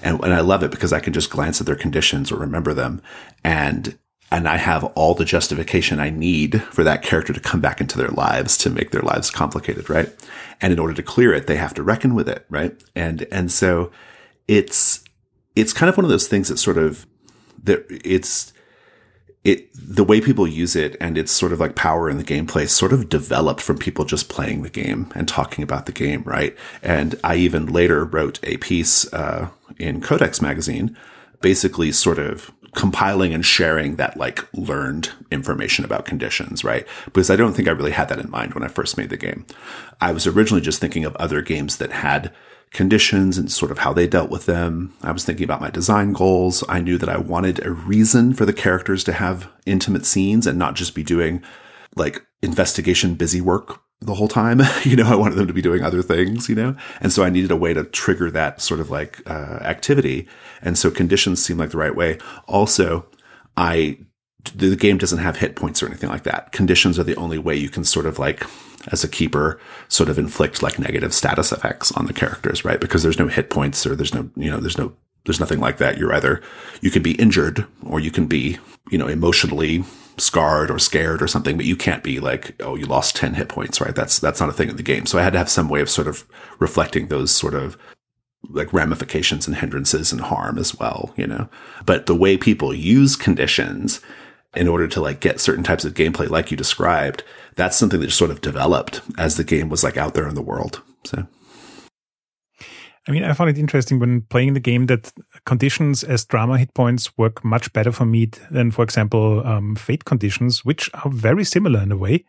And, 0.04 0.24
and 0.24 0.34
I 0.34 0.42
love 0.42 0.63
it 0.63 0.72
because 0.72 0.94
I 0.94 1.00
can 1.00 1.13
just 1.13 1.32
glance 1.32 1.60
at 1.60 1.68
their 1.68 1.75
conditions 1.75 2.32
or 2.32 2.38
remember 2.38 2.74
them. 2.74 3.01
And 3.44 3.98
and 4.31 4.48
I 4.48 4.57
have 4.57 4.83
all 4.95 5.15
the 5.15 5.25
justification 5.25 6.00
I 6.00 6.09
need 6.09 6.62
for 6.63 6.83
that 6.83 7.01
character 7.01 7.33
to 7.33 7.39
come 7.39 7.62
back 7.62 7.81
into 7.81 7.98
their 7.98 8.09
lives 8.09 8.57
to 8.59 8.69
make 8.69 8.91
their 8.91 9.01
lives 9.01 9.31
complicated, 9.31 9.89
right? 9.89 10.13
And 10.62 10.71
in 10.71 10.79
order 10.79 10.93
to 10.93 11.03
clear 11.03 11.33
it, 11.33 11.48
they 11.48 11.55
have 11.55 11.74
to 11.75 11.83
reckon 11.83 12.15
with 12.15 12.29
it, 12.29 12.45
right? 12.50 12.79
And 12.95 13.27
and 13.31 13.51
so 13.51 13.91
it's 14.48 15.03
it's 15.55 15.74
kind 15.74 15.89
of 15.89 15.98
one 15.98 16.05
of 16.05 16.09
those 16.09 16.27
things 16.27 16.50
that 16.50 16.57
sort 16.57 16.77
of 16.77 17.07
that 17.63 17.86
it's 17.89 18.53
it 19.43 19.69
the 19.74 20.03
way 20.03 20.19
people 20.19 20.48
use 20.48 20.75
it 20.75 20.98
and 21.00 21.17
it's 21.17 21.31
sort 21.31 21.53
of 21.53 21.59
like 21.59 21.75
power 21.75 22.09
in 22.09 22.17
the 22.17 22.24
gameplay 22.24 22.67
sort 22.67 22.91
of 22.91 23.09
developed 23.09 23.62
from 23.62 23.77
people 23.77 24.03
just 24.05 24.29
playing 24.29 24.62
the 24.62 24.69
game 24.69 25.12
and 25.15 25.27
talking 25.27 25.63
about 25.63 25.86
the 25.86 25.91
game, 25.91 26.21
right? 26.24 26.55
And 26.83 27.15
I 27.24 27.36
even 27.38 27.65
later 27.65 28.03
wrote 28.03 28.39
a 28.43 28.57
piece 28.57 29.12
uh, 29.13 29.50
in 29.77 30.01
Codex 30.01 30.41
magazine, 30.41 30.95
basically 31.41 31.91
sort 31.91 32.19
of 32.19 32.51
compiling 32.76 33.34
and 33.34 33.46
sharing 33.46 33.96
that 33.96 34.18
like 34.18 34.48
learned 34.54 35.10
information 35.32 35.86
about 35.86 36.06
conditions, 36.06 36.64
right? 36.64 36.88
Because 37.06 37.30
I 37.30 37.36
don't 37.36 37.54
think 37.54 37.68
I 37.68 37.72
really 37.72 37.92
had 37.92 38.10
that 38.10 38.20
in 38.20 38.30
mind 38.30 38.54
when 38.54 38.64
I 38.64 38.68
first 38.68 38.98
made 38.98 39.10
the 39.10 39.18
game. 39.18 39.46
I 40.02 40.12
was 40.12 40.28
originally 40.28 40.62
just 40.62 40.80
thinking 40.80 41.06
of 41.06 41.16
other 41.16 41.42
games 41.42 41.78
that 41.78 41.92
had 41.92 42.34
conditions 42.72 43.38
and 43.38 43.52
sort 43.52 43.72
of 43.72 43.80
how 43.80 43.94
they 43.94 44.08
dealt 44.08 44.30
with 44.30 44.46
them. 44.46 44.94
I 45.02 45.12
was 45.12 45.26
thinking 45.26 45.44
about 45.44 45.62
my 45.62 45.72
design 45.72 46.14
goals. 46.14 46.64
I 46.70 46.80
knew 46.82 46.98
that 47.00 47.10
I 47.10 47.18
wanted 47.18 47.66
a 47.66 47.72
reason 47.72 48.34
for 48.34 48.46
the 48.46 48.54
characters 48.54 49.04
to 49.06 49.14
have 49.14 49.50
intimate 49.66 50.06
scenes 50.06 50.46
and 50.46 50.60
not 50.60 50.76
just 50.76 50.94
be 50.94 51.04
doing 51.04 51.44
like 51.96 52.26
investigation 52.42 53.16
busy 53.16 53.42
work 53.42 53.82
the 54.01 54.15
whole 54.15 54.27
time. 54.27 54.62
you 54.84 54.96
know, 54.96 55.08
I 55.08 55.15
wanted 55.15 55.36
them 55.36 55.48
to 55.48 55.53
be 55.53 55.62
doing 55.62 55.84
other 55.84 56.01
things, 56.01 56.50
you 56.50 56.56
know? 56.56 56.75
And 57.01 57.12
so 57.12 57.24
I 57.24 57.29
needed 57.29 57.51
a 57.51 57.56
way 57.56 57.74
to 57.74 57.84
trigger 57.84 58.32
that 58.32 58.62
sort 58.62 58.79
of 58.79 58.89
like 58.89 59.22
uh, 59.29 59.60
activity. 59.62 60.27
And 60.62 60.77
so 60.77 60.91
conditions 60.91 61.44
seemed 61.44 61.60
like 61.60 61.72
the 61.72 61.77
right 61.77 61.96
way. 61.96 62.18
Also, 62.48 63.06
I 63.58 63.98
the 64.56 64.75
game 64.75 64.98
doesn't 64.98 65.20
have 65.20 65.38
hit 65.38 65.56
points 65.56 65.84
or 65.84 65.88
anything 65.88 66.10
like 66.10 66.24
that. 66.24 66.53
Conditions 66.53 66.98
are 66.98 67.03
the 67.03 67.15
only 67.18 67.38
way 67.38 67.56
you 67.56 67.70
can 67.70 67.84
sort 67.84 68.06
of 68.06 68.20
like 68.20 68.46
as 68.88 69.03
a 69.03 69.08
keeper 69.08 69.60
sort 69.89 70.10
of 70.10 70.18
inflict 70.18 70.63
like 70.63 70.79
negative 70.79 71.13
status 71.13 71.51
effects 71.51 71.91
on 71.91 72.06
the 72.06 72.13
characters, 72.13 72.63
right? 72.63 72.79
Because 72.79 73.03
there's 73.03 73.20
no 73.20 73.27
hit 73.27 73.50
points 73.50 73.86
or 73.86 73.96
there's 73.96 74.13
no, 74.13 74.29
you 74.38 74.50
know, 74.50 74.60
there's 74.60 74.77
no, 74.77 74.94
there's 75.25 75.41
nothing 75.41 75.60
like 75.60 75.77
that. 75.77 75.98
You're 75.98 76.13
either, 76.13 76.41
you 76.79 76.89
can 76.89 77.03
be 77.03 77.12
injured 77.15 77.65
or 77.86 78.00
you 78.00 78.12
can 78.12 78.27
be, 78.27 78.58
you 78.89 78.98
know, 78.98 79.08
emotionally 79.08 79.84
scarred 80.20 80.70
or 80.72 80.80
scared 80.80 81.22
or 81.22 81.28
something, 81.28 81.58
but 81.58 81.66
you 81.66 81.76
can't 81.76 82.04
be 82.04 82.20
like, 82.20 82.56
oh, 82.62 82.76
you 82.76 82.86
lost 82.86 83.16
10 83.16 83.34
hit 83.36 83.50
points, 83.50 83.82
right? 83.82 83.96
That's, 83.96 84.20
that's 84.20 84.40
not 84.40 84.50
a 84.50 84.54
thing 84.54 84.70
in 84.70 84.76
the 84.76 84.84
game. 84.84 85.06
So 85.06 85.18
I 85.18 85.24
had 85.24 85.34
to 85.34 85.40
have 85.40 85.50
some 85.50 85.70
way 85.70 85.82
of 85.82 85.90
sort 85.90 86.08
of 86.08 86.26
reflecting 86.60 87.08
those 87.08 87.32
sort 87.32 87.54
of 87.54 87.78
like 88.50 88.72
ramifications 88.74 89.48
and 89.48 89.56
hindrances 89.56 90.12
and 90.12 90.22
harm 90.22 90.58
as 90.58 90.76
well, 90.76 91.14
you 91.18 91.28
know? 91.28 91.50
But 91.86 92.06
the 92.06 92.16
way 92.16 92.38
people 92.38 92.74
use 92.74 93.16
conditions 93.16 94.02
in 94.56 94.68
order 94.68 94.88
to 94.88 95.02
like 95.02 95.20
get 95.20 95.40
certain 95.40 95.64
types 95.64 95.86
of 95.86 95.94
gameplay 95.94 96.30
like 96.30 96.50
you 96.50 96.58
described, 96.58 97.24
that's 97.56 97.78
something 97.78 98.00
that 98.00 98.08
just 98.08 98.18
sort 98.18 98.32
of 98.32 98.42
developed 98.42 99.02
as 99.18 99.38
the 99.38 99.44
game 99.44 99.70
was 99.70 99.84
like 99.84 99.98
out 99.98 100.14
there 100.14 100.28
in 100.28 100.36
the 100.36 100.42
world. 100.42 100.82
So 101.04 101.28
I 103.08 103.12
mean, 103.12 103.24
I 103.24 103.34
found 103.34 103.50
it 103.50 103.58
interesting 103.58 104.00
when 104.00 104.22
playing 104.22 104.53
the 104.53 104.60
game 104.60 104.86
that 104.88 105.12
conditions 105.46 106.03
as 106.03 106.25
drama 106.25 106.58
hit 106.58 106.74
points 106.74 107.18
work 107.18 107.44
much 107.44 107.72
better 107.74 107.91
for 107.91 108.06
me 108.06 108.29
than, 108.51 108.72
for 108.72 108.84
example, 108.84 109.46
um, 109.48 109.75
fate 109.75 110.06
conditions, 110.06 110.63
which 110.65 110.89
are 110.94 111.10
very 111.10 111.44
similar 111.44 111.82
in 111.82 111.91
a 111.91 111.98
way. 111.98 112.25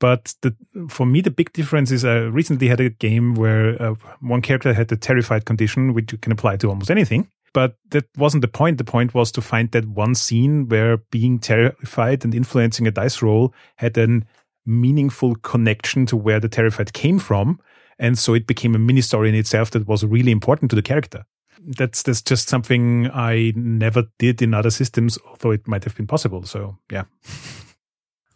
But 0.00 0.34
the, 0.42 0.54
for 0.88 1.06
me, 1.06 1.20
the 1.20 1.30
big 1.30 1.52
difference 1.52 1.90
is 1.90 2.04
I 2.04 2.18
recently 2.18 2.68
had 2.68 2.80
a 2.80 2.90
game 2.90 3.34
where 3.34 3.80
uh, 3.82 3.94
one 4.20 4.42
character 4.42 4.72
had 4.72 4.88
the 4.88 4.96
terrified 4.96 5.44
condition, 5.44 5.92
which 5.92 6.12
you 6.12 6.18
can 6.18 6.32
apply 6.32 6.56
to 6.58 6.68
almost 6.68 6.90
anything. 6.90 7.28
But 7.52 7.76
that 7.90 8.04
wasn't 8.16 8.42
the 8.42 8.48
point. 8.48 8.78
The 8.78 8.84
point 8.84 9.14
was 9.14 9.32
to 9.32 9.40
find 9.40 9.70
that 9.72 9.88
one 9.88 10.14
scene 10.14 10.68
where 10.68 10.98
being 11.10 11.38
terrified 11.38 12.24
and 12.24 12.34
influencing 12.34 12.86
a 12.86 12.90
dice 12.90 13.22
roll 13.22 13.54
had 13.76 13.96
a 13.98 14.20
meaningful 14.66 15.34
connection 15.36 16.06
to 16.06 16.16
where 16.16 16.40
the 16.40 16.48
terrified 16.48 16.92
came 16.92 17.18
from. 17.18 17.58
And 17.98 18.18
so 18.18 18.34
it 18.34 18.46
became 18.46 18.74
a 18.74 18.78
mini 18.78 19.00
story 19.00 19.28
in 19.28 19.34
itself 19.34 19.70
that 19.72 19.88
was 19.88 20.04
really 20.04 20.30
important 20.30 20.70
to 20.70 20.76
the 20.76 20.82
character. 20.82 21.24
That's 21.60 22.02
that's 22.02 22.22
just 22.22 22.48
something 22.48 23.10
I 23.12 23.52
never 23.56 24.04
did 24.18 24.40
in 24.40 24.54
other 24.54 24.70
systems, 24.70 25.18
although 25.28 25.50
it 25.50 25.66
might 25.66 25.84
have 25.84 25.96
been 25.96 26.06
possible. 26.06 26.44
So 26.44 26.78
yeah. 26.90 27.04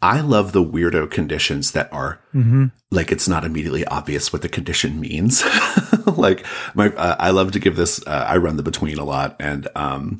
I 0.03 0.19
love 0.19 0.51
the 0.51 0.63
weirdo 0.63 1.09
conditions 1.09 1.71
that 1.71 1.91
are 1.93 2.19
mm-hmm. 2.35 2.65
like 2.91 3.09
it's 3.09 3.29
not 3.29 3.45
immediately 3.45 3.85
obvious 3.85 4.33
what 4.33 4.41
the 4.41 4.49
condition 4.49 4.99
means. 4.99 5.45
like 6.17 6.45
my, 6.75 6.89
uh, 6.89 7.15
I 7.19 7.29
love 7.29 7.53
to 7.53 7.59
give 7.59 7.77
this. 7.77 8.05
Uh, 8.05 8.25
I 8.27 8.35
run 8.35 8.57
the 8.57 8.63
between 8.63 8.97
a 8.97 9.05
lot, 9.05 9.37
and 9.39 9.69
um, 9.75 10.17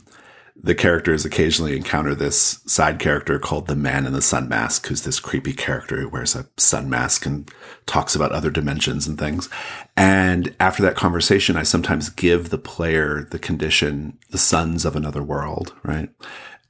the 0.63 0.73
characters 0.73 1.25
occasionally 1.25 1.75
encounter 1.75 2.15
this 2.15 2.61
side 2.65 2.97
character 2.97 3.37
called 3.37 3.67
the 3.67 3.75
Man 3.75 4.05
in 4.05 4.13
the 4.13 4.21
Sun 4.21 4.47
Mask, 4.47 4.87
who's 4.87 5.01
this 5.01 5.19
creepy 5.19 5.53
character 5.53 5.99
who 5.99 6.07
wears 6.07 6.35
a 6.35 6.47
sun 6.55 6.89
mask 6.89 7.25
and 7.25 7.51
talks 7.85 8.15
about 8.15 8.31
other 8.31 8.49
dimensions 8.49 9.05
and 9.05 9.19
things. 9.19 9.49
And 9.97 10.55
after 10.61 10.81
that 10.83 10.95
conversation, 10.95 11.57
I 11.57 11.63
sometimes 11.63 12.09
give 12.09 12.49
the 12.49 12.57
player 12.57 13.27
the 13.29 13.39
condition, 13.39 14.17
the 14.29 14.37
sons 14.37 14.85
of 14.85 14.95
another 14.95 15.21
world, 15.21 15.73
right? 15.83 16.09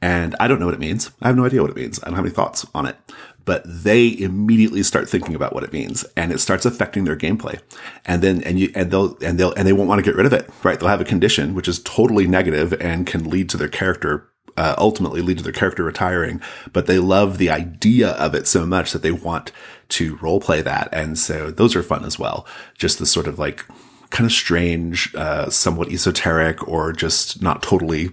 And 0.01 0.35
I 0.39 0.47
don't 0.47 0.59
know 0.59 0.65
what 0.65 0.73
it 0.73 0.81
means. 0.81 1.11
I 1.21 1.27
have 1.27 1.37
no 1.37 1.45
idea 1.45 1.61
what 1.61 1.71
it 1.71 1.77
means. 1.77 2.01
I 2.01 2.07
don't 2.07 2.15
have 2.15 2.25
any 2.25 2.33
thoughts 2.33 2.65
on 2.73 2.87
it. 2.87 2.97
But 3.45 3.63
they 3.65 4.17
immediately 4.17 4.83
start 4.83 5.09
thinking 5.09 5.35
about 5.35 5.53
what 5.53 5.63
it 5.63 5.73
means 5.73 6.05
and 6.15 6.31
it 6.31 6.39
starts 6.39 6.65
affecting 6.65 7.03
their 7.03 7.17
gameplay. 7.17 7.59
And 8.05 8.21
then, 8.21 8.41
and 8.43 8.59
you, 8.59 8.71
and 8.73 8.89
they'll, 8.89 9.17
and 9.21 9.37
they'll, 9.37 9.53
and 9.53 9.67
they 9.67 9.73
won't 9.73 9.89
want 9.89 9.99
to 9.99 10.09
get 10.09 10.15
rid 10.15 10.25
of 10.25 10.33
it, 10.33 10.49
right? 10.63 10.79
They'll 10.79 10.89
have 10.89 11.01
a 11.01 11.05
condition 11.05 11.53
which 11.53 11.67
is 11.67 11.81
totally 11.83 12.27
negative 12.27 12.73
and 12.81 13.05
can 13.05 13.29
lead 13.29 13.49
to 13.49 13.57
their 13.57 13.67
character 13.67 14.29
uh, 14.57 14.75
ultimately 14.77 15.21
lead 15.21 15.37
to 15.37 15.43
their 15.43 15.53
character 15.53 15.83
retiring, 15.83 16.41
but 16.71 16.85
they 16.85 16.99
love 16.99 17.37
the 17.37 17.49
idea 17.49 18.11
of 18.11 18.35
it 18.35 18.47
so 18.47 18.65
much 18.65 18.91
that 18.91 19.01
they 19.01 19.11
want 19.11 19.51
to 19.89 20.17
role 20.17 20.39
play 20.39 20.61
that. 20.61 20.89
And 20.91 21.17
so 21.17 21.51
those 21.51 21.75
are 21.75 21.83
fun 21.83 22.05
as 22.05 22.19
well. 22.19 22.45
Just 22.77 22.99
the 22.99 23.05
sort 23.05 23.27
of 23.27 23.39
like 23.39 23.65
kind 24.09 24.25
of 24.25 24.31
strange, 24.31 25.13
uh, 25.15 25.49
somewhat 25.49 25.91
esoteric 25.91 26.67
or 26.67 26.93
just 26.93 27.41
not 27.41 27.63
totally 27.63 28.11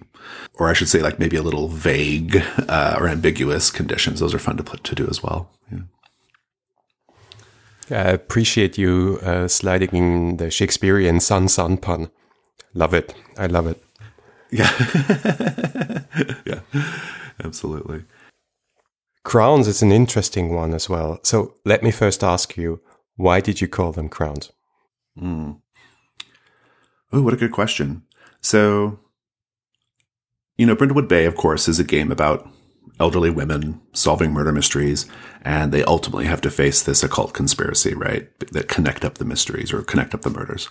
or 0.54 0.68
I 0.68 0.72
should 0.72 0.88
say, 0.88 1.00
like 1.00 1.18
maybe 1.18 1.36
a 1.36 1.42
little 1.42 1.68
vague 1.68 2.42
uh, 2.68 2.96
or 2.98 3.08
ambiguous 3.08 3.70
conditions. 3.70 4.20
Those 4.20 4.34
are 4.34 4.38
fun 4.38 4.56
to 4.56 4.62
put 4.62 4.84
to 4.84 4.94
do 4.94 5.06
as 5.08 5.22
well. 5.22 5.50
Yeah. 5.70 5.82
I 7.90 8.10
appreciate 8.10 8.78
you 8.78 9.18
uh, 9.22 9.48
sliding 9.48 9.90
in 9.90 10.36
the 10.36 10.50
Shakespearean 10.50 11.20
sun 11.20 11.48
sun 11.48 11.76
pun. 11.76 12.10
Love 12.74 12.94
it. 12.94 13.14
I 13.36 13.46
love 13.46 13.66
it. 13.66 13.82
Yeah. 14.50 14.70
yeah. 16.44 16.60
Absolutely. 17.42 18.04
Crowns 19.24 19.68
is 19.68 19.82
an 19.82 19.92
interesting 19.92 20.54
one 20.54 20.72
as 20.74 20.88
well. 20.88 21.20
So 21.22 21.54
let 21.64 21.82
me 21.82 21.90
first 21.90 22.22
ask 22.22 22.56
you, 22.56 22.80
why 23.16 23.40
did 23.40 23.60
you 23.60 23.68
call 23.68 23.92
them 23.92 24.08
crowns? 24.08 24.52
Mm. 25.18 25.60
Oh, 27.12 27.22
what 27.22 27.34
a 27.34 27.36
good 27.36 27.52
question. 27.52 28.02
So 28.40 28.98
you 30.60 30.66
know, 30.66 30.76
Brindlewood 30.76 31.08
Bay, 31.08 31.24
of 31.24 31.36
course, 31.36 31.68
is 31.68 31.80
a 31.80 31.84
game 31.84 32.12
about 32.12 32.46
elderly 33.00 33.30
women 33.30 33.80
solving 33.94 34.30
murder 34.30 34.52
mysteries, 34.52 35.06
and 35.40 35.72
they 35.72 35.82
ultimately 35.84 36.26
have 36.26 36.42
to 36.42 36.50
face 36.50 36.82
this 36.82 37.02
occult 37.02 37.32
conspiracy, 37.32 37.94
right? 37.94 38.28
That 38.50 38.68
connect 38.68 39.02
up 39.02 39.14
the 39.14 39.24
mysteries 39.24 39.72
or 39.72 39.82
connect 39.82 40.12
up 40.12 40.20
the 40.20 40.28
murders. 40.28 40.68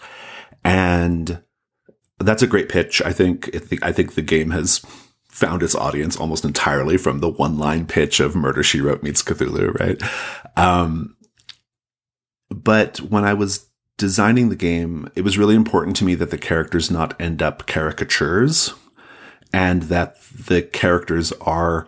And 0.64 1.42
that's 2.20 2.44
a 2.44 2.48
great 2.48 2.70
pitch. 2.70 3.02
I 3.02 3.12
think, 3.12 3.50
I 3.82 3.92
think 3.92 4.14
the 4.14 4.22
game 4.22 4.52
has 4.52 4.86
found 5.28 5.64
its 5.64 5.74
audience 5.74 6.16
almost 6.18 6.46
entirely 6.46 6.98
from 6.98 7.18
the 7.18 7.30
one 7.30 7.58
line 7.58 7.88
pitch 7.88 8.20
of 8.20 8.36
Murder 8.36 8.62
She 8.62 8.82
Wrote 8.82 9.02
meets 9.02 9.24
Cthulhu, 9.24 9.74
right? 9.80 10.00
Um, 10.56 11.18
but 12.52 13.00
when 13.00 13.24
I 13.24 13.34
was 13.34 13.68
designing 13.98 14.50
the 14.50 14.56
game, 14.56 15.10
it 15.16 15.24
was 15.24 15.40
really 15.40 15.56
important 15.56 15.96
to 15.96 16.06
me 16.06 16.14
that 16.14 16.30
the 16.30 16.38
characters 16.38 16.92
not 16.92 17.20
end 17.20 17.42
up 17.42 17.66
caricatures 17.66 18.76
and 19.54 19.84
that 19.84 20.22
the 20.22 20.62
characters 20.62 21.32
are 21.42 21.88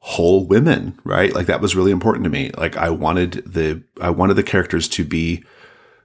whole 0.00 0.46
women, 0.46 0.98
right? 1.04 1.34
Like 1.34 1.46
that 1.46 1.60
was 1.60 1.76
really 1.76 1.90
important 1.90 2.24
to 2.24 2.30
me. 2.30 2.50
Like 2.56 2.76
I 2.76 2.90
wanted 2.90 3.42
the, 3.44 3.82
I 4.00 4.10
wanted 4.10 4.34
the 4.34 4.42
characters 4.42 4.88
to 4.90 5.04
be, 5.04 5.44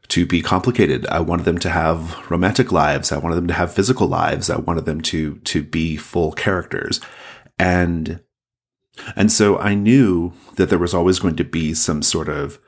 to 0.10 0.26
be 0.26 0.42
complicated. 0.42 1.06
I 1.08 1.20
wanted 1.22 1.46
them 1.46 1.60
to 1.60 1.70
have 1.70 2.30
romantic 2.30 2.72
lives. 2.72 3.12
I 3.12 3.18
wanted 3.18 3.36
them 3.36 3.48
to 3.48 3.54
have 3.54 3.74
physical 3.74 4.08
lives. 4.08 4.50
I 4.50 4.58
wanted 4.58 4.86
them 4.86 5.02
to, 5.02 5.36
to 5.36 5.64
be 5.64 5.96
full 5.96 6.32
characters. 6.32 7.00
And, 7.58 8.20
and 9.16 9.32
so 9.32 9.58
I 9.58 9.76
knew 9.76 10.34
that 10.56 10.70
there 10.70 10.80
was 10.80 10.94
always 10.94 11.20
going 11.20 11.36
to 11.38 11.44
be 11.44 11.74
some 11.74 12.02
sort 12.02 12.30
of 12.30 12.60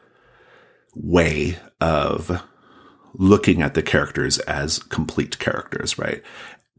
way 0.95 1.57
of 1.81 2.41
looking 3.17 3.61
at 3.61 3.73
the 3.73 3.83
characters 3.83 4.39
as 4.39 4.79
complete 4.79 5.39
characters, 5.39 5.97
right? 5.97 6.23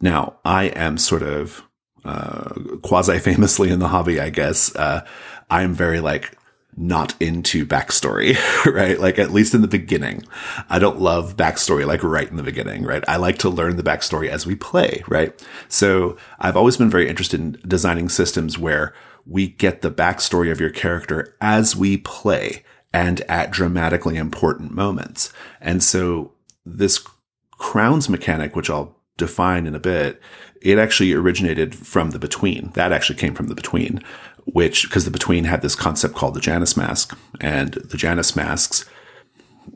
Now, 0.01 0.37
I 0.45 0.65
am 0.65 0.99
sort 0.99 1.23
of 1.23 1.63
uh, 2.05 2.55
quasi 2.83 3.19
famously 3.19 3.71
in 3.71 3.79
the 3.79 3.89
hobby, 3.89 4.21
I 4.21 4.31
guess. 4.31 4.75
Uh, 4.77 5.07
I'm 5.51 5.75
very 5.75 6.01
like 6.01 6.37
not 6.77 7.15
into 7.21 7.65
backstory, 7.65 8.37
right? 8.73 9.01
Like 9.01 9.19
at 9.19 9.33
least 9.33 9.55
in 9.55 9.63
the 9.63 9.69
beginning. 9.69 10.23
I 10.69 10.79
don't 10.79 11.01
love 11.01 11.37
backstory 11.37 11.87
like 11.87 12.03
right 12.03 12.29
in 12.29 12.37
the 12.37 12.43
beginning, 12.43 12.85
right? 12.85 13.03
I 13.09 13.17
like 13.17 13.39
to 13.39 13.49
learn 13.49 13.77
the 13.77 13.83
backstory 13.83 14.29
as 14.29 14.47
we 14.47 14.55
play, 14.55 15.03
right? 15.09 15.47
So 15.69 16.17
I've 16.39 16.57
always 16.57 16.77
been 16.77 16.91
very 16.91 17.09
interested 17.09 17.41
in 17.41 17.59
designing 17.67 18.09
systems 18.09 18.59
where 18.59 18.93
we 19.25 19.49
get 19.49 19.81
the 19.81 19.91
backstory 19.91 20.53
of 20.53 20.61
your 20.61 20.71
character 20.71 21.35
as 21.41 21.75
we 21.75 21.97
play 21.97 22.63
and 22.93 23.23
at 23.23 23.51
dramatically 23.51 24.17
important 24.17 24.73
moments. 24.73 25.33
And 25.61 25.83
so 25.83 26.33
this 26.65 27.05
crowns 27.53 28.09
mechanic, 28.09 28.55
which 28.55 28.71
I'll 28.71 28.97
define 29.16 29.66
in 29.66 29.74
a 29.74 29.81
bit, 29.81 30.20
it 30.62 30.79
actually 30.79 31.12
originated 31.12 31.74
from 31.74 32.11
the 32.11 32.18
between. 32.18 32.70
That 32.74 32.92
actually 32.92 33.18
came 33.18 33.35
from 33.35 33.48
the 33.48 33.55
between, 33.55 34.02
which, 34.44 34.85
because 34.85 35.05
the 35.05 35.11
between 35.11 35.44
had 35.44 35.62
this 35.62 35.74
concept 35.74 36.14
called 36.14 36.35
the 36.35 36.40
Janus 36.40 36.76
mask 36.76 37.16
and 37.40 37.74
the 37.74 37.96
Janus 37.96 38.37
masks. 38.37 38.85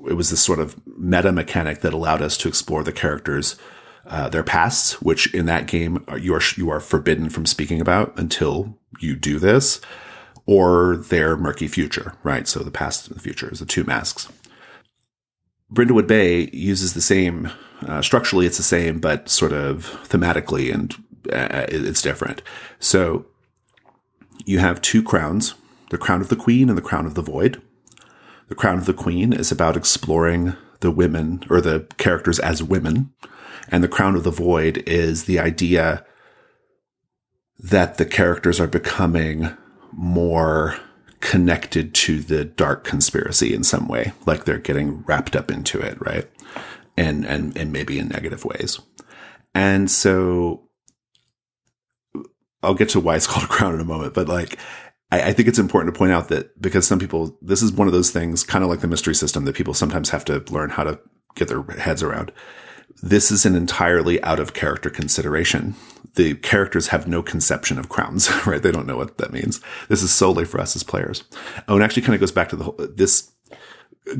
It 0.09 0.15
was 0.15 0.31
this 0.31 0.43
sort 0.43 0.61
of 0.61 0.81
meta 0.87 1.33
mechanic 1.33 1.81
that 1.81 1.95
allowed 1.95 2.23
us 2.23 2.37
to 2.39 2.49
explore 2.49 2.85
the 2.85 2.93
characters, 2.93 3.57
uh, 4.07 4.29
their 4.29 4.45
pasts, 4.45 5.01
which 5.03 5.33
in 5.35 5.47
that 5.47 5.67
game 5.67 6.05
you 6.19 6.35
are, 6.35 6.43
you 6.57 6.71
are 6.71 6.81
forbidden 6.81 7.29
from 7.29 7.47
speaking 7.47 7.81
about 7.81 8.17
until 8.19 8.79
you 9.01 9.17
do 9.17 9.39
this 9.39 9.81
or 10.47 10.97
their 10.97 11.37
murky 11.37 11.69
future, 11.69 12.15
right? 12.23 12.49
So 12.49 12.61
the 12.61 12.71
past 12.71 13.09
and 13.09 13.17
the 13.17 13.21
future 13.21 13.51
is 13.53 13.61
the 13.61 13.67
two 13.67 13.85
masks. 13.85 14.29
Brindlewood 15.73 16.09
Bay 16.09 16.51
uses 16.53 16.95
the 16.95 17.01
same, 17.01 17.51
uh, 17.87 18.03
structurally 18.03 18.47
it's 18.47 18.57
the 18.57 18.63
same, 18.63 19.01
but 19.01 19.29
sort 19.29 19.53
of 19.53 19.99
thematically 20.05 20.73
and 20.73 20.95
uh, 21.33 21.67
it's 21.69 22.03
different. 22.03 22.43
So 22.79 23.27
you 24.45 24.59
have 24.59 24.81
two 24.81 25.03
crowns, 25.03 25.55
the 25.91 25.99
crown 25.99 26.21
of 26.21 26.29
the 26.29 26.37
queen 26.37 26.69
and 26.69 26.79
the 26.79 26.83
crown 26.83 27.07
of 27.07 27.15
the 27.15 27.23
void. 27.23 27.61
The 28.49 28.55
crown 28.55 28.79
of 28.79 28.87
the 28.87 28.95
queen 28.95 29.33
is 29.33 29.53
about 29.53 29.77
exploring 29.77 30.55
the 30.81 30.91
women 30.91 31.45
or 31.49 31.61
the 31.61 31.87
characters 31.99 32.39
as 32.39 32.63
women. 32.63 33.13
And 33.69 33.85
the 33.85 33.89
crown 33.89 34.17
of 34.17 34.25
the 34.25 34.31
void 34.31 34.79
is 34.87 35.25
the 35.25 35.39
idea 35.39 36.05
that 37.59 37.99
the 37.99 38.07
characters 38.07 38.59
are 38.59 38.67
becoming 38.67 39.57
more 39.93 40.77
connected 41.21 41.95
to 41.95 42.21
the 42.21 42.45
dark 42.45 42.83
conspiracy 42.83 43.55
in 43.55 43.63
some 43.63 43.87
way, 43.87 44.13
like 44.27 44.45
they're 44.45 44.59
getting 44.59 45.03
wrapped 45.03 45.37
up 45.37 45.51
into 45.51 45.79
it, 45.79 46.01
right? 46.01 46.29
And 47.01 47.25
and 47.25 47.57
and 47.57 47.73
maybe 47.73 47.99
in 47.99 48.09
negative 48.09 48.45
ways. 48.45 48.81
And 49.55 49.91
so 49.91 50.69
I'll 52.63 52.75
get 52.75 52.91
to 52.91 53.01
why 53.01 53.17
it's 53.17 53.27
called 53.31 53.45
a 53.45 53.49
crown 53.49 53.75
in 53.75 53.81
a 53.81 53.85
moment, 53.85 54.15
but 54.15 54.29
like 54.29 54.59
I, 55.11 55.31
I 55.31 55.33
think 55.33 55.49
it's 55.49 55.59
important 55.59 55.95
to 55.95 55.99
point 55.99 56.13
out 56.13 56.29
that 56.29 56.61
because 56.61 56.87
some 56.87 56.99
people 56.99 57.39
this 57.43 57.63
is 57.63 57.73
one 57.73 57.87
of 57.87 57.93
those 57.93 58.11
things, 58.11 58.45
kind 58.45 58.63
of 58.63 58.71
like 58.71 58.81
the 58.81 58.89
mystery 58.89 59.15
system, 59.15 59.45
that 59.45 59.57
people 59.57 59.75
sometimes 59.75 60.11
have 60.11 60.25
to 60.27 60.45
learn 60.51 60.71
how 60.71 60.85
to 60.85 61.01
get 61.35 61.49
their 61.49 61.63
heads 61.63 62.03
around. 62.03 62.33
This 63.03 63.31
is 63.31 63.47
an 63.47 63.55
entirely 63.55 64.23
out 64.23 64.41
of 64.41 64.53
character 64.53 64.91
consideration 64.91 65.75
the 66.15 66.35
characters 66.35 66.89
have 66.89 67.07
no 67.07 67.23
conception 67.23 67.79
of 67.79 67.89
crowns, 67.89 68.31
right? 68.47 68.63
They 68.63 68.73
don't 68.73 68.87
know 68.87 68.97
what 68.97 69.19
that 69.19 69.33
means. 69.33 69.61
This 69.89 70.03
is 70.03 70.13
solely 70.13 70.45
for 70.45 70.61
us 70.61 70.75
as 70.77 70.83
players. 70.83 71.25
Oh, 71.69 71.75
and 71.75 71.85
actually 71.85 72.03
kind 72.03 72.15
of 72.15 72.21
goes 72.21 72.33
back 72.33 72.49
to 72.51 72.57
the 72.57 72.65
whole, 72.65 72.77
this 72.79 73.30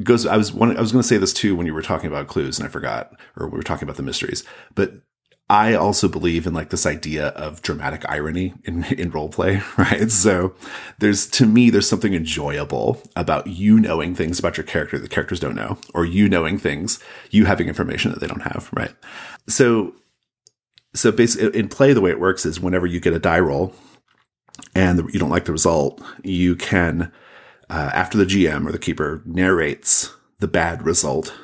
goes, 0.03 0.27
I 0.27 0.37
was 0.37 0.53
one, 0.53 0.77
I 0.77 0.81
was 0.81 0.93
going 0.93 1.03
to 1.03 1.09
say 1.09 1.19
this 1.19 1.33
too 1.33 1.57
when 1.57 1.67
you 1.67 1.75
were 1.75 1.83
talking 1.83 2.09
about 2.09 2.29
clues 2.29 2.59
and 2.59 2.67
I 2.67 2.71
forgot, 2.71 3.13
or 3.37 3.49
we 3.49 3.57
were 3.57 3.63
talking 3.63 3.85
about 3.85 3.97
the 3.97 4.03
mysteries, 4.03 4.45
but 4.75 4.93
I 5.49 5.75
also 5.75 6.09
believe 6.09 6.47
in 6.47 6.55
like 6.55 6.71
this 6.71 6.87
idea 6.87 7.29
of 7.29 7.61
dramatic 7.61 8.09
irony 8.09 8.55
in, 8.65 8.85
in 8.99 9.11
role 9.11 9.29
play, 9.29 9.63
right? 9.77 10.11
So 10.11 10.55
there's, 10.99 11.27
to 11.31 11.47
me, 11.47 11.71
there's 11.71 11.89
something 11.89 12.15
enjoyable 12.15 13.03
about 13.17 13.47
you 13.47 13.81
knowing 13.81 14.15
things 14.15 14.39
about 14.39 14.57
your 14.57 14.65
character 14.65 14.97
that 14.97 15.03
the 15.03 15.15
characters 15.15 15.41
don't 15.41 15.57
know, 15.57 15.79
or 15.95 16.05
you 16.05 16.29
knowing 16.29 16.59
things, 16.59 17.01
you 17.31 17.47
having 17.47 17.69
information 17.69 18.13
that 18.13 18.21
they 18.21 18.29
don't 18.29 18.43
have, 18.43 18.71
right? 18.73 18.93
So 19.49 19.95
so 20.95 21.13
basically 21.13 21.59
in 21.59 21.69
play 21.69 21.93
the 21.93 22.01
way 22.01 22.11
it 22.11 22.21
works 22.21 22.45
is 22.45 22.61
whenever 22.61 22.87
you 22.87 23.01
get 23.01 23.13
a 23.13 23.19
die 23.19 23.39
roll 23.39 23.73
and 24.75 24.99
you 25.13 25.19
don't 25.19 25.31
like 25.31 25.45
the 25.45 25.53
result 25.53 26.03
you 26.25 26.57
can 26.57 27.13
uh, 27.71 27.91
after 27.95 28.19
the 28.19 28.27
gm 28.27 28.67
or 28.67 28.73
the 28.73 28.79
keeper 28.79 29.23
narrates 29.25 30.15
the 30.39 30.49
bad 30.49 30.85
result 30.85 31.35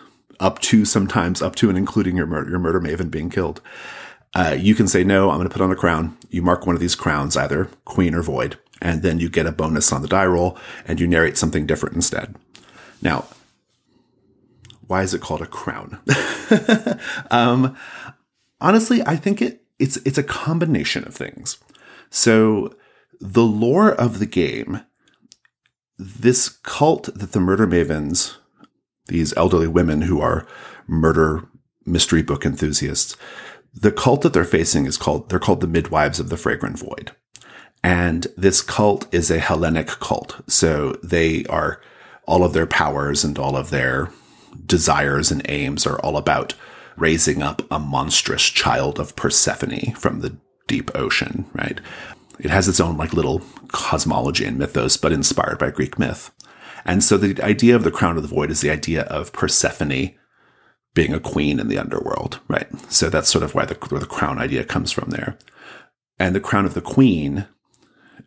up 0.40 0.58
to 0.60 0.84
sometimes 0.84 1.40
up 1.40 1.54
to 1.56 1.68
and 1.68 1.78
including 1.78 2.16
your 2.16 2.26
murder, 2.26 2.50
your 2.50 2.58
murder 2.58 2.80
maven 2.80 3.10
being 3.10 3.30
killed 3.30 3.60
uh, 4.34 4.54
you 4.58 4.74
can 4.74 4.86
say 4.86 5.02
no 5.02 5.30
i'm 5.30 5.38
going 5.38 5.48
to 5.48 5.52
put 5.52 5.62
on 5.62 5.72
a 5.72 5.76
crown. 5.76 6.16
You 6.30 6.42
mark 6.42 6.66
one 6.66 6.74
of 6.74 6.80
these 6.80 6.94
crowns 6.94 7.36
either 7.36 7.70
queen 7.84 8.14
or 8.14 8.22
void 8.22 8.58
and 8.82 9.02
then 9.02 9.18
you 9.18 9.30
get 9.30 9.46
a 9.46 9.52
bonus 9.52 9.92
on 9.92 10.02
the 10.02 10.08
die 10.08 10.26
roll 10.26 10.58
and 10.86 11.00
you 11.00 11.06
narrate 11.06 11.38
something 11.38 11.66
different 11.66 11.96
instead. 11.96 12.34
Now 13.00 13.26
why 14.86 15.02
is 15.02 15.14
it 15.14 15.20
called 15.20 15.42
a 15.42 15.46
crown? 15.46 16.00
Um, 17.30 17.76
honestly, 18.60 19.02
I 19.02 19.16
think 19.16 19.42
it 19.42 19.62
it's 19.78 19.96
it's 19.98 20.18
a 20.18 20.22
combination 20.22 21.04
of 21.04 21.14
things. 21.14 21.58
So 22.10 22.74
the 23.20 23.42
lore 23.42 23.92
of 23.92 24.18
the 24.18 24.26
game, 24.26 24.82
this 25.98 26.48
cult 26.48 27.09
that 27.14 27.32
the 27.32 27.40
murder 27.40 27.66
mavens, 27.66 28.37
these 29.06 29.37
elderly 29.37 29.68
women 29.68 30.02
who 30.02 30.20
are 30.20 30.46
murder 30.87 31.48
mystery 31.85 32.22
book 32.22 32.44
enthusiasts, 32.44 33.16
the 33.72 33.92
cult 33.92 34.22
that 34.22 34.32
they're 34.32 34.44
facing 34.44 34.87
is 34.87 34.96
called 34.96 35.28
they're 35.28 35.38
called 35.38 35.61
the 35.61 35.66
midwives 35.66 36.18
of 36.18 36.28
the 36.28 36.37
fragrant 36.37 36.78
void. 36.78 37.12
And 37.82 38.26
this 38.37 38.62
cult 38.62 39.06
is 39.14 39.30
a 39.30 39.38
Hellenic 39.38 39.87
cult. 39.87 40.40
So 40.48 40.92
they 41.02 41.44
are 41.44 41.80
all 42.26 42.42
of 42.42 42.52
their 42.52 42.66
powers 42.66 43.22
and 43.22 43.38
all 43.38 43.56
of 43.56 43.70
their 43.70 44.11
desires 44.64 45.30
and 45.30 45.42
aims 45.48 45.87
are 45.87 46.00
all 46.00 46.16
about 46.16 46.54
raising 46.96 47.42
up 47.42 47.62
a 47.70 47.78
monstrous 47.78 48.44
child 48.44 48.98
of 48.98 49.14
Persephone 49.14 49.94
from 49.94 50.20
the 50.20 50.37
deep 50.66 50.90
ocean, 50.96 51.46
right? 51.52 51.80
It 52.38 52.51
has 52.51 52.68
its 52.68 52.81
own 52.81 52.96
like 52.96 53.12
little 53.12 53.42
cosmology 53.68 54.44
and 54.44 54.59
mythos, 54.59 54.96
but 54.96 55.12
inspired 55.12 55.59
by 55.59 55.70
Greek 55.70 55.99
myth. 55.99 56.31
And 56.85 57.03
so 57.03 57.16
the 57.16 57.42
idea 57.42 57.75
of 57.75 57.85
the 57.85 57.90
crown 57.90 58.16
of 58.16 58.22
the 58.22 58.29
void 58.29 58.51
is 58.51 58.61
the 58.61 58.70
idea 58.70 59.03
of 59.03 59.33
Persephone 59.33 60.14
being 60.94 61.12
a 61.12 61.20
queen 61.20 61.61
in 61.61 61.68
the 61.68 61.79
underworld, 61.79 62.40
right? 62.49 62.68
So 62.90 63.11
that's 63.11 63.29
sort 63.29 63.44
of 63.44 63.55
why 63.55 63.66
the, 63.66 63.75
where 63.88 64.01
the 64.01 64.07
crown 64.07 64.38
idea 64.38 64.64
comes 64.64 64.92
from 64.92 65.11
there. 65.11 65.37
And 66.18 66.35
the 66.35 66.40
crown 66.40 66.64
of 66.64 66.75
the 66.75 66.81
queen, 66.81 67.46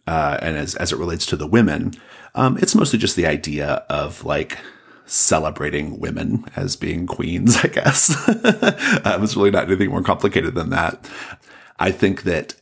uh, 0.05 0.37
and 0.41 0.55
as, 0.55 0.75
as 0.75 0.91
it 0.91 0.99
relates 0.99 1.25
to 1.27 1.35
the 1.35 1.47
women, 1.47 1.93
um, 2.35 2.57
it's 2.57 2.75
mostly 2.75 2.99
just 2.99 3.15
the 3.15 3.25
idea 3.25 3.85
of 3.89 4.23
like 4.23 4.59
celebrating 5.05 5.99
women 5.99 6.45
as 6.55 6.75
being 6.75 7.07
queens, 7.07 7.57
I 7.63 7.67
guess. 7.67 8.27
um, 9.05 9.23
it's 9.23 9.35
really 9.35 9.51
not 9.51 9.65
anything 9.67 9.89
more 9.89 10.03
complicated 10.03 10.53
than 10.53 10.69
that. 10.69 11.09
I 11.79 11.91
think 11.91 12.23
that 12.23 12.58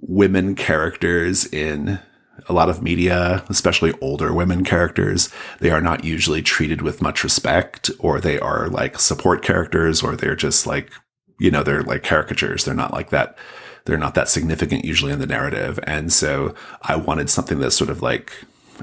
women 0.00 0.54
characters 0.54 1.46
in 1.46 2.00
a 2.48 2.52
lot 2.52 2.68
of 2.68 2.82
media, 2.82 3.44
especially 3.48 3.92
older 4.00 4.32
women 4.32 4.64
characters, 4.64 5.28
they 5.60 5.70
are 5.70 5.80
not 5.80 6.04
usually 6.04 6.42
treated 6.42 6.82
with 6.82 7.02
much 7.02 7.22
respect 7.22 7.90
or 7.98 8.20
they 8.20 8.38
are 8.38 8.68
like 8.68 8.98
support 8.98 9.42
characters 9.42 10.02
or 10.02 10.16
they're 10.16 10.36
just 10.36 10.66
like, 10.66 10.90
you 11.38 11.50
know, 11.50 11.62
they're 11.62 11.82
like 11.82 12.02
caricatures. 12.02 12.64
They're 12.64 12.74
not 12.74 12.92
like 12.92 13.10
that. 13.10 13.36
They're 13.84 13.98
not 13.98 14.14
that 14.14 14.28
significant 14.28 14.84
usually 14.84 15.12
in 15.12 15.18
the 15.18 15.26
narrative. 15.26 15.78
And 15.84 16.12
so 16.12 16.54
I 16.82 16.96
wanted 16.96 17.28
something 17.28 17.58
that 17.60 17.72
sort 17.72 17.90
of 17.90 18.02
like 18.02 18.32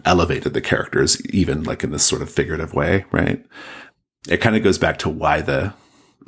elevated 0.06 0.54
the 0.54 0.62
characters, 0.62 1.26
even 1.28 1.64
like 1.64 1.84
in 1.84 1.92
this 1.92 2.06
sort 2.06 2.22
of 2.22 2.30
figurative 2.30 2.74
way, 2.74 3.06
right? 3.12 3.44
It 4.28 4.38
kind 4.38 4.56
of 4.56 4.64
goes 4.64 4.78
back 4.78 4.98
to 5.00 5.10
why 5.10 5.42
the 5.42 5.74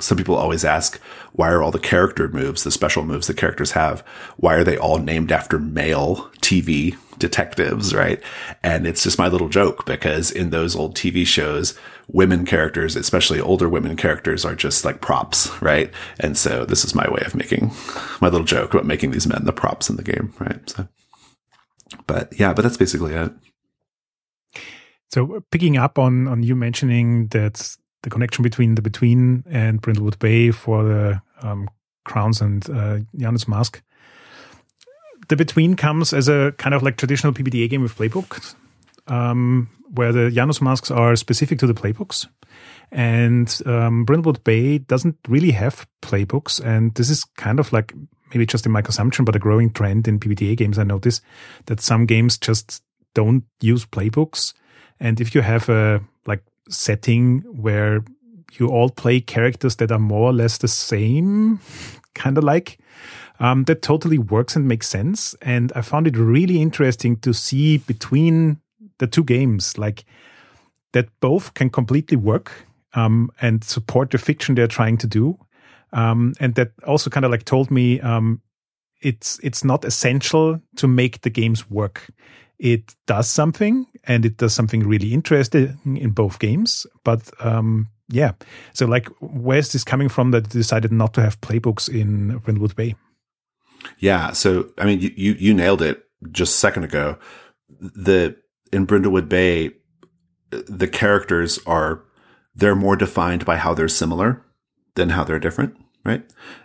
some 0.00 0.16
people 0.16 0.34
always 0.34 0.64
ask, 0.64 0.98
why 1.32 1.50
are 1.50 1.62
all 1.62 1.70
the 1.70 1.78
character 1.78 2.28
moves, 2.28 2.64
the 2.64 2.70
special 2.70 3.04
moves 3.04 3.26
the 3.26 3.34
characters 3.34 3.72
have, 3.72 4.00
why 4.36 4.54
are 4.54 4.64
they 4.64 4.76
all 4.76 4.98
named 4.98 5.30
after 5.30 5.58
male 5.58 6.30
TV 6.40 6.96
detectives, 7.18 7.94
right? 7.94 8.20
And 8.62 8.86
it's 8.86 9.02
just 9.02 9.18
my 9.18 9.28
little 9.28 9.48
joke 9.48 9.86
because 9.86 10.30
in 10.30 10.50
those 10.50 10.74
old 10.74 10.96
TV 10.96 11.26
shows, 11.26 11.78
women 12.08 12.44
characters, 12.44 12.96
especially 12.96 13.40
older 13.40 13.68
women 13.68 13.96
characters, 13.96 14.44
are 14.44 14.54
just 14.54 14.84
like 14.84 15.00
props, 15.00 15.50
right? 15.62 15.92
And 16.18 16.36
so 16.36 16.64
this 16.64 16.84
is 16.84 16.94
my 16.94 17.08
way 17.10 17.22
of 17.24 17.34
making 17.34 17.70
my 18.20 18.28
little 18.28 18.46
joke 18.46 18.74
about 18.74 18.86
making 18.86 19.12
these 19.12 19.26
men 19.26 19.44
the 19.44 19.52
props 19.52 19.88
in 19.88 19.96
the 19.96 20.02
game, 20.02 20.32
right? 20.38 20.68
So, 20.68 20.88
but 22.06 22.38
yeah, 22.38 22.52
but 22.52 22.62
that's 22.62 22.76
basically 22.76 23.14
it. 23.14 23.32
So 25.10 25.44
picking 25.50 25.76
up 25.76 25.98
on 25.98 26.26
on 26.26 26.42
you 26.42 26.56
mentioning 26.56 27.28
that 27.28 27.76
the 28.02 28.10
connection 28.10 28.42
between 28.42 28.74
the 28.74 28.82
Between 28.82 29.44
and 29.48 29.80
Brindlewood 29.80 30.18
Bay 30.18 30.50
for 30.50 30.82
the 30.84 31.22
um, 31.42 31.68
crowns 32.04 32.40
and 32.40 32.68
uh, 32.70 32.98
Janus 33.16 33.48
Mask, 33.48 33.82
the 35.28 35.36
Between 35.36 35.76
comes 35.76 36.12
as 36.12 36.28
a 36.28 36.52
kind 36.58 36.74
of 36.74 36.82
like 36.82 36.96
traditional 36.96 37.32
PBTA 37.32 37.70
game 37.70 37.82
with 37.82 37.96
playbooks, 37.96 38.54
um, 39.06 39.68
where 39.94 40.12
the 40.12 40.30
Janus 40.30 40.60
masks 40.60 40.90
are 40.90 41.16
specific 41.16 41.58
to 41.60 41.66
the 41.66 41.74
playbooks. 41.74 42.26
And 42.90 43.48
um, 43.64 44.04
Brindlewood 44.04 44.44
Bay 44.44 44.78
doesn't 44.78 45.16
really 45.28 45.52
have 45.52 45.86
playbooks. 46.02 46.60
And 46.60 46.94
this 46.94 47.08
is 47.08 47.24
kind 47.36 47.58
of 47.58 47.72
like 47.72 47.94
maybe 48.34 48.46
just 48.46 48.66
in 48.66 48.72
my 48.72 48.82
consumption, 48.82 49.24
but 49.24 49.36
a 49.36 49.38
growing 49.38 49.70
trend 49.70 50.08
in 50.08 50.18
PBTA 50.18 50.56
games. 50.56 50.78
I 50.78 50.82
notice 50.82 51.20
that 51.66 51.80
some 51.80 52.04
games 52.04 52.36
just 52.36 52.82
don't 53.14 53.44
use 53.60 53.86
playbooks 53.86 54.54
and 55.02 55.20
if 55.20 55.34
you 55.34 55.42
have 55.42 55.68
a 55.68 56.00
setting 56.68 57.40
where 57.40 58.04
you 58.58 58.68
all 58.68 58.90
play 58.90 59.20
characters 59.20 59.76
that 59.76 59.90
are 59.90 59.98
more 59.98 60.30
or 60.30 60.32
less 60.32 60.58
the 60.58 60.68
same, 60.68 61.60
kind 62.14 62.36
of 62.38 62.44
like, 62.44 62.78
um, 63.40 63.64
that 63.64 63.82
totally 63.82 64.18
works 64.18 64.56
and 64.56 64.68
makes 64.68 64.88
sense. 64.88 65.34
And 65.42 65.72
I 65.74 65.80
found 65.80 66.06
it 66.06 66.16
really 66.16 66.60
interesting 66.60 67.16
to 67.20 67.32
see 67.32 67.78
between 67.78 68.60
the 68.98 69.06
two 69.06 69.24
games, 69.24 69.78
like 69.78 70.04
that 70.92 71.08
both 71.20 71.54
can 71.54 71.70
completely 71.70 72.16
work 72.16 72.66
um, 72.94 73.30
and 73.40 73.64
support 73.64 74.10
the 74.10 74.18
fiction 74.18 74.54
they're 74.54 74.66
trying 74.66 74.98
to 74.98 75.06
do. 75.06 75.38
Um, 75.92 76.34
and 76.40 76.54
that 76.54 76.72
also 76.86 77.10
kind 77.10 77.24
of 77.24 77.30
like 77.30 77.44
told 77.44 77.70
me 77.70 78.00
um, 78.00 78.40
it's 79.00 79.38
it's 79.42 79.64
not 79.64 79.84
essential 79.84 80.60
to 80.76 80.88
make 80.88 81.22
the 81.22 81.30
games 81.30 81.68
work. 81.70 82.08
It 82.62 82.94
does 83.08 83.28
something, 83.28 83.86
and 84.04 84.24
it 84.24 84.36
does 84.36 84.54
something 84.54 84.86
really 84.86 85.12
interesting 85.12 85.76
in 85.84 86.10
both 86.10 86.38
games. 86.38 86.86
But 87.02 87.28
um, 87.44 87.88
yeah, 88.08 88.32
so 88.72 88.86
like, 88.86 89.08
where's 89.20 89.72
this 89.72 89.82
coming 89.82 90.08
from 90.08 90.30
that 90.30 90.48
decided 90.48 90.92
not 90.92 91.12
to 91.14 91.22
have 91.22 91.40
playbooks 91.40 91.88
in 91.88 92.38
Brindlewood 92.40 92.76
Bay? 92.76 92.94
Yeah, 93.98 94.30
so 94.30 94.70
I 94.78 94.86
mean, 94.86 95.00
you 95.00 95.32
you 95.32 95.52
nailed 95.52 95.82
it 95.82 96.04
just 96.30 96.54
a 96.54 96.58
second 96.58 96.84
ago. 96.84 97.18
The 97.80 98.36
in 98.72 98.86
Brindlewood 98.86 99.28
Bay, 99.28 99.72
the 100.50 100.86
characters 100.86 101.58
are 101.66 102.04
they're 102.54 102.76
more 102.76 102.94
defined 102.94 103.44
by 103.44 103.56
how 103.56 103.74
they're 103.74 103.88
similar 103.88 104.44
than 104.94 105.08
how 105.08 105.24
they're 105.24 105.40
different, 105.40 105.76
right? 106.04 106.22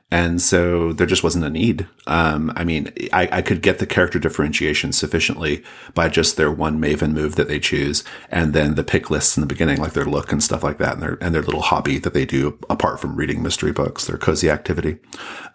And 0.09 0.41
so 0.41 0.93
there 0.93 1.05
just 1.05 1.23
wasn't 1.23 1.43
a 1.43 1.49
need. 1.49 1.85
Um, 2.05 2.53
I 2.55 2.63
mean, 2.63 2.93
I, 3.11 3.27
I, 3.29 3.41
could 3.41 3.61
get 3.61 3.79
the 3.79 3.85
character 3.85 4.19
differentiation 4.19 4.93
sufficiently 4.93 5.65
by 5.93 6.07
just 6.07 6.37
their 6.37 6.49
one 6.49 6.79
Maven 6.79 7.11
move 7.11 7.35
that 7.35 7.49
they 7.49 7.59
choose, 7.59 8.05
and 8.29 8.53
then 8.53 8.75
the 8.75 8.85
pick 8.85 9.09
lists 9.09 9.35
in 9.35 9.41
the 9.41 9.47
beginning, 9.47 9.81
like 9.81 9.91
their 9.91 10.05
look 10.05 10.31
and 10.31 10.41
stuff 10.41 10.63
like 10.63 10.77
that, 10.77 10.93
and 10.93 11.01
their 11.01 11.17
and 11.19 11.35
their 11.35 11.41
little 11.41 11.61
hobby 11.61 11.97
that 11.97 12.13
they 12.13 12.25
do 12.25 12.57
apart 12.69 13.01
from 13.01 13.17
reading 13.17 13.43
mystery 13.43 13.73
books, 13.73 14.05
their 14.05 14.17
cozy 14.17 14.49
activity. 14.49 14.97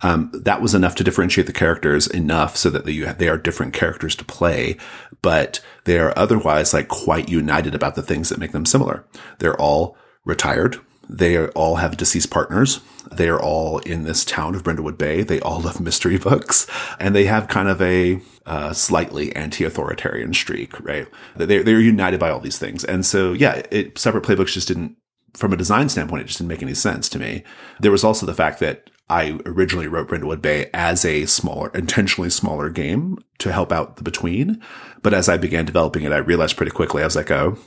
Um, 0.03 0.31
that 0.35 0.61
was 0.61 0.75
enough 0.75 0.97
to 0.97 1.05
differentiate 1.05 1.47
the 1.47 1.55
characters 1.55 2.07
enough 2.07 2.55
so 2.59 2.69
that 2.69 2.85
they, 2.85 2.99
they 2.99 3.31
are 3.31 3.39
different 3.39 3.73
characters 3.73 4.15
to 4.17 4.25
play, 4.25 4.77
but 5.23 5.61
they 5.85 5.99
are 5.99 6.13
otherwise 6.15 6.75
like 6.75 6.89
quite 6.89 7.31
united 7.31 7.75
about 7.75 7.95
the 7.95 8.03
things 8.03 8.29
that 8.29 8.39
make 8.39 8.53
them 8.53 8.67
similar. 8.67 9.07
They're 9.39 9.59
all 9.59 9.97
retired 10.27 10.79
they 11.13 11.47
all 11.49 11.77
have 11.77 11.97
deceased 11.97 12.31
partners. 12.31 12.81
They 13.11 13.29
are 13.29 13.41
all 13.41 13.79
in 13.81 14.05
this 14.05 14.25
town 14.25 14.55
of 14.55 14.63
Brindlewood 14.63 14.97
Bay. 14.97 15.23
They 15.23 15.41
all 15.41 15.61
love 15.61 15.81
mystery 15.81 16.19
books 16.19 16.67
and 16.99 17.15
they 17.15 17.25
have 17.25 17.49
kind 17.49 17.69
of 17.69 17.83
a 17.83 18.21
uh, 18.47 18.73
slightly 18.73 19.35
anti-authoritarian 19.37 20.35
streak, 20.35 20.79
right? 20.81 21.07
They're, 21.37 21.63
they're 21.63 21.81
united 21.81 22.19
by 22.19 22.31
all 22.31 22.41
these 22.41 22.59
things. 22.59 22.85
And 22.85 23.05
so, 23.05 23.33
yeah, 23.33 23.63
it, 23.71 23.99
separate 23.99 24.25
playbooks 24.25 24.53
just 24.53 24.69
didn't, 24.69 24.97
from 25.35 25.53
a 25.53 25.57
design 25.57 25.89
standpoint, 25.89 26.23
it 26.23 26.27
just 26.27 26.39
didn't 26.39 26.49
make 26.49 26.63
any 26.63 26.75
sense 26.75 27.09
to 27.11 27.19
me. 27.19 27.45
There 27.81 27.93
was 27.93 28.05
also 28.05 28.27
the 28.27 28.35
fact 28.35 28.61
that 28.61 28.91
I 29.09 29.39
originally 29.45 29.89
wrote 29.89 30.09
Brindlewood 30.09 30.41
Bay 30.41 30.71
as 30.73 31.05
a 31.05 31.27
smaller, 31.27 31.71
intentionally 31.75 32.31
smaller 32.31 32.71
game 32.71 33.19
to 33.39 33.53
help 33.53 33.71
out 33.71 33.97
the 33.97 34.03
between. 34.03 34.63
But 35.03 35.13
as 35.13 35.29
I 35.29 35.37
began 35.37 35.67
developing 35.67 36.05
it, 36.05 36.13
I 36.13 36.19
realized 36.19 36.57
pretty 36.57 36.73
quickly, 36.73 37.03
I 37.03 37.07
was 37.07 37.17
like, 37.17 37.31
oh, 37.31 37.59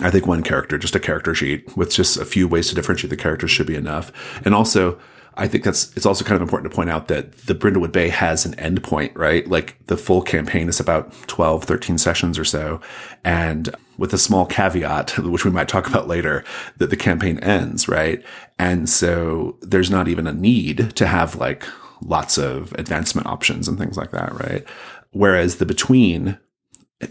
I 0.00 0.10
think 0.10 0.26
one 0.26 0.42
character, 0.42 0.78
just 0.78 0.96
a 0.96 1.00
character 1.00 1.34
sheet 1.34 1.76
with 1.76 1.92
just 1.92 2.16
a 2.16 2.24
few 2.24 2.48
ways 2.48 2.68
to 2.68 2.74
differentiate 2.74 3.10
the 3.10 3.16
characters 3.16 3.50
should 3.50 3.66
be 3.66 3.76
enough. 3.76 4.12
And 4.44 4.54
also, 4.54 4.98
I 5.38 5.46
think 5.46 5.64
that's, 5.64 5.94
it's 5.96 6.06
also 6.06 6.24
kind 6.24 6.36
of 6.36 6.42
important 6.42 6.70
to 6.70 6.74
point 6.74 6.90
out 6.90 7.08
that 7.08 7.36
the 7.46 7.54
Brindlewood 7.54 7.92
Bay 7.92 8.08
has 8.08 8.46
an 8.46 8.54
endpoint, 8.54 9.16
right? 9.16 9.46
Like 9.46 9.76
the 9.86 9.96
full 9.96 10.22
campaign 10.22 10.68
is 10.68 10.80
about 10.80 11.12
12, 11.28 11.64
13 11.64 11.98
sessions 11.98 12.38
or 12.38 12.44
so. 12.44 12.80
And 13.22 13.74
with 13.98 14.14
a 14.14 14.18
small 14.18 14.46
caveat, 14.46 15.18
which 15.18 15.44
we 15.44 15.50
might 15.50 15.68
talk 15.68 15.86
about 15.86 16.08
later, 16.08 16.42
that 16.78 16.90
the 16.90 16.96
campaign 16.96 17.38
ends, 17.40 17.86
right? 17.88 18.24
And 18.58 18.88
so 18.88 19.58
there's 19.60 19.90
not 19.90 20.08
even 20.08 20.26
a 20.26 20.32
need 20.32 20.96
to 20.96 21.06
have 21.06 21.36
like 21.36 21.64
lots 22.02 22.38
of 22.38 22.72
advancement 22.72 23.26
options 23.26 23.68
and 23.68 23.78
things 23.78 23.96
like 23.96 24.10
that, 24.12 24.32
right? 24.32 24.64
Whereas 25.12 25.56
the 25.56 25.66
between 25.66 26.38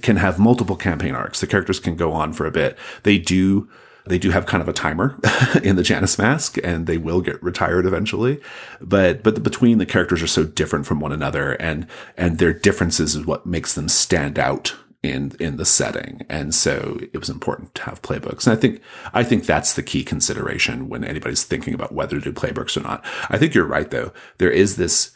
can 0.02 0.18
have 0.18 0.40
multiple 0.40 0.76
campaign 0.76 1.16
arcs. 1.16 1.42
The 1.42 1.48
characters 1.48 1.80
can 1.80 1.96
go 1.96 2.12
on 2.12 2.34
for 2.34 2.46
a 2.46 2.52
bit. 2.52 2.78
They 3.04 3.18
do 3.18 3.70
they 4.08 4.20
do 4.20 4.30
have 4.30 4.46
kind 4.46 4.62
of 4.62 4.70
a 4.70 4.74
timer 4.74 5.20
in 5.64 5.76
the 5.76 5.84
Janus 5.84 6.18
mask 6.18 6.58
and 6.64 6.86
they 6.86 6.98
will 6.98 7.22
get 7.22 7.42
retired 7.42 7.86
eventually. 7.86 8.40
But, 8.80 9.24
but 9.24 9.36
the, 9.36 9.42
between 9.42 9.80
the 9.80 9.86
characters 9.86 10.22
are 10.22 10.28
so 10.28 10.44
different 10.44 10.86
from 10.86 11.00
one 11.00 11.12
another 11.12 11.54
and, 11.54 11.88
and 12.16 12.38
their 12.38 12.54
differences 12.54 13.16
is 13.16 13.26
what 13.26 13.46
makes 13.46 13.74
them 13.74 13.90
stand 13.90 14.38
out 14.38 14.76
in, 15.02 15.32
in 15.40 15.58
the 15.58 15.66
setting. 15.66 16.26
And 16.30 16.54
so 16.54 17.00
it 17.14 17.18
was 17.18 17.30
important 17.30 17.74
to 17.76 17.84
have 17.84 18.02
playbooks. 18.02 18.48
And 18.48 18.56
I 18.56 18.60
think, 18.60 18.82
I 19.14 19.24
think 19.24 19.46
that's 19.46 19.74
the 19.74 19.84
key 19.84 20.04
consideration 20.04 20.88
when 20.88 21.04
anybody's 21.04 21.44
thinking 21.44 21.74
about 21.74 21.94
whether 21.94 22.20
to 22.20 22.32
do 22.32 22.34
playbooks 22.34 22.78
or 22.78 22.82
not. 22.82 23.04
I 23.30 23.38
think 23.38 23.54
you're 23.54 23.66
right 23.66 23.90
though. 23.90 24.14
There 24.38 24.52
is 24.52 24.76
this, 24.76 25.16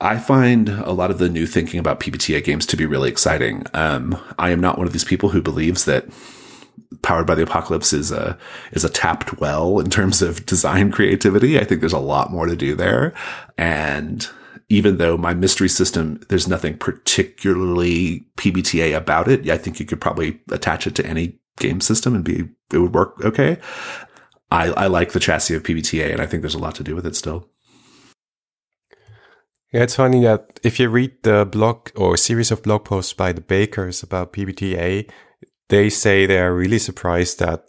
I 0.00 0.18
find 0.18 0.68
a 0.68 0.92
lot 0.92 1.10
of 1.10 1.18
the 1.18 1.28
new 1.28 1.46
thinking 1.46 1.80
about 1.80 2.00
PBTA 2.00 2.44
games 2.44 2.66
to 2.66 2.76
be 2.76 2.86
really 2.86 3.08
exciting. 3.08 3.64
Um, 3.74 4.20
I 4.38 4.50
am 4.50 4.60
not 4.60 4.78
one 4.78 4.86
of 4.86 4.92
these 4.92 5.04
people 5.04 5.30
who 5.30 5.42
believes 5.42 5.84
that 5.84 6.06
Powered 7.02 7.26
by 7.26 7.34
the 7.34 7.42
Apocalypse 7.42 7.92
is 7.92 8.12
a 8.12 8.38
is 8.72 8.84
a 8.84 8.88
tapped 8.88 9.38
well 9.40 9.78
in 9.78 9.90
terms 9.90 10.22
of 10.22 10.46
design 10.46 10.90
creativity. 10.90 11.58
I 11.58 11.64
think 11.64 11.80
there's 11.80 11.92
a 11.92 11.98
lot 11.98 12.30
more 12.30 12.46
to 12.46 12.56
do 12.56 12.74
there, 12.74 13.12
and 13.58 14.26
even 14.68 14.98
though 14.98 15.16
my 15.16 15.34
mystery 15.34 15.68
system, 15.68 16.20
there's 16.28 16.48
nothing 16.48 16.78
particularly 16.78 18.26
PBTA 18.36 18.96
about 18.96 19.28
it. 19.28 19.48
I 19.50 19.58
think 19.58 19.80
you 19.80 19.86
could 19.86 20.00
probably 20.00 20.40
attach 20.50 20.86
it 20.86 20.94
to 20.96 21.06
any 21.06 21.38
game 21.58 21.80
system 21.80 22.14
and 22.14 22.24
be 22.24 22.48
it 22.72 22.78
would 22.78 22.94
work 22.94 23.20
okay. 23.24 23.58
I, 24.50 24.70
I 24.70 24.86
like 24.86 25.12
the 25.12 25.20
chassis 25.20 25.54
of 25.54 25.62
PBTA, 25.62 26.12
and 26.12 26.20
I 26.20 26.26
think 26.26 26.42
there's 26.42 26.54
a 26.54 26.58
lot 26.58 26.76
to 26.76 26.84
do 26.84 26.94
with 26.94 27.06
it 27.06 27.16
still. 27.16 27.48
Yeah, 29.74 29.82
it's 29.82 29.96
funny 29.96 30.22
that 30.22 30.60
if 30.62 30.78
you 30.78 30.88
read 30.88 31.24
the 31.24 31.44
blog 31.44 31.90
or 31.96 32.16
series 32.16 32.52
of 32.52 32.62
blog 32.62 32.84
posts 32.84 33.12
by 33.12 33.32
the 33.32 33.40
bakers 33.40 34.04
about 34.04 34.32
PBTA, 34.32 35.10
they 35.68 35.90
say 35.90 36.26
they 36.26 36.38
are 36.38 36.54
really 36.54 36.78
surprised 36.78 37.40
that 37.40 37.64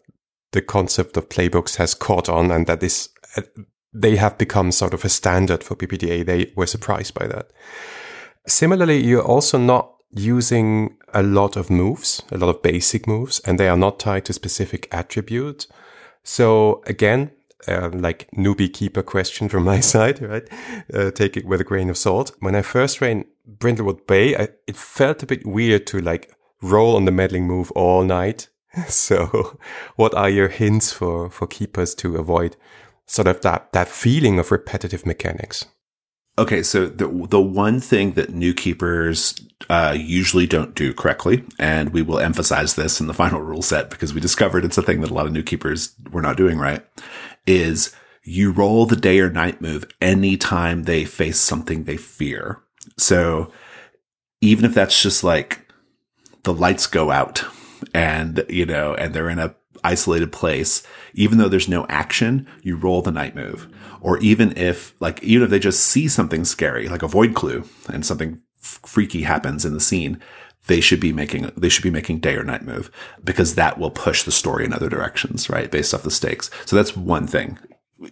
the 0.52 0.62
concept 0.62 1.18
of 1.18 1.30
playbooks 1.30 1.78
has 1.78 1.96
caught 1.96 2.30
on 2.30 2.52
and 2.52 2.68
that 2.68 2.80
this 2.80 3.10
uh, 3.36 3.42
they 3.92 4.18
have 4.18 4.38
become 4.38 4.72
sort 4.72 4.94
of 4.94 5.04
a 5.04 5.10
standard 5.10 5.64
for 5.64 5.76
PBTA. 5.76 6.24
They 6.28 6.54
were 6.56 6.68
surprised 6.68 7.16
by 7.16 7.26
that. 7.26 7.50
Similarly, 8.46 9.04
you're 9.04 9.26
also 9.26 9.58
not 9.58 9.92
using 10.12 10.98
a 11.12 11.24
lot 11.24 11.56
of 11.56 11.72
moves, 11.72 12.22
a 12.32 12.38
lot 12.38 12.56
of 12.56 12.62
basic 12.62 13.08
moves, 13.08 13.40
and 13.40 13.60
they 13.60 13.68
are 13.68 13.76
not 13.76 13.98
tied 13.98 14.26
to 14.26 14.34
specific 14.34 14.88
attributes. 14.92 15.66
So 16.22 16.84
again, 16.86 17.32
um, 17.68 18.02
like 18.02 18.30
newbie 18.36 18.72
keeper 18.72 19.04
question 19.04 19.50
from 19.50 19.64
my 19.74 19.80
side, 19.80 20.22
right? 20.22 20.48
Uh, 20.94 21.12
take 21.12 21.38
it 21.38 21.46
with 21.46 21.62
a 21.62 21.66
grain 21.66 21.90
of 21.90 21.98
salt. 21.98 22.32
When 22.40 22.56
I 22.56 22.62
first 22.62 23.02
ran 23.02 23.26
Brindlewood 23.48 24.08
Bay, 24.08 24.36
I, 24.36 24.50
it 24.68 24.76
felt 24.76 25.24
a 25.24 25.28
bit 25.28 25.46
weird 25.46 25.88
to 25.88 26.00
like 26.00 26.32
roll 26.62 26.96
on 26.96 27.06
the 27.06 27.12
meddling 27.12 27.48
move 27.48 27.72
all 27.72 28.04
night. 28.04 28.50
so 28.88 29.58
what 29.96 30.14
are 30.14 30.30
your 30.30 30.50
hints 30.50 30.92
for, 30.92 31.30
for 31.30 31.48
keepers 31.48 31.96
to 31.96 32.18
avoid 32.18 32.56
sort 33.06 33.28
of 33.28 33.42
that, 33.42 33.72
that 33.74 33.88
feeling 33.88 34.40
of 34.40 34.52
repetitive 34.52 35.06
mechanics? 35.06 35.66
Okay, 36.38 36.64
so 36.64 36.86
the 36.88 37.08
the 37.30 37.40
one 37.40 37.80
thing 37.80 38.12
that 38.14 38.34
new 38.34 38.54
keepers 38.54 39.36
uh, 39.70 39.96
usually 39.98 40.46
don't 40.46 40.76
do 40.76 40.94
correctly, 40.94 41.46
and 41.58 41.94
we 41.94 42.02
will 42.02 42.20
emphasize 42.20 42.76
this 42.76 43.00
in 43.00 43.08
the 43.08 43.14
final 43.24 43.40
rule 43.40 43.62
set 43.62 43.90
because 43.90 44.14
we 44.14 44.20
discovered 44.20 44.66
it's 44.66 44.78
a 44.78 44.82
thing 44.82 45.00
that 45.00 45.12
a 45.12 45.14
lot 45.14 45.26
of 45.26 45.32
new 45.32 45.44
keepers 45.44 45.96
were 46.12 46.22
not 46.22 46.36
doing 46.36 46.58
right, 46.58 46.86
is 47.46 47.96
you 48.24 48.52
roll 48.52 48.86
the 48.86 48.96
day 48.96 49.20
or 49.20 49.30
night 49.30 49.62
move 49.62 49.86
anytime 50.02 50.84
they 50.84 51.06
face 51.06 51.40
something 51.40 51.84
they 51.84 51.98
fear. 51.98 52.62
So 52.98 53.52
even 54.42 54.66
if 54.66 54.74
that's 54.74 55.02
just 55.02 55.24
like 55.24 55.72
the 56.44 56.54
lights 56.54 56.88
go 56.88 57.12
out 57.12 57.44
and, 57.94 58.44
you 58.50 58.66
know, 58.66 58.96
and 58.96 59.14
they're 59.14 59.30
in 59.30 59.40
a 59.40 59.56
isolated 59.84 60.32
place, 60.32 60.82
even 61.14 61.38
though 61.38 61.50
there's 61.50 61.70
no 61.70 61.86
action, 61.88 62.48
you 62.64 62.76
roll 62.76 63.02
the 63.02 63.12
night 63.12 63.36
move. 63.36 63.68
Or 64.02 64.18
even 64.20 64.58
if, 64.58 65.00
like, 65.00 65.24
even 65.24 65.44
if 65.44 65.50
they 65.50 65.60
just 65.60 65.84
see 65.84 66.08
something 66.08 66.46
scary, 66.46 66.88
like 66.88 67.04
a 67.04 67.08
void 67.08 67.36
clue 67.36 67.64
and 67.88 68.06
something 68.06 68.42
freaky 68.60 69.22
happens 69.22 69.66
in 69.66 69.74
the 69.74 69.80
scene, 69.80 70.20
they 70.68 70.82
should 70.82 71.00
be 71.00 71.14
making 71.14 71.52
they 71.56 71.70
should 71.70 71.84
be 71.84 71.92
making 71.92 72.20
day 72.20 72.36
or 72.36 72.44
night 72.44 72.64
move 72.64 72.92
because 73.24 73.56
that 73.56 73.78
will 73.78 73.92
push 73.92 74.24
the 74.24 74.32
story 74.32 74.66
in 74.66 74.74
other 74.74 74.90
directions, 74.90 75.50
right? 75.50 75.72
Based 75.72 75.94
off 75.94 76.04
the 76.04 76.12
stakes. 76.12 76.50
So 76.66 76.76
that's 76.76 76.96
one 76.96 77.28
thing. 77.28 77.58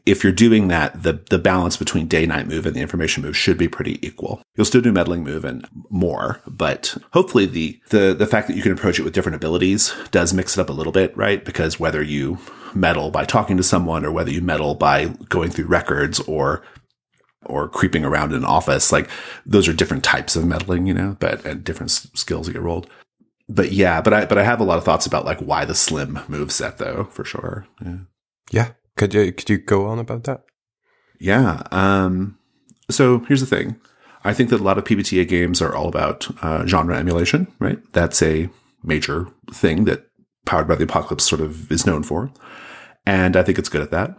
If 0.06 0.24
you're 0.24 0.32
doing 0.32 0.70
that, 0.70 1.04
the 1.04 1.22
the 1.30 1.40
balance 1.40 1.76
between 1.76 2.08
day 2.08 2.26
night 2.26 2.48
move 2.48 2.66
and 2.66 2.76
the 2.76 2.82
information 2.82 3.24
move 3.24 3.36
should 3.36 3.58
be 3.58 3.68
pretty 3.68 4.06
equal. 4.06 4.42
You'll 4.56 4.66
still 4.66 4.82
do 4.82 4.94
meddling 4.94 5.24
move 5.24 5.44
and 5.44 5.68
more, 5.90 6.42
but 6.48 6.98
hopefully 7.12 7.46
the 7.46 7.80
the 7.90 8.14
the 8.18 8.28
fact 8.28 8.48
that 8.48 8.56
you 8.56 8.64
can 8.64 8.72
approach 8.72 9.00
it 9.00 9.04
with 9.04 9.14
different 9.14 9.36
abilities 9.36 9.94
does 10.12 10.34
mix 10.34 10.58
it 10.58 10.62
up 10.62 10.70
a 10.70 10.74
little 10.74 10.94
bit, 10.94 11.16
right? 11.18 11.44
Because 11.44 11.80
whether 11.80 12.02
you 12.02 12.38
meddle 12.76 13.12
by 13.12 13.26
talking 13.26 13.58
to 13.58 13.64
someone 13.64 14.06
or 14.06 14.12
whether 14.12 14.32
you 14.32 14.42
meddle 14.42 14.74
by 14.74 15.08
going 15.30 15.52
through 15.52 15.68
records 15.68 16.20
or 16.22 16.64
or 17.46 17.68
creeping 17.68 18.04
around 18.06 18.32
in 18.32 18.38
an 18.40 18.46
office. 18.46 18.92
Like 18.92 19.10
those 19.46 19.68
are 19.68 19.74
different 19.74 20.04
types 20.04 20.36
of 20.36 20.46
meddling, 20.46 20.88
you 20.88 20.94
know, 20.94 21.18
but 21.20 21.46
and 21.46 21.64
different 21.64 21.92
s- 21.92 22.08
skills 22.14 22.50
get 22.50 22.62
rolled. 22.62 22.90
But 23.50 23.72
yeah, 23.72 24.02
but 24.02 24.14
I 24.14 24.26
but 24.26 24.38
I 24.38 24.44
have 24.44 24.60
a 24.60 24.64
lot 24.64 24.78
of 24.78 24.84
thoughts 24.86 25.06
about 25.06 25.26
like 25.26 25.40
why 25.40 25.66
the 25.66 25.76
slim 25.76 26.20
move 26.28 26.52
set 26.52 26.78
though, 26.78 27.06
for 27.06 27.24
sure. 27.26 27.68
Yeah. 27.84 27.98
Yeah. 28.52 28.70
Could 28.98 29.14
you 29.14 29.32
could 29.32 29.50
you 29.50 29.58
go 29.58 29.86
on 29.88 30.00
about 30.00 30.24
that? 30.26 30.44
Yeah. 31.20 31.64
Um 31.72 32.38
So 32.90 33.20
here's 33.28 33.42
the 33.42 33.56
thing. 33.56 33.80
I 34.24 34.34
think 34.34 34.50
that 34.50 34.62
a 34.62 34.64
lot 34.64 34.78
of 34.78 34.86
PBTA 34.86 35.28
games 35.28 35.62
are 35.62 35.76
all 35.76 35.90
about 35.90 36.30
uh, 36.42 36.66
genre 36.66 36.98
emulation, 36.98 37.52
right? 37.60 37.80
That's 37.92 38.22
a 38.22 38.50
major 38.82 39.28
thing 39.52 39.84
that 39.86 40.08
Powered 40.46 40.68
by 40.68 40.76
the 40.76 40.84
Apocalypse 40.84 41.24
sort 41.26 41.42
of 41.42 41.72
is 41.72 41.86
known 41.86 42.04
for. 42.04 42.32
And 43.06 43.36
I 43.36 43.44
think 43.44 43.58
it's 43.58 43.70
good 43.70 43.82
at 43.82 43.92
that. 43.92 44.18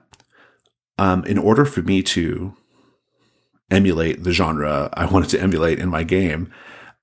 Um, 0.98 1.24
in 1.24 1.38
order 1.38 1.64
for 1.64 1.82
me 1.82 2.02
to 2.02 2.54
emulate 3.70 4.24
the 4.24 4.32
genre 4.32 4.90
I 4.94 5.06
wanted 5.06 5.30
to 5.30 5.40
emulate 5.40 5.78
in 5.78 5.88
my 5.88 6.04
game, 6.04 6.52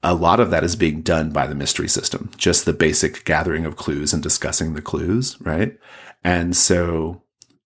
a 0.04 0.14
lot 0.14 0.40
of 0.40 0.50
that 0.52 0.64
is 0.64 0.76
being 0.76 1.02
done 1.02 1.32
by 1.32 1.48
the 1.48 1.56
mystery 1.56 1.88
system, 1.88 2.32
just 2.38 2.66
the 2.66 2.74
basic 2.74 3.24
gathering 3.24 3.66
of 3.66 3.76
clues 3.76 4.14
and 4.14 4.24
discussing 4.24 4.74
the 4.74 4.82
clues, 4.82 5.40
right? 5.42 5.78
And 6.24 6.56
so 6.56 7.24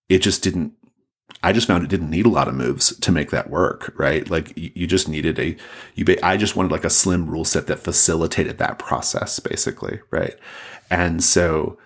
it 0.08 0.18
just 0.18 0.42
didn't, 0.42 0.72
I 1.42 1.52
just 1.52 1.66
found 1.66 1.84
it 1.84 1.90
didn't 1.90 2.10
need 2.10 2.26
a 2.26 2.30
lot 2.30 2.48
of 2.48 2.54
moves 2.54 2.98
to 3.00 3.12
make 3.12 3.30
that 3.30 3.50
work, 3.50 3.92
right? 3.96 4.28
Like 4.28 4.52
you, 4.56 4.86
just 4.86 5.08
needed 5.08 5.38
a, 5.38 5.56
you, 5.94 6.04
I 6.22 6.36
just 6.36 6.56
wanted 6.56 6.72
like 6.72 6.84
a 6.84 6.90
slim 6.90 7.28
rule 7.28 7.44
set 7.44 7.66
that 7.68 7.80
facilitated 7.80 8.58
that 8.58 8.78
process 8.78 9.38
basically, 9.40 10.00
right? 10.10 10.34
And 10.90 11.22
so, 11.22 11.78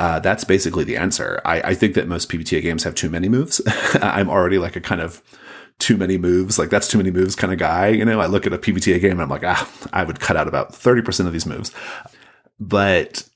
uh, 0.00 0.18
that's 0.20 0.44
basically 0.44 0.84
the 0.84 0.96
answer. 0.96 1.40
I, 1.44 1.60
I 1.60 1.74
think 1.74 1.94
that 1.94 2.08
most 2.08 2.30
PBTA 2.30 2.62
games 2.62 2.82
have 2.82 2.94
too 2.94 3.08
many 3.08 3.28
moves. 3.28 3.60
I'm 3.94 4.28
already 4.28 4.58
like 4.58 4.76
a 4.76 4.80
kind 4.80 5.00
of, 5.00 5.22
too 5.78 5.96
many 5.96 6.18
moves, 6.18 6.58
like 6.58 6.70
that's 6.70 6.88
too 6.88 6.98
many 6.98 7.10
moves 7.10 7.34
kind 7.34 7.52
of 7.52 7.58
guy. 7.58 7.88
You 7.88 8.04
know, 8.04 8.20
I 8.20 8.26
look 8.26 8.46
at 8.46 8.52
a 8.52 8.58
PBTA 8.58 9.00
game 9.00 9.12
and 9.12 9.22
I'm 9.22 9.28
like, 9.28 9.44
ah, 9.44 9.70
I 9.92 10.04
would 10.04 10.20
cut 10.20 10.36
out 10.36 10.48
about 10.48 10.72
30% 10.72 11.26
of 11.26 11.32
these 11.32 11.46
moves. 11.46 11.72
But 12.60 13.28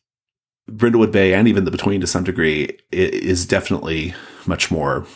Brindlewood 0.70 1.12
Bay 1.12 1.35
and 1.35 1.48
even 1.48 1.64
the 1.64 1.70
Between 1.70 2.01
to 2.01 2.07
some 2.07 2.24
degree 2.24 2.79
is 2.92 3.46
definitely 3.46 4.14
much 4.46 4.70
more 4.70 5.07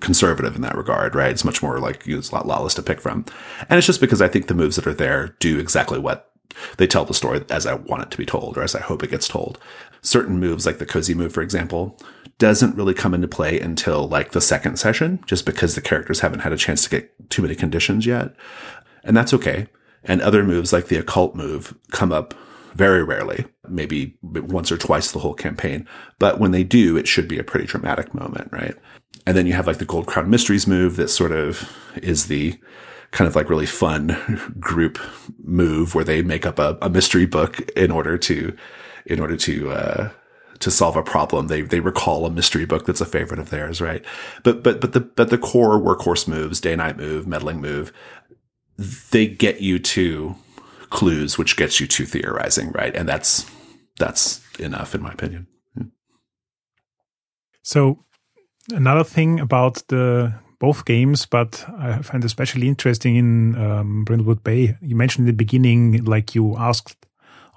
conservative 0.00 0.54
in 0.56 0.62
that 0.62 0.76
regard, 0.76 1.14
right? 1.14 1.30
It's 1.30 1.44
much 1.44 1.62
more 1.62 1.78
like 1.78 2.06
you 2.06 2.16
know, 2.16 2.22
a 2.22 2.34
lot, 2.34 2.46
lot 2.46 2.62
less 2.62 2.74
to 2.74 2.82
pick 2.82 3.00
from. 3.00 3.24
And 3.68 3.78
it's 3.78 3.86
just 3.86 4.00
because 4.00 4.22
I 4.22 4.28
think 4.28 4.46
the 4.46 4.54
moves 4.54 4.76
that 4.76 4.86
are 4.86 4.94
there 4.94 5.36
do 5.38 5.58
exactly 5.58 5.98
what 5.98 6.30
they 6.76 6.86
tell 6.86 7.04
the 7.04 7.14
story 7.14 7.44
as 7.50 7.66
I 7.66 7.74
want 7.74 8.02
it 8.02 8.10
to 8.10 8.18
be 8.18 8.26
told 8.26 8.56
or 8.56 8.62
as 8.62 8.74
I 8.74 8.80
hope 8.80 9.02
it 9.02 9.10
gets 9.10 9.28
told. 9.28 9.58
Certain 10.02 10.38
moves, 10.38 10.66
like 10.66 10.78
the 10.78 10.86
cozy 10.86 11.14
move, 11.14 11.32
for 11.32 11.42
example, 11.42 11.98
doesn't 12.38 12.76
really 12.76 12.94
come 12.94 13.14
into 13.14 13.28
play 13.28 13.60
until 13.60 14.08
like 14.08 14.32
the 14.32 14.40
second 14.40 14.76
session, 14.76 15.22
just 15.26 15.46
because 15.46 15.74
the 15.74 15.80
characters 15.80 16.20
haven't 16.20 16.40
had 16.40 16.52
a 16.52 16.56
chance 16.56 16.82
to 16.84 16.90
get 16.90 17.30
too 17.30 17.42
many 17.42 17.54
conditions 17.54 18.04
yet. 18.04 18.34
And 19.04 19.16
that's 19.16 19.32
okay. 19.34 19.68
And 20.04 20.20
other 20.20 20.42
moves 20.42 20.72
like 20.72 20.88
the 20.88 20.96
occult 20.96 21.34
move 21.36 21.76
come 21.92 22.12
up 22.12 22.34
very 22.74 23.04
rarely, 23.04 23.44
maybe 23.68 24.16
once 24.22 24.72
or 24.72 24.78
twice 24.78 25.12
the 25.12 25.18
whole 25.18 25.34
campaign. 25.34 25.86
But 26.18 26.40
when 26.40 26.50
they 26.50 26.64
do, 26.64 26.96
it 26.96 27.06
should 27.06 27.28
be 27.28 27.38
a 27.38 27.44
pretty 27.44 27.66
dramatic 27.66 28.14
moment, 28.14 28.50
right? 28.50 28.74
And 29.26 29.36
then 29.36 29.46
you 29.46 29.52
have 29.52 29.66
like 29.66 29.78
the 29.78 29.84
Gold 29.84 30.06
Crown 30.06 30.30
Mysteries 30.30 30.66
move 30.66 30.96
that 30.96 31.08
sort 31.08 31.32
of 31.32 31.70
is 31.96 32.26
the 32.26 32.58
kind 33.12 33.28
of 33.28 33.36
like 33.36 33.50
really 33.50 33.66
fun 33.66 34.54
group 34.58 34.98
move 35.44 35.94
where 35.94 36.04
they 36.04 36.22
make 36.22 36.46
up 36.46 36.58
a, 36.58 36.78
a 36.82 36.90
mystery 36.90 37.26
book 37.26 37.60
in 37.76 37.90
order 37.90 38.18
to, 38.18 38.56
in 39.06 39.20
order 39.20 39.36
to, 39.36 39.70
uh, 39.70 40.10
to 40.62 40.70
solve 40.70 40.96
a 40.96 41.02
problem. 41.02 41.48
They 41.48 41.62
they 41.62 41.80
recall 41.80 42.24
a 42.24 42.30
mystery 42.30 42.64
book 42.64 42.86
that's 42.86 43.00
a 43.00 43.06
favorite 43.06 43.40
of 43.40 43.50
theirs, 43.50 43.80
right? 43.80 44.04
But 44.44 44.62
but 44.62 44.80
but 44.80 44.92
the 44.92 45.00
but 45.00 45.28
the 45.30 45.38
core 45.38 45.78
workhorse 45.78 46.28
moves, 46.28 46.60
day 46.60 46.76
night 46.76 46.96
move, 46.96 47.26
meddling 47.26 47.60
move, 47.60 47.92
they 49.10 49.26
get 49.26 49.60
you 49.60 49.78
to 49.80 50.36
clues, 50.90 51.36
which 51.36 51.56
gets 51.56 51.80
you 51.80 51.86
to 51.88 52.06
theorizing, 52.06 52.70
right? 52.72 52.94
And 52.94 53.08
that's 53.08 53.50
that's 53.98 54.40
enough, 54.58 54.94
in 54.94 55.02
my 55.02 55.10
opinion. 55.10 55.48
Yeah. 55.76 55.84
So 57.62 58.04
another 58.72 59.04
thing 59.04 59.40
about 59.40 59.82
the 59.88 60.32
both 60.60 60.84
games, 60.84 61.26
but 61.26 61.64
I 61.76 62.02
find 62.02 62.24
especially 62.24 62.68
interesting 62.68 63.16
in 63.16 63.56
um, 63.56 64.04
Brindlewood 64.06 64.44
Bay. 64.44 64.76
You 64.80 64.94
mentioned 64.94 65.28
in 65.28 65.34
the 65.34 65.44
beginning, 65.44 66.04
like 66.04 66.36
you 66.36 66.56
asked 66.56 66.96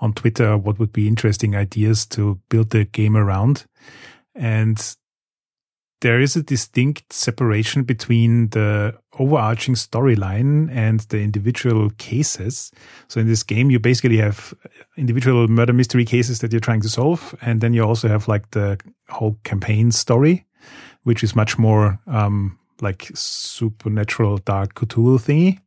on 0.01 0.13
Twitter 0.13 0.57
what 0.57 0.79
would 0.79 0.91
be 0.91 1.07
interesting 1.07 1.55
ideas 1.55 2.05
to 2.07 2.39
build 2.49 2.71
the 2.71 2.85
game 2.85 3.15
around. 3.15 3.65
And 4.35 4.95
there 6.01 6.19
is 6.19 6.35
a 6.35 6.43
distinct 6.43 7.13
separation 7.13 7.83
between 7.83 8.49
the 8.49 8.95
overarching 9.17 9.75
storyline 9.75 10.69
and 10.71 10.99
the 11.09 11.21
individual 11.21 11.89
cases. 11.97 12.71
So 13.07 13.19
in 13.19 13.27
this 13.27 13.43
game, 13.43 13.71
you 13.71 13.79
basically 13.79 14.17
have 14.17 14.53
individual 14.97 15.47
murder 15.47 15.73
mystery 15.73 16.05
cases 16.05 16.39
that 16.39 16.51
you're 16.51 16.59
trying 16.59 16.81
to 16.81 16.89
solve. 16.89 17.33
And 17.41 17.61
then 17.61 17.73
you 17.73 17.83
also 17.83 18.07
have 18.07 18.27
like 18.27 18.51
the 18.51 18.77
whole 19.09 19.39
campaign 19.43 19.91
story, 19.91 20.45
which 21.03 21.23
is 21.23 21.35
much 21.35 21.57
more 21.57 21.99
um, 22.07 22.59
like 22.81 23.09
supernatural 23.15 24.37
dark 24.39 24.75
Cthulhu 24.75 25.17
thingy. 25.17 25.59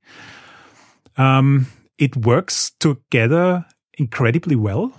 Um, 1.20 1.66
it 1.96 2.16
works 2.16 2.70
together 2.78 3.66
incredibly 3.98 4.56
well, 4.56 4.92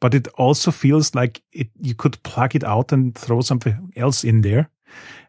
but 0.00 0.14
it 0.14 0.28
also 0.34 0.70
feels 0.70 1.14
like 1.14 1.42
it 1.52 1.68
you 1.80 1.94
could 1.94 2.22
plug 2.22 2.56
it 2.56 2.64
out 2.64 2.92
and 2.92 3.14
throw 3.14 3.40
something 3.40 3.92
else 3.96 4.24
in 4.24 4.42
there. 4.42 4.68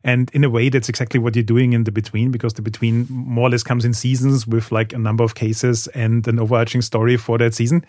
And 0.04 0.30
in 0.34 0.44
a 0.44 0.50
way, 0.50 0.68
that's 0.70 0.89
exactly 0.89 1.20
what 1.20 1.36
you're 1.36 1.44
doing 1.44 1.72
in 1.72 1.86
the 1.86 1.92
between, 1.92 2.32
because 2.32 2.54
the 2.56 2.62
between 2.62 3.08
more 3.10 3.48
or 3.48 3.52
less 3.52 3.63
comes 3.63 3.86
in 3.86 3.94
seasons 3.94 4.46
with 4.46 4.72
like 4.72 4.92
a 4.92 4.98
number 4.98 5.24
of 5.24 5.36
cases 5.36 5.88
and 5.89 6.28
an 6.28 6.39
overarching 6.39 6.82
story 6.82 7.16
for 7.16 7.38
that 7.38 7.54
season. 7.54 7.86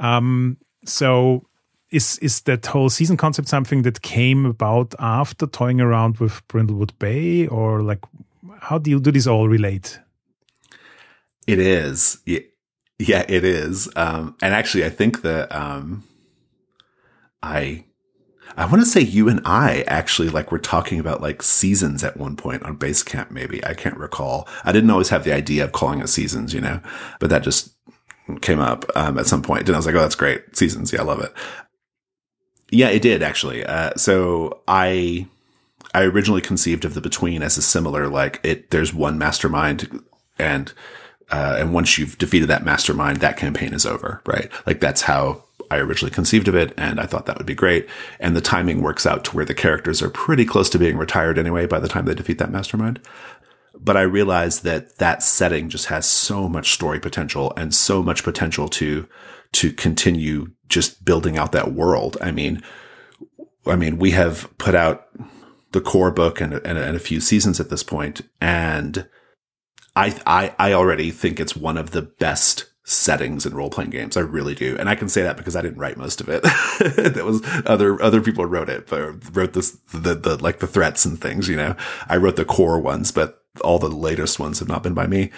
Um, 0.00 0.56
so 0.84 1.46
is 1.90 2.18
is 2.18 2.42
that 2.42 2.66
whole 2.66 2.88
season 2.88 3.16
concept 3.16 3.48
something 3.48 3.82
that 3.82 4.02
came 4.02 4.46
about 4.46 4.94
after 4.98 5.46
toying 5.46 5.80
around 5.80 6.18
with 6.18 6.46
Brindlewood 6.48 6.92
Bay, 6.98 7.46
or 7.48 7.82
like 7.82 8.00
how 8.60 8.78
do 8.78 8.90
you 8.90 9.00
do 9.00 9.12
this 9.12 9.26
all 9.26 9.48
relate? 9.48 10.00
It 11.46 11.58
is. 11.58 12.18
Yeah, 12.98 13.24
it 13.28 13.44
is. 13.44 13.88
Um, 13.96 14.36
and 14.40 14.54
actually, 14.54 14.84
I 14.84 14.90
think 14.90 15.22
that 15.22 15.54
um, 15.54 16.04
I 17.42 17.84
I 18.56 18.64
want 18.64 18.80
to 18.80 18.86
say 18.86 19.00
you 19.00 19.28
and 19.28 19.40
I 19.44 19.84
actually 19.86 20.30
like 20.30 20.50
were 20.50 20.58
talking 20.58 20.98
about 20.98 21.20
like 21.20 21.42
seasons 21.42 22.02
at 22.02 22.16
one 22.16 22.36
point 22.36 22.62
on 22.62 22.78
Basecamp. 22.78 23.30
Maybe 23.30 23.64
I 23.64 23.74
can't 23.74 23.98
recall. 23.98 24.48
I 24.64 24.72
didn't 24.72 24.90
always 24.90 25.10
have 25.10 25.24
the 25.24 25.34
idea 25.34 25.64
of 25.64 25.72
calling 25.72 26.00
it 26.00 26.08
seasons, 26.08 26.54
you 26.54 26.60
know, 26.60 26.80
but 27.20 27.28
that 27.28 27.42
just 27.42 27.74
came 28.40 28.60
up 28.60 28.84
um, 28.96 29.18
at 29.18 29.26
some 29.26 29.42
point. 29.42 29.68
And 29.68 29.76
I 29.76 29.78
was 29.78 29.86
like, 29.86 29.94
oh, 29.94 30.00
that's 30.00 30.14
great, 30.14 30.56
seasons. 30.56 30.92
Yeah, 30.92 31.02
I 31.02 31.04
love 31.04 31.20
it. 31.20 31.32
Yeah, 32.70 32.88
it 32.88 33.02
did 33.02 33.22
actually. 33.22 33.64
Uh, 33.64 33.90
so 33.96 34.62
I 34.66 35.26
I 35.92 36.04
originally 36.04 36.40
conceived 36.40 36.84
of 36.86 36.94
the 36.94 37.00
between 37.02 37.42
as 37.42 37.58
a 37.58 37.62
similar 37.62 38.08
like 38.08 38.40
it. 38.42 38.70
There's 38.70 38.94
one 38.94 39.18
mastermind 39.18 40.02
and 40.38 40.72
uh, 41.30 41.56
and 41.58 41.72
once 41.72 41.98
you've 41.98 42.18
defeated 42.18 42.48
that 42.48 42.64
mastermind, 42.64 43.18
that 43.18 43.36
campaign 43.36 43.74
is 43.74 43.84
over, 43.84 44.22
right? 44.26 44.50
Like 44.66 44.80
that's 44.80 45.02
how 45.02 45.44
I 45.70 45.78
originally 45.78 46.14
conceived 46.14 46.48
of 46.48 46.54
it, 46.54 46.72
and 46.76 47.00
I 47.00 47.06
thought 47.06 47.26
that 47.26 47.38
would 47.38 47.46
be 47.46 47.54
great. 47.54 47.88
And 48.20 48.36
the 48.36 48.40
timing 48.40 48.82
works 48.82 49.06
out 49.06 49.24
to 49.24 49.36
where 49.36 49.44
the 49.44 49.54
characters 49.54 50.02
are 50.02 50.10
pretty 50.10 50.44
close 50.44 50.70
to 50.70 50.78
being 50.78 50.96
retired 50.96 51.38
anyway 51.38 51.66
by 51.66 51.80
the 51.80 51.88
time 51.88 52.04
they 52.04 52.14
defeat 52.14 52.38
that 52.38 52.52
mastermind. 52.52 53.00
But 53.78 53.96
I 53.96 54.02
realized 54.02 54.62
that 54.64 54.98
that 54.98 55.22
setting 55.22 55.68
just 55.68 55.86
has 55.86 56.06
so 56.06 56.48
much 56.48 56.72
story 56.72 57.00
potential 57.00 57.52
and 57.56 57.74
so 57.74 58.02
much 58.02 58.22
potential 58.22 58.68
to 58.68 59.08
to 59.52 59.72
continue 59.72 60.50
just 60.68 61.04
building 61.04 61.38
out 61.38 61.52
that 61.52 61.72
world. 61.72 62.16
I 62.20 62.30
mean, 62.30 62.62
I 63.66 63.76
mean, 63.76 63.98
we 63.98 64.10
have 64.12 64.52
put 64.58 64.74
out 64.74 65.08
the 65.72 65.80
core 65.80 66.10
book 66.10 66.40
and, 66.40 66.54
and, 66.54 66.78
and 66.78 66.96
a 66.96 67.00
few 67.00 67.20
seasons 67.20 67.60
at 67.60 67.70
this 67.70 67.82
point, 67.82 68.22
and 68.40 69.08
I, 69.96 70.14
I, 70.26 70.54
I 70.58 70.72
already 70.74 71.10
think 71.10 71.40
it's 71.40 71.56
one 71.56 71.78
of 71.78 71.90
the 71.90 72.02
best 72.02 72.66
settings 72.84 73.44
in 73.44 73.54
role 73.54 73.70
playing 73.70 73.90
games. 73.90 74.16
I 74.16 74.20
really 74.20 74.54
do. 74.54 74.76
And 74.78 74.88
I 74.88 74.94
can 74.94 75.08
say 75.08 75.22
that 75.22 75.36
because 75.36 75.56
I 75.56 75.62
didn't 75.62 75.78
write 75.78 75.96
most 75.96 76.20
of 76.20 76.28
it. 76.28 76.42
that 76.84 77.24
was 77.24 77.42
other, 77.66 78.00
other 78.00 78.20
people 78.20 78.46
wrote 78.46 78.68
it, 78.68 78.86
but 78.86 79.34
wrote 79.34 79.54
this, 79.54 79.72
the, 79.92 80.14
the, 80.14 80.36
like 80.36 80.60
the 80.60 80.68
threats 80.68 81.04
and 81.04 81.20
things, 81.20 81.48
you 81.48 81.56
know, 81.56 81.74
I 82.08 82.16
wrote 82.16 82.36
the 82.36 82.44
core 82.44 82.78
ones, 82.78 83.10
but 83.10 83.42
all 83.62 83.80
the 83.80 83.88
latest 83.88 84.38
ones 84.38 84.60
have 84.60 84.68
not 84.68 84.84
been 84.84 84.94
by 84.94 85.08
me. 85.08 85.32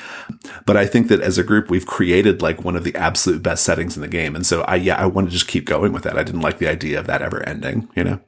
But 0.66 0.76
I 0.76 0.86
think 0.86 1.08
that 1.08 1.20
as 1.22 1.38
a 1.38 1.44
group, 1.44 1.70
we've 1.70 1.86
created 1.86 2.42
like 2.42 2.64
one 2.64 2.76
of 2.76 2.84
the 2.84 2.94
absolute 2.96 3.42
best 3.42 3.64
settings 3.64 3.96
in 3.96 4.02
the 4.02 4.08
game. 4.08 4.36
And 4.36 4.44
so 4.44 4.62
I, 4.62 4.74
yeah, 4.74 5.00
I 5.00 5.06
want 5.06 5.28
to 5.28 5.32
just 5.32 5.48
keep 5.48 5.64
going 5.64 5.92
with 5.92 6.02
that. 6.02 6.18
I 6.18 6.24
didn't 6.24 6.42
like 6.42 6.58
the 6.58 6.68
idea 6.68 6.98
of 6.98 7.06
that 7.06 7.22
ever 7.22 7.48
ending, 7.48 7.88
you 7.94 8.04
know? 8.04 8.20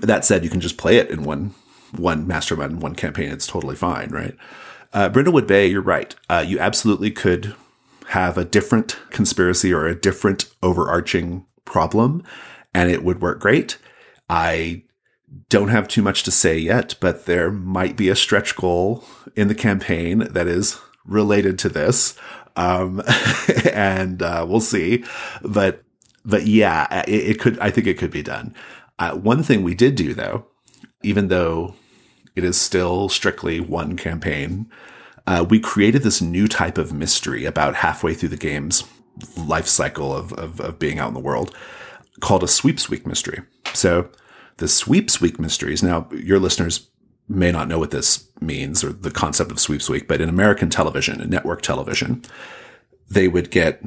That 0.00 0.24
said, 0.24 0.44
you 0.44 0.50
can 0.50 0.60
just 0.60 0.78
play 0.78 0.96
it 0.96 1.10
in 1.10 1.24
one, 1.24 1.54
one 1.96 2.26
mastermind, 2.26 2.80
one 2.80 2.94
campaign. 2.94 3.30
It's 3.30 3.46
totally 3.46 3.76
fine, 3.76 4.08
right? 4.10 4.36
Uh, 4.92 5.08
Brindlewood 5.08 5.46
Bay, 5.46 5.66
you're 5.66 5.82
right. 5.82 6.14
Uh, 6.28 6.44
you 6.46 6.58
absolutely 6.58 7.10
could 7.10 7.54
have 8.08 8.36
a 8.36 8.44
different 8.44 8.98
conspiracy 9.10 9.72
or 9.72 9.86
a 9.86 9.94
different 9.94 10.52
overarching 10.62 11.46
problem, 11.64 12.24
and 12.74 12.90
it 12.90 13.04
would 13.04 13.20
work 13.20 13.40
great. 13.40 13.78
I 14.28 14.82
don't 15.48 15.68
have 15.68 15.86
too 15.86 16.02
much 16.02 16.24
to 16.24 16.32
say 16.32 16.58
yet, 16.58 16.96
but 17.00 17.26
there 17.26 17.52
might 17.52 17.96
be 17.96 18.08
a 18.08 18.16
stretch 18.16 18.56
goal 18.56 19.04
in 19.36 19.46
the 19.46 19.54
campaign 19.54 20.26
that 20.30 20.48
is 20.48 20.80
related 21.04 21.58
to 21.60 21.68
this. 21.68 22.16
Um, 22.56 23.00
and 23.72 24.22
uh, 24.22 24.44
we'll 24.48 24.60
see. 24.60 25.04
But 25.42 25.84
but 26.24 26.46
yeah, 26.46 27.04
it, 27.06 27.30
it, 27.30 27.40
could. 27.40 27.58
I 27.60 27.70
think 27.70 27.86
it 27.86 27.96
could 27.96 28.10
be 28.10 28.22
done. 28.22 28.54
Uh, 28.98 29.12
one 29.12 29.42
thing 29.42 29.62
we 29.62 29.74
did 29.74 29.94
do 29.94 30.14
though, 30.14 30.46
even 31.02 31.28
though 31.28 31.74
It 32.40 32.44
is 32.44 32.58
still 32.58 33.10
strictly 33.10 33.60
one 33.60 33.98
campaign. 33.98 34.70
Uh, 35.26 35.44
we 35.46 35.60
created 35.60 36.02
this 36.02 36.22
new 36.22 36.48
type 36.48 36.78
of 36.78 36.90
mystery 36.90 37.44
about 37.44 37.74
halfway 37.74 38.14
through 38.14 38.30
the 38.30 38.38
game's 38.38 38.82
life 39.36 39.66
cycle 39.66 40.16
of, 40.16 40.32
of, 40.32 40.58
of 40.58 40.78
being 40.78 40.98
out 40.98 41.08
in 41.08 41.14
the 41.14 41.20
world 41.20 41.54
called 42.20 42.42
a 42.42 42.48
sweeps 42.48 42.88
week 42.88 43.06
mystery. 43.06 43.42
So 43.74 44.08
the 44.56 44.68
sweeps 44.68 45.20
week 45.20 45.38
mysteries. 45.38 45.82
Now, 45.82 46.08
your 46.14 46.38
listeners 46.38 46.88
may 47.28 47.52
not 47.52 47.68
know 47.68 47.78
what 47.78 47.90
this 47.90 48.26
means 48.40 48.82
or 48.82 48.90
the 48.90 49.10
concept 49.10 49.50
of 49.50 49.60
sweeps 49.60 49.90
week, 49.90 50.08
but 50.08 50.22
in 50.22 50.30
American 50.30 50.70
television 50.70 51.20
and 51.20 51.30
network 51.30 51.60
television, 51.60 52.22
they 53.10 53.28
would 53.28 53.50
get 53.50 53.82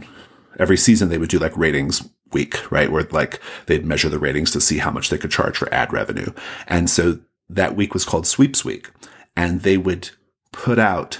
every 0.59 0.77
season 0.77 1.09
they 1.09 1.17
would 1.17 1.29
do 1.29 1.39
like 1.39 1.57
ratings 1.57 2.07
week, 2.33 2.71
right? 2.71 2.91
Where 2.91 3.07
like 3.09 3.39
they'd 3.65 3.83
measure 3.83 4.09
the 4.09 4.19
ratings 4.19 4.51
to 4.51 4.61
see 4.61 4.77
how 4.77 4.91
much 4.91 5.09
they 5.09 5.17
could 5.17 5.31
charge 5.31 5.57
for 5.57 5.73
ad 5.73 5.91
revenue. 5.91 6.31
And 6.67 6.87
so 6.87 7.17
that 7.55 7.75
week 7.75 7.93
was 7.93 8.05
called 8.05 8.27
sweeps 8.27 8.65
week 8.65 8.89
and 9.35 9.61
they 9.61 9.77
would 9.77 10.11
put 10.51 10.79
out 10.79 11.19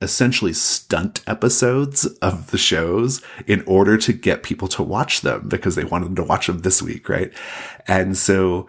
essentially 0.00 0.52
stunt 0.52 1.22
episodes 1.26 2.04
of 2.20 2.50
the 2.50 2.58
shows 2.58 3.22
in 3.46 3.62
order 3.66 3.96
to 3.96 4.12
get 4.12 4.42
people 4.42 4.68
to 4.68 4.82
watch 4.82 5.22
them 5.22 5.48
because 5.48 5.74
they 5.74 5.84
wanted 5.84 6.06
them 6.06 6.16
to 6.16 6.22
watch 6.22 6.46
them 6.48 6.58
this 6.58 6.82
week, 6.82 7.08
right? 7.08 7.32
And 7.88 8.16
so 8.16 8.66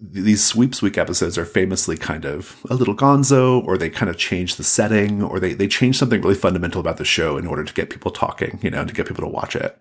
these 0.00 0.44
sweeps 0.44 0.82
week 0.82 0.98
episodes 0.98 1.38
are 1.38 1.44
famously 1.44 1.96
kind 1.96 2.24
of 2.24 2.62
a 2.68 2.74
little 2.74 2.94
gonzo 2.94 3.64
or 3.64 3.78
they 3.78 3.88
kind 3.88 4.10
of 4.10 4.16
change 4.16 4.56
the 4.56 4.64
setting 4.64 5.22
or 5.22 5.38
they, 5.40 5.54
they 5.54 5.68
change 5.68 5.98
something 5.98 6.20
really 6.20 6.34
fundamental 6.34 6.80
about 6.80 6.98
the 6.98 7.04
show 7.04 7.38
in 7.38 7.46
order 7.46 7.64
to 7.64 7.74
get 7.74 7.90
people 7.90 8.10
talking, 8.10 8.58
you 8.62 8.70
know, 8.70 8.84
to 8.84 8.94
get 8.94 9.06
people 9.06 9.24
to 9.24 9.30
watch 9.30 9.56
it. 9.56 9.78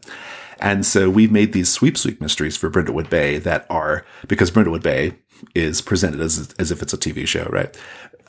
And 0.59 0.85
so 0.85 1.09
we've 1.09 1.31
made 1.31 1.53
these 1.53 1.71
sweeps 1.71 2.05
week 2.05 2.21
mysteries 2.21 2.57
for 2.57 2.69
Brindlewood 2.69 3.09
Bay 3.09 3.37
that 3.39 3.65
are, 3.69 4.05
because 4.27 4.51
Brindlewood 4.51 4.83
Bay 4.83 5.15
is 5.55 5.81
presented 5.81 6.21
as, 6.21 6.53
as 6.59 6.71
if 6.71 6.81
it's 6.81 6.93
a 6.93 6.97
TV 6.97 7.27
show, 7.27 7.45
right? 7.45 7.75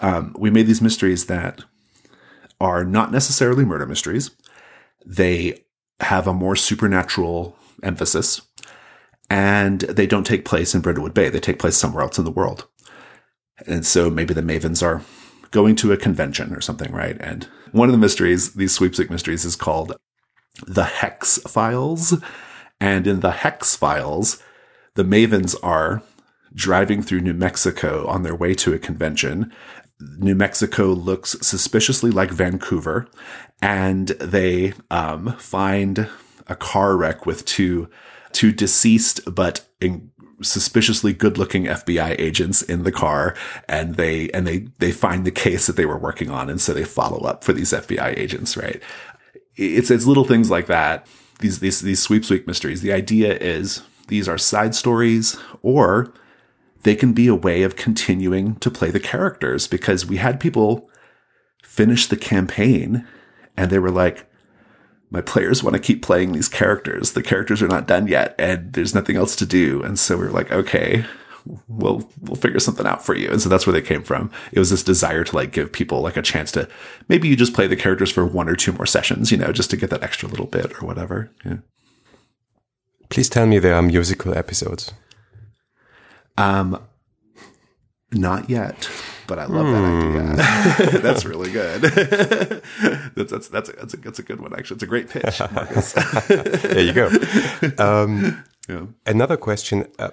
Um, 0.00 0.34
we 0.38 0.50
made 0.50 0.66
these 0.66 0.82
mysteries 0.82 1.26
that 1.26 1.62
are 2.60 2.84
not 2.84 3.12
necessarily 3.12 3.64
murder 3.64 3.86
mysteries. 3.86 4.30
They 5.04 5.64
have 6.00 6.26
a 6.26 6.34
more 6.34 6.56
supernatural 6.56 7.56
emphasis 7.82 8.42
and 9.30 9.80
they 9.82 10.06
don't 10.06 10.26
take 10.26 10.44
place 10.44 10.74
in 10.74 10.82
Brindlewood 10.82 11.14
Bay. 11.14 11.28
They 11.28 11.40
take 11.40 11.58
place 11.58 11.76
somewhere 11.76 12.02
else 12.02 12.18
in 12.18 12.24
the 12.24 12.30
world. 12.30 12.66
And 13.66 13.86
so 13.86 14.10
maybe 14.10 14.34
the 14.34 14.42
Mavens 14.42 14.82
are 14.82 15.02
going 15.50 15.76
to 15.76 15.92
a 15.92 15.96
convention 15.96 16.52
or 16.54 16.60
something, 16.60 16.92
right? 16.92 17.16
And 17.20 17.44
one 17.72 17.88
of 17.88 17.92
the 17.92 17.98
mysteries, 17.98 18.54
these 18.54 18.72
sweeps 18.72 18.98
week 18.98 19.10
mysteries, 19.10 19.44
is 19.44 19.56
called 19.56 19.96
the 20.66 20.84
Hex 20.84 21.38
Files. 21.38 22.14
And 22.80 23.06
in 23.06 23.20
the 23.20 23.30
Hex 23.30 23.76
Files, 23.76 24.42
the 24.94 25.04
Mavens 25.04 25.56
are 25.62 26.02
driving 26.54 27.02
through 27.02 27.20
New 27.20 27.34
Mexico 27.34 28.06
on 28.06 28.22
their 28.22 28.34
way 28.34 28.54
to 28.54 28.72
a 28.72 28.78
convention. 28.78 29.52
New 30.18 30.34
Mexico 30.34 30.86
looks 30.86 31.36
suspiciously 31.40 32.10
like 32.10 32.30
Vancouver, 32.30 33.08
and 33.62 34.08
they 34.08 34.74
um, 34.90 35.36
find 35.38 36.08
a 36.46 36.54
car 36.54 36.96
wreck 36.96 37.26
with 37.26 37.44
two 37.44 37.88
two 38.32 38.52
deceased 38.52 39.20
but 39.32 39.64
in, 39.80 40.10
suspiciously 40.42 41.12
good-looking 41.12 41.64
FBI 41.64 42.16
agents 42.18 42.62
in 42.62 42.82
the 42.82 42.92
car, 42.92 43.34
and 43.68 43.94
they 43.94 44.30
and 44.30 44.46
they 44.46 44.66
they 44.78 44.92
find 44.92 45.24
the 45.24 45.30
case 45.30 45.66
that 45.66 45.76
they 45.76 45.86
were 45.86 45.98
working 45.98 46.30
on, 46.30 46.50
and 46.50 46.60
so 46.60 46.74
they 46.74 46.84
follow 46.84 47.20
up 47.20 47.44
for 47.44 47.52
these 47.52 47.72
FBI 47.72 48.18
agents. 48.18 48.56
Right? 48.56 48.82
It's 49.56 49.90
it's 49.90 50.06
little 50.06 50.24
things 50.24 50.50
like 50.50 50.66
that. 50.66 51.06
These 51.40 51.60
these 51.60 51.80
these 51.80 52.02
sweep 52.02 52.24
sweep 52.24 52.46
mysteries. 52.46 52.82
The 52.82 52.92
idea 52.92 53.36
is 53.36 53.82
these 54.08 54.28
are 54.28 54.38
side 54.38 54.74
stories, 54.74 55.36
or 55.62 56.12
they 56.82 56.94
can 56.94 57.12
be 57.12 57.26
a 57.26 57.34
way 57.34 57.62
of 57.62 57.76
continuing 57.76 58.56
to 58.56 58.70
play 58.70 58.90
the 58.90 59.00
characters 59.00 59.66
because 59.66 60.06
we 60.06 60.18
had 60.18 60.38
people 60.38 60.88
finish 61.62 62.06
the 62.06 62.16
campaign 62.16 63.06
and 63.56 63.70
they 63.70 63.78
were 63.78 63.90
like, 63.90 64.30
my 65.10 65.20
players 65.20 65.62
want 65.62 65.74
to 65.74 65.80
keep 65.80 66.02
playing 66.02 66.32
these 66.32 66.48
characters. 66.48 67.12
The 67.12 67.22
characters 67.22 67.62
are 67.62 67.68
not 67.68 67.86
done 67.86 68.06
yet 68.06 68.34
and 68.38 68.72
there's 68.74 68.94
nothing 68.94 69.16
else 69.16 69.34
to 69.36 69.46
do. 69.46 69.82
And 69.82 69.98
so 69.98 70.16
we 70.16 70.26
are 70.26 70.30
like, 70.30 70.52
okay, 70.52 71.04
we'll, 71.68 72.08
we'll 72.20 72.36
figure 72.36 72.60
something 72.60 72.86
out 72.86 73.04
for 73.04 73.14
you. 73.14 73.30
And 73.30 73.40
so 73.40 73.48
that's 73.48 73.66
where 73.66 73.72
they 73.72 73.82
came 73.82 74.02
from. 74.02 74.30
It 74.52 74.58
was 74.58 74.70
this 74.70 74.82
desire 74.82 75.24
to 75.24 75.36
like 75.36 75.52
give 75.52 75.72
people 75.72 76.00
like 76.00 76.16
a 76.16 76.22
chance 76.22 76.52
to 76.52 76.68
maybe 77.08 77.28
you 77.28 77.36
just 77.36 77.54
play 77.54 77.66
the 77.66 77.76
characters 77.76 78.10
for 78.10 78.24
one 78.26 78.48
or 78.48 78.56
two 78.56 78.72
more 78.72 78.86
sessions, 78.86 79.30
you 79.30 79.36
know, 79.36 79.52
just 79.52 79.70
to 79.70 79.76
get 79.76 79.90
that 79.90 80.02
extra 80.02 80.28
little 80.28 80.46
bit 80.46 80.72
or 80.80 80.86
whatever. 80.86 81.30
Yeah. 81.44 81.58
Please 83.10 83.28
tell 83.28 83.46
me 83.46 83.58
there 83.58 83.74
are 83.74 83.82
musical 83.82 84.36
episodes. 84.36 84.92
Um, 86.36 86.82
not 88.12 88.50
yet 88.50 88.88
but 89.26 89.38
I 89.38 89.46
love 89.46 89.66
that 89.66 89.84
idea. 89.84 90.90
Hmm. 90.92 90.96
that's 91.02 91.24
really 91.24 91.50
good. 91.50 91.82
that's 93.14 93.30
that's 93.30 93.48
that's 93.48 93.68
a, 93.68 93.72
that's 93.72 93.94
a 93.94 93.96
that's 93.98 94.18
a 94.18 94.22
good 94.22 94.40
one. 94.40 94.52
Actually, 94.54 94.76
it's 94.76 94.82
a 94.82 94.86
great 94.86 95.08
pitch, 95.08 95.38
there 96.28 96.80
you 96.80 96.92
go. 96.92 97.10
Um, 97.78 98.44
yeah. 98.68 98.86
Another 99.06 99.36
question. 99.36 99.86
Uh, 99.98 100.10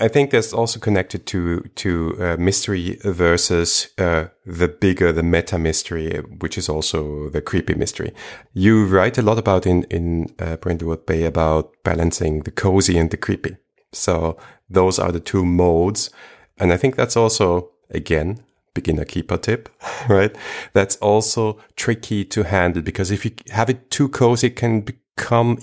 I 0.00 0.08
think 0.08 0.30
that's 0.30 0.52
also 0.52 0.78
connected 0.78 1.26
to 1.26 1.60
to 1.76 2.16
uh, 2.20 2.36
mystery 2.38 2.98
versus 3.04 3.88
uh, 3.98 4.26
the 4.46 4.68
bigger 4.68 5.12
the 5.12 5.22
meta 5.22 5.58
mystery, 5.58 6.18
which 6.40 6.56
is 6.56 6.68
also 6.68 7.28
the 7.30 7.42
creepy 7.42 7.74
mystery. 7.74 8.12
You 8.52 8.86
write 8.86 9.18
a 9.18 9.22
lot 9.22 9.38
about 9.38 9.66
in 9.66 9.84
in 9.84 10.34
uh, 10.38 10.56
Brindlewood 10.56 11.06
Bay 11.06 11.24
about 11.24 11.72
balancing 11.82 12.42
the 12.42 12.52
cozy 12.52 12.98
and 12.98 13.10
the 13.10 13.16
creepy. 13.16 13.56
So 13.92 14.36
those 14.70 14.98
are 14.98 15.12
the 15.12 15.20
two 15.20 15.44
modes, 15.44 16.10
and 16.58 16.72
I 16.72 16.76
think 16.76 16.96
that's 16.96 17.16
also 17.16 17.70
again, 17.90 18.40
beginner 18.74 19.04
keeper 19.04 19.36
tip, 19.36 19.68
right? 20.08 20.34
That's 20.72 20.96
also 20.96 21.58
tricky 21.76 22.24
to 22.26 22.44
handle 22.44 22.82
because 22.82 23.10
if 23.10 23.24
you 23.24 23.32
have 23.50 23.70
it 23.70 23.90
too 23.90 24.08
cozy, 24.08 24.48
it 24.48 24.56
can 24.56 24.82
become, 24.82 25.58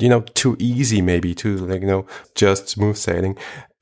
you 0.00 0.08
know, 0.08 0.20
too 0.34 0.56
easy 0.58 1.02
maybe 1.02 1.34
to 1.36 1.56
like, 1.58 1.80
you 1.82 1.86
know, 1.86 2.06
just 2.34 2.68
smooth 2.68 2.96
sailing. 2.96 3.36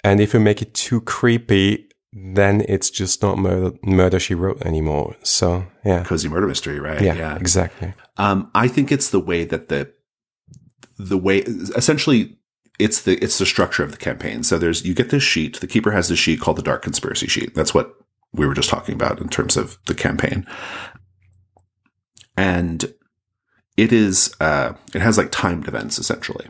And 0.04 0.20
if 0.20 0.34
you 0.34 0.40
make 0.40 0.62
it 0.62 0.74
too 0.74 1.00
creepy, 1.00 1.88
then 2.12 2.64
it's 2.68 2.90
just 2.90 3.22
not 3.22 3.38
murder, 3.38 3.76
murder 3.82 4.20
she 4.20 4.34
wrote 4.34 4.62
anymore. 4.62 5.16
So 5.22 5.66
yeah, 5.84 6.04
cozy 6.04 6.28
murder 6.28 6.46
mystery, 6.46 6.78
right? 6.78 7.00
Yeah, 7.00 7.14
yeah. 7.14 7.36
exactly. 7.36 7.94
Um, 8.16 8.50
I 8.54 8.68
think 8.68 8.92
it's 8.92 9.10
the 9.10 9.20
way 9.20 9.44
that 9.44 9.68
the 9.68 9.92
the 10.98 11.18
way 11.18 11.38
essentially 11.38 12.36
it's 12.78 13.02
the 13.02 13.16
it's 13.18 13.38
the 13.38 13.46
structure 13.46 13.82
of 13.82 13.92
the 13.92 13.98
campaign. 13.98 14.42
So 14.42 14.58
there's 14.58 14.84
you 14.84 14.94
get 14.94 15.10
this 15.10 15.22
sheet. 15.22 15.60
The 15.60 15.66
keeper 15.66 15.92
has 15.92 16.08
this 16.08 16.18
sheet 16.18 16.40
called 16.40 16.58
the 16.58 16.62
Dark 16.62 16.82
Conspiracy 16.82 17.28
sheet. 17.28 17.54
That's 17.54 17.72
what 17.72 17.94
we 18.32 18.46
were 18.46 18.54
just 18.54 18.70
talking 18.70 18.94
about 18.94 19.20
in 19.20 19.28
terms 19.28 19.56
of 19.56 19.78
the 19.86 19.94
campaign. 19.94 20.46
And 22.36 22.92
it 23.76 23.92
is 23.92 24.34
uh, 24.40 24.74
it 24.94 25.00
has 25.00 25.18
like 25.18 25.30
timed 25.30 25.68
events 25.68 25.98
essentially. 25.98 26.48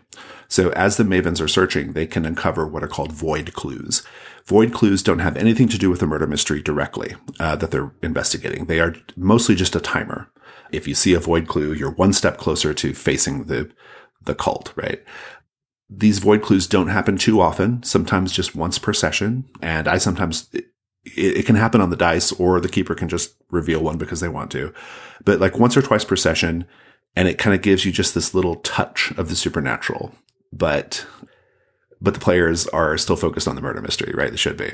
So 0.49 0.71
as 0.73 0.97
the 0.97 1.05
mavens 1.05 1.41
are 1.41 1.49
searching, 1.49 1.93
they 1.93 2.07
can 2.07 2.27
uncover 2.27 2.67
what 2.67 2.83
are 2.83 2.89
called 2.89 3.13
void 3.13 3.55
clues. 3.55 4.03
Void 4.45 4.73
clues 4.73 5.03
don't 5.03 5.21
have 5.21 5.37
anything 5.37 5.69
to 5.69 5.79
do 5.79 5.89
with 5.89 6.01
the 6.01 6.07
murder 6.07 6.27
mystery 6.27 6.61
directly 6.61 7.15
uh, 7.41 7.57
that 7.57 7.71
they're 7.71 7.93
investigating. 8.03 8.67
They 8.67 8.81
are 8.81 8.95
mostly 9.17 9.55
just 9.55 9.77
a 9.77 9.81
timer. 9.81 10.29
If 10.73 10.89
you 10.89 10.95
see 10.95 11.15
a 11.15 11.21
void 11.21 11.47
clue, 11.47 11.73
you're 11.73 11.93
one 11.93 12.13
step 12.13 12.39
closer 12.39 12.75
to 12.75 12.95
facing 12.95 13.45
the 13.45 13.71
the 14.25 14.35
cult, 14.35 14.73
right? 14.77 15.03
these 15.99 16.19
void 16.19 16.43
clues 16.43 16.67
don't 16.67 16.89
happen 16.89 17.17
too 17.17 17.41
often, 17.41 17.83
sometimes 17.83 18.33
just 18.33 18.55
once 18.55 18.79
per 18.79 18.93
session. 18.93 19.45
And 19.61 19.87
I 19.87 19.99
sometimes, 19.99 20.49
it, 20.53 20.67
it, 21.05 21.47
can 21.47 21.57
happen 21.57 21.81
on 21.81 21.91
the 21.91 21.97
dice 21.97 22.33
or 22.33 22.61
the 22.61 22.69
keeper 22.69 22.95
can 22.95 23.09
just 23.09 23.35
reveal 23.51 23.83
one 23.83 23.99
because 23.99 24.21
they 24.21 24.29
want 24.29 24.51
to. 24.53 24.73
But 25.25 25.41
like 25.41 25.59
once 25.59 25.77
or 25.77 25.83
twice 25.83 26.05
per 26.05 26.17
session, 26.17 26.67
and 27.17 27.29
it 27.29 27.39
kind 27.39 27.55
of 27.55 27.63
gives 27.63 27.85
you 27.85 27.93
just 27.93 28.15
this 28.15 28.35
little 28.35 28.57
touch 28.57 29.13
of 29.17 29.29
the 29.29 29.37
supernatural. 29.37 30.13
But, 30.53 31.07
but 32.01 32.15
the 32.15 32.21
players 32.21 32.67
are 32.69 32.99
still 32.99 33.17
focused 33.17 33.49
on 33.49 33.55
the 33.55 33.63
murder 33.63 33.81
mystery, 33.81 34.13
right? 34.15 34.31
They 34.31 34.37
should 34.37 34.57
be. 34.57 34.73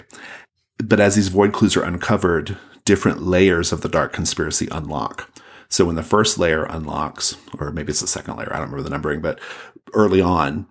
But 0.79 1.01
as 1.01 1.17
these 1.17 1.29
void 1.29 1.53
clues 1.53 1.77
are 1.77 1.85
uncovered, 1.85 2.57
different 2.85 3.23
layers 3.23 3.73
of 3.73 3.83
the 3.83 3.89
dark 3.89 4.13
conspiracy 4.13 4.69
unlock. 4.71 5.31
So 5.69 5.85
when 5.85 5.97
the 5.97 6.03
first 6.03 6.39
layer 6.39 6.65
unlocks, 6.65 7.37
or 7.59 7.71
maybe 7.71 7.91
it's 7.91 8.01
the 8.01 8.07
second 8.07 8.37
layer, 8.37 8.49
I 8.51 8.59
don't 8.59 8.71
remember 8.71 8.83
the 8.83 8.91
numbering, 8.91 9.21
but 9.21 9.39
early 9.93 10.21
on, 10.21 10.67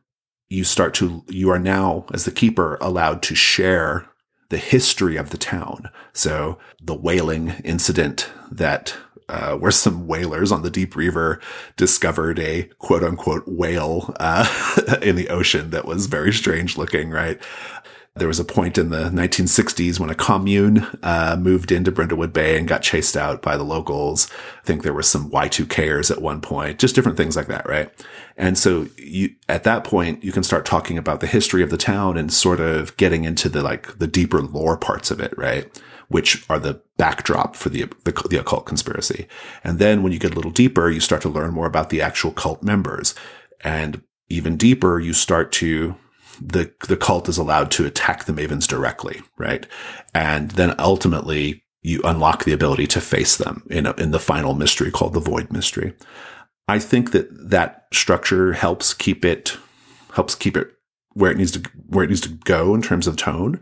you 0.49 0.63
start 0.63 0.93
to, 0.95 1.23
you 1.27 1.49
are 1.51 1.59
now, 1.59 2.05
as 2.13 2.25
the 2.25 2.31
keeper, 2.31 2.77
allowed 2.81 3.21
to 3.23 3.35
share 3.35 4.07
the 4.49 4.57
history 4.57 5.17
of 5.17 5.29
the 5.29 5.37
town. 5.37 5.89
So 6.13 6.57
the 6.81 6.95
whaling 6.95 7.49
incident 7.63 8.31
that, 8.49 8.95
uh, 9.29 9.55
where 9.55 9.71
some 9.71 10.07
whalers 10.07 10.51
on 10.51 10.61
the 10.61 10.69
Deep 10.69 10.95
Reaver 10.95 11.41
discovered 11.75 12.39
a 12.39 12.63
quote 12.79 13.03
unquote 13.03 13.43
whale, 13.47 14.13
uh, 14.19 14.47
in 15.01 15.15
the 15.15 15.29
ocean 15.29 15.69
that 15.71 15.85
was 15.85 16.05
very 16.05 16.31
strange 16.31 16.77
looking, 16.77 17.09
right? 17.09 17.41
There 18.17 18.27
was 18.27 18.39
a 18.39 18.45
point 18.45 18.79
in 18.79 18.89
the 18.89 19.09
1960s 19.09 19.99
when 19.99 20.09
a 20.09 20.15
commune 20.15 20.87
uh, 21.03 21.37
moved 21.39 21.71
into 21.71 21.91
Brindlewood 21.91 22.33
Bay 22.33 22.57
and 22.57 22.67
got 22.67 22.81
chased 22.81 23.15
out 23.15 23.43
by 23.43 23.57
the 23.57 23.63
locals. 23.63 24.27
I 24.63 24.65
think 24.65 24.81
there 24.81 24.93
were 24.93 25.03
some 25.03 25.29
Y2Kers 25.29 26.09
at 26.09 26.21
one 26.21 26.41
point, 26.41 26.79
just 26.79 26.95
different 26.95 27.17
things 27.17 27.35
like 27.35 27.45
that, 27.47 27.67
right? 27.69 27.91
And 28.35 28.57
so 28.57 28.87
you, 28.97 29.35
at 29.49 29.65
that 29.65 29.83
point, 29.83 30.23
you 30.23 30.31
can 30.31 30.43
start 30.43 30.65
talking 30.65 30.97
about 30.97 31.19
the 31.19 31.27
history 31.27 31.61
of 31.61 31.69
the 31.69 31.77
town 31.77 32.17
and 32.17 32.33
sort 32.33 32.59
of 32.59 32.95
getting 32.97 33.23
into 33.23 33.49
the 33.49 33.61
like 33.61 33.99
the 33.99 34.07
deeper 34.07 34.41
lore 34.41 34.77
parts 34.77 35.11
of 35.11 35.19
it, 35.19 35.33
right? 35.37 35.69
Which 36.09 36.45
are 36.49 36.59
the 36.59 36.81
backdrop 36.97 37.55
for 37.55 37.69
the, 37.69 37.85
the, 38.03 38.11
the 38.29 38.39
occult 38.39 38.65
conspiracy. 38.65 39.27
And 39.63 39.77
then 39.77 40.03
when 40.03 40.13
you 40.13 40.19
get 40.19 40.31
a 40.31 40.35
little 40.35 40.51
deeper, 40.51 40.89
you 40.89 41.01
start 41.01 41.21
to 41.23 41.29
learn 41.29 41.53
more 41.53 41.65
about 41.65 41.89
the 41.89 42.01
actual 42.01 42.31
cult 42.31 42.63
members. 42.63 43.13
And 43.61 44.01
even 44.29 44.57
deeper, 44.57 44.99
you 44.99 45.13
start 45.13 45.51
to 45.53 45.95
the 46.39 46.71
the 46.87 46.97
cult 46.97 47.27
is 47.27 47.37
allowed 47.37 47.71
to 47.71 47.85
attack 47.85 48.25
the 48.25 48.33
mavens 48.33 48.67
directly, 48.67 49.21
right? 49.37 49.65
And 50.13 50.51
then 50.51 50.75
ultimately 50.79 51.63
you 51.81 52.01
unlock 52.03 52.43
the 52.43 52.53
ability 52.53 52.87
to 52.87 53.01
face 53.01 53.37
them 53.37 53.63
in 53.69 53.85
a, 53.85 53.93
in 53.93 54.11
the 54.11 54.19
final 54.19 54.53
mystery 54.53 54.91
called 54.91 55.13
the 55.13 55.19
void 55.19 55.51
mystery. 55.51 55.93
I 56.67 56.79
think 56.79 57.11
that 57.11 57.49
that 57.49 57.87
structure 57.93 58.53
helps 58.53 58.93
keep 58.93 59.23
it 59.23 59.57
helps 60.13 60.35
keep 60.35 60.57
it 60.57 60.71
where 61.13 61.31
it 61.31 61.37
needs 61.37 61.51
to 61.51 61.61
where 61.87 62.03
it 62.03 62.09
needs 62.09 62.21
to 62.21 62.29
go 62.29 62.75
in 62.75 62.81
terms 62.81 63.07
of 63.07 63.15
tone. 63.15 63.61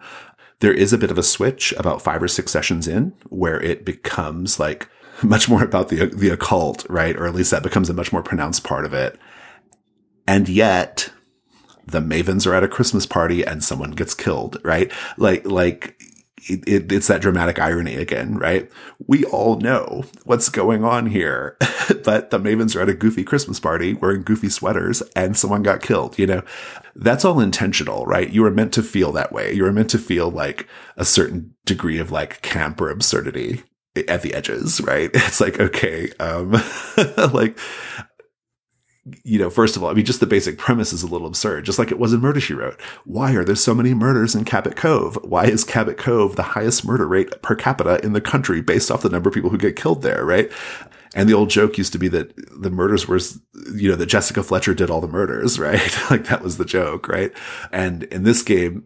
There 0.60 0.74
is 0.74 0.93
a 0.93 0.97
bit 0.97 1.12
of 1.12 1.18
a 1.18 1.24
switch 1.24 1.74
about 1.78 2.01
five 2.01 2.24
or 2.24 2.28
six 2.28 2.51
sessions 2.51 2.88
in 2.88 3.14
where 3.30 3.62
it 3.62 3.86
becomes 3.86 4.60
like 4.60 4.89
much 5.24 5.49
more 5.49 5.64
about 5.64 5.89
the 5.89 6.08
the 6.08 6.30
occult, 6.30 6.86
right? 6.89 7.16
Or 7.16 7.28
at 7.28 7.36
least 7.36 7.51
that 7.51 7.64
becomes 7.64 7.89
a 7.89 7.93
much 7.93 8.12
more 8.12 8.24
pronounced 8.24 8.64
part 8.64 8.86
of 8.86 8.93
it. 8.93 9.18
And 10.28 10.49
yet 10.49 11.12
the 11.88 11.99
Mavens 11.99 12.47
are 12.47 12.53
at 12.53 12.64
a 12.64 12.68
Christmas 12.68 13.06
party 13.06 13.45
and 13.45 13.64
someone 13.64 13.91
gets 13.91 14.14
killed, 14.14 14.58
right? 14.64 14.91
Like, 15.18 15.45
like, 15.45 15.95
it, 16.48 16.64
it, 16.68 16.91
it's 16.91 17.08
that 17.08 17.22
dramatic 17.22 17.60
irony 17.60 17.96
again, 17.96 18.38
right? 18.38 18.70
We 19.08 19.26
all 19.26 19.60
know 19.60 20.06
what's 20.24 20.50
going 20.50 20.84
on 20.84 21.08
here, 21.08 21.58
but 22.04 22.30
the 22.30 22.39
Mavens 22.39 22.76
are 22.76 22.82
at 22.82 22.89
a 22.89 22.93
goofy 22.93 23.24
Christmas 23.24 23.60
party 23.60 23.93
wearing 23.93 24.22
goofy 24.22 24.50
sweaters 24.50 25.02
and 25.16 25.36
someone 25.36 25.64
got 25.64 25.82
killed, 25.82 26.20
you 26.20 26.28
know? 26.28 26.43
That's 26.96 27.26
all 27.26 27.39
intentional, 27.39 28.06
right? 28.06 28.30
You 28.30 28.43
were 28.43 28.52
meant 28.52 28.74
to 28.74 28.84
feel 28.84 29.12
that 29.14 29.32
way. 29.32 29.54
You 29.54 29.64
were 29.64 29.74
meant 29.74 29.89
to 29.91 29.98
feel 29.98 30.30
like 30.30 30.68
a 30.98 31.06
certain 31.06 31.56
degree 31.66 32.00
of 32.00 32.12
like 32.12 32.41
camp 32.41 32.80
or 32.80 32.89
absurdity 32.89 33.64
at 34.08 34.22
the 34.22 34.34
edges, 34.34 34.82
right? 34.82 35.10
It's 35.16 35.41
like, 35.41 35.60
okay, 35.60 36.12
um, 36.20 36.52
like, 37.34 37.58
you 39.24 39.38
know, 39.38 39.49
first 39.49 39.76
of 39.76 39.84
all, 39.84 39.89
I 39.89 39.93
mean, 39.93 40.06
just 40.06 40.20
the 40.20 40.26
basic 40.26 40.58
premise 40.58 40.91
is 40.91 41.03
a 41.03 41.08
little 41.08 41.28
absurd, 41.28 41.66
just 41.66 41.78
like 41.78 41.91
it 41.91 41.99
was 41.99 42.12
in 42.12 42.22
Murder 42.22 42.39
She 42.39 42.53
Wrote. 42.53 42.80
Why 43.06 43.36
are 43.36 43.43
there 43.43 43.56
so 43.56 43.76
many 43.76 43.93
murders 43.93 44.34
in 44.34 44.45
Cabot 44.45 44.76
Cove? 44.76 45.18
Why 45.24 45.45
is 45.45 45.64
Cabot 45.64 45.97
Cove 45.97 46.36
the 46.36 46.43
highest 46.43 46.86
murder 46.86 47.08
rate 47.08 47.41
per 47.43 47.56
capita 47.56 48.03
in 48.03 48.14
the 48.14 48.22
country 48.22 48.62
based 48.62 48.89
off 48.89 49.03
the 49.03 49.10
number 49.10 49.30
of 49.30 49.36
people 49.36 49.51
who 49.51 49.58
get 49.58 49.76
killed 49.76 50.01
there, 50.01 50.26
right? 50.26 50.51
And 51.14 51.30
the 51.30 51.34
old 51.34 51.51
joke 51.51 51.78
used 51.78 51.93
to 51.93 51.99
be 51.99 52.08
that 52.10 52.34
the 52.60 52.72
murders 52.72 53.08
were, 53.08 53.20
you 53.76 53.89
know, 53.89 53.95
that 53.95 54.08
Jessica 54.08 54.41
Fletcher 54.41 54.74
did 54.74 54.89
all 54.89 55.01
the 55.01 55.08
murders, 55.08 55.60
right? 55.60 56.10
like 56.10 56.26
that 56.26 56.41
was 56.41 56.58
the 56.58 56.66
joke, 56.66 57.08
right? 57.08 57.32
And 57.72 58.03
in 58.06 58.24
this 58.24 58.41
game, 58.41 58.86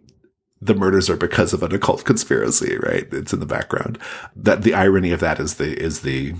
the 0.61 0.75
murders 0.75 1.09
are 1.09 1.15
because 1.15 1.53
of 1.53 1.63
an 1.63 1.73
occult 1.73 2.03
conspiracy, 2.03 2.77
right? 2.77 3.07
It's 3.13 3.31
in 3.31 3.39
the 3.39 3.45
background. 3.45 3.97
That 4.35 4.63
the 4.63 4.73
irony 4.73 5.11
of 5.11 5.21
that 5.21 5.39
is 5.39 5.55
the, 5.55 5.81
is 5.81 6.01
the, 6.01 6.33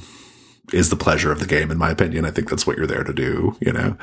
is 0.74 0.90
the 0.90 0.96
pleasure 0.96 1.32
of 1.32 1.40
the 1.40 1.46
game, 1.46 1.72
in 1.72 1.78
my 1.78 1.92
opinion. 1.92 2.26
I 2.26 2.32
think 2.32 2.50
that's 2.50 2.66
what 2.68 2.78
you're 2.78 2.88
there 2.88 3.04
to 3.04 3.14
do, 3.14 3.56
you 3.60 3.72
know. 3.72 3.98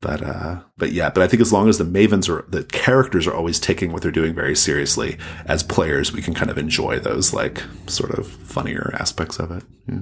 But 0.00 0.22
uh, 0.22 0.60
but 0.76 0.92
yeah, 0.92 1.10
but 1.10 1.22
I 1.22 1.26
think 1.26 1.40
as 1.40 1.52
long 1.52 1.68
as 1.68 1.78
the 1.78 1.84
Mavens 1.84 2.28
are 2.28 2.48
the 2.48 2.62
characters 2.64 3.26
are 3.26 3.34
always 3.34 3.58
taking 3.58 3.92
what 3.92 4.02
they're 4.02 4.12
doing 4.12 4.34
very 4.34 4.54
seriously, 4.54 5.18
as 5.46 5.62
players, 5.64 6.12
we 6.12 6.22
can 6.22 6.34
kind 6.34 6.50
of 6.50 6.58
enjoy 6.58 7.00
those 7.00 7.34
like 7.34 7.62
sort 7.86 8.16
of 8.16 8.28
funnier 8.28 8.94
aspects 8.98 9.40
of 9.40 9.50
it. 9.50 9.64
Yeah. 9.88 10.00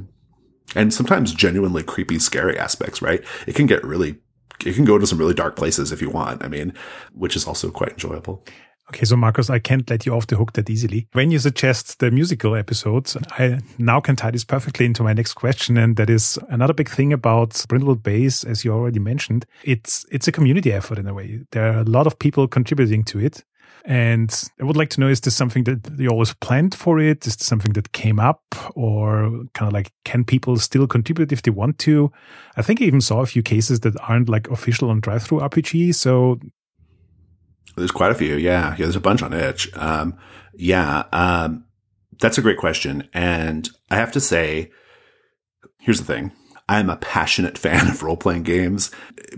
And 0.75 0.93
sometimes 0.93 1.33
genuinely 1.33 1.83
creepy, 1.83 2.19
scary 2.19 2.59
aspects, 2.59 3.01
right? 3.01 3.25
It 3.47 3.55
can 3.55 3.67
get 3.67 3.83
really 3.85 4.19
it 4.65 4.75
can 4.75 4.85
go 4.85 4.99
to 4.99 5.07
some 5.07 5.19
really 5.19 5.35
dark 5.35 5.57
places 5.57 5.93
if 5.93 6.03
you 6.03 6.11
want. 6.11 6.45
I 6.45 6.49
mean, 6.49 6.75
which 7.15 7.35
is 7.35 7.47
also 7.47 7.71
quite 7.71 7.93
enjoyable. 7.93 8.45
Okay, 8.91 9.05
so 9.05 9.17
Marcus, 9.17 9.51
I 9.51 9.59
can't 9.59 9.89
let 9.91 10.07
you 10.07 10.15
off 10.15 10.29
the 10.29 10.37
hook 10.37 10.53
that 10.53 10.71
easily. 10.71 11.09
When 11.13 11.33
you 11.33 11.41
suggest 11.41 11.99
the 11.99 12.11
musical 12.13 12.55
episodes, 12.55 13.17
I 13.33 13.59
now 13.79 14.01
can 14.01 14.15
tie 14.15 14.31
this 14.31 14.45
perfectly 14.45 14.87
into 14.87 15.03
my 15.03 15.13
next 15.13 15.35
question, 15.35 15.77
and 15.77 15.97
that 15.97 16.09
is 16.09 16.39
another 16.51 16.73
big 16.73 16.89
thing 16.89 17.13
about 17.13 17.51
Brindlewood 17.51 18.05
Base, 18.05 18.45
as 18.45 18.65
you 18.65 18.73
already 18.73 19.01
mentioned. 19.01 19.45
It's 19.65 20.07
it's 20.13 20.29
a 20.29 20.33
community 20.33 20.73
effort 20.73 20.99
in 20.99 21.09
a 21.09 21.15
way. 21.15 21.41
There 21.51 21.73
are 21.73 21.81
a 21.81 21.85
lot 21.85 22.07
of 22.07 22.19
people 22.19 22.47
contributing 22.47 23.03
to 23.05 23.19
it. 23.19 23.45
And 23.87 24.51
I 24.61 24.65
would 24.65 24.77
like 24.77 24.91
to 24.91 25.01
know, 25.01 25.07
is 25.07 25.21
this 25.21 25.37
something 25.37 25.63
that 25.65 25.93
you 25.97 26.09
always 26.09 26.35
planned 26.35 26.75
for 26.75 26.99
it? 26.99 27.25
Is 27.25 27.37
this 27.37 27.47
something 27.47 27.73
that 27.75 27.93
came 27.93 28.19
up 28.19 28.43
or 28.75 29.45
kind 29.55 29.69
of 29.69 29.73
like, 29.73 29.93
can 30.05 30.25
people 30.25 30.57
still 30.57 30.89
contribute 30.89 31.31
if 31.31 31.43
they 31.43 31.53
want 31.53 31.79
to? 31.81 32.11
I 32.57 32.63
think 32.63 32.83
I 32.83 32.85
even 32.87 33.01
saw 33.01 33.21
a 33.21 33.27
few 33.27 33.45
cases 33.45 33.81
that 33.81 33.95
aren't 34.01 34.29
like 34.29 34.49
official 34.51 34.91
on 34.91 35.01
DriveThruRPG, 35.01 35.95
So 35.95 36.41
there's 37.77 37.91
quite 37.91 38.13
a 38.13 38.17
few. 38.17 38.37
Yeah. 38.37 38.71
Yeah. 38.71 38.77
There's 38.77 38.97
a 38.97 39.01
bunch 39.01 39.23
on 39.23 39.33
itch. 39.33 39.75
Um, 39.77 40.17
yeah. 40.55 41.05
Um, 41.13 41.65
that's 42.19 42.39
a 42.39 42.43
great 42.43 42.59
question. 42.59 43.09
And 43.13 43.69
I 43.91 43.97
have 43.97 44.13
to 44.13 44.21
say, 44.21 44.71
here's 45.79 45.99
the 45.99 46.05
thing. 46.05 46.33
I'm 46.69 46.91
a 46.91 46.97
passionate 46.97 47.59
fan 47.59 47.89
of 47.89 48.03
role 48.03 48.17
playing 48.17 48.43
games 48.43 48.91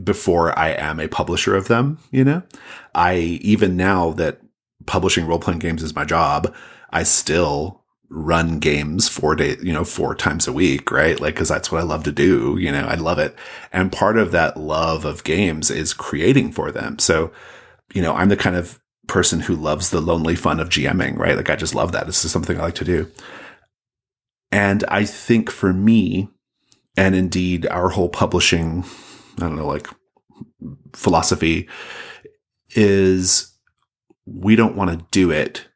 before 0.02 0.58
I 0.58 0.70
am 0.70 1.00
a 1.00 1.08
publisher 1.08 1.56
of 1.56 1.68
them. 1.68 1.98
You 2.10 2.24
know, 2.24 2.42
I, 2.94 3.16
even 3.42 3.76
now 3.76 4.12
that 4.12 4.40
publishing 4.86 5.26
role 5.26 5.38
playing 5.38 5.58
games 5.58 5.82
is 5.82 5.94
my 5.94 6.04
job, 6.04 6.54
I 6.90 7.02
still 7.02 7.84
run 8.10 8.58
games 8.58 9.06
four 9.06 9.34
days, 9.36 9.62
you 9.62 9.72
know, 9.72 9.84
four 9.84 10.14
times 10.14 10.48
a 10.48 10.52
week, 10.52 10.90
right? 10.90 11.20
Like, 11.20 11.36
cause 11.36 11.48
that's 11.48 11.70
what 11.70 11.80
I 11.82 11.84
love 11.84 12.04
to 12.04 12.12
do. 12.12 12.56
You 12.58 12.72
know, 12.72 12.86
I 12.86 12.94
love 12.94 13.18
it. 13.18 13.36
And 13.70 13.92
part 13.92 14.16
of 14.16 14.32
that 14.32 14.56
love 14.56 15.04
of 15.04 15.24
games 15.24 15.70
is 15.70 15.92
creating 15.92 16.52
for 16.52 16.72
them. 16.72 16.98
So, 16.98 17.32
you 17.92 18.02
know, 18.02 18.14
I'm 18.14 18.28
the 18.28 18.36
kind 18.36 18.56
of 18.56 18.80
person 19.06 19.40
who 19.40 19.56
loves 19.56 19.90
the 19.90 20.00
lonely 20.00 20.36
fun 20.36 20.60
of 20.60 20.68
GMing, 20.68 21.16
right? 21.16 21.36
Like 21.36 21.50
I 21.50 21.56
just 21.56 21.74
love 21.74 21.92
that. 21.92 22.06
This 22.06 22.24
is 22.24 22.30
something 22.30 22.58
I 22.58 22.64
like 22.64 22.74
to 22.76 22.84
do. 22.84 23.10
And 24.52 24.84
I 24.88 25.04
think 25.04 25.50
for 25.50 25.72
me, 25.72 26.28
and 26.96 27.14
indeed 27.14 27.66
our 27.66 27.90
whole 27.90 28.08
publishing, 28.08 28.84
I 29.36 29.40
don't 29.40 29.56
know, 29.56 29.66
like 29.66 29.88
philosophy 30.94 31.68
is 32.70 33.56
we 34.26 34.56
don't 34.56 34.76
want 34.76 34.90
to 34.90 35.06
do 35.10 35.30
it 35.30 35.66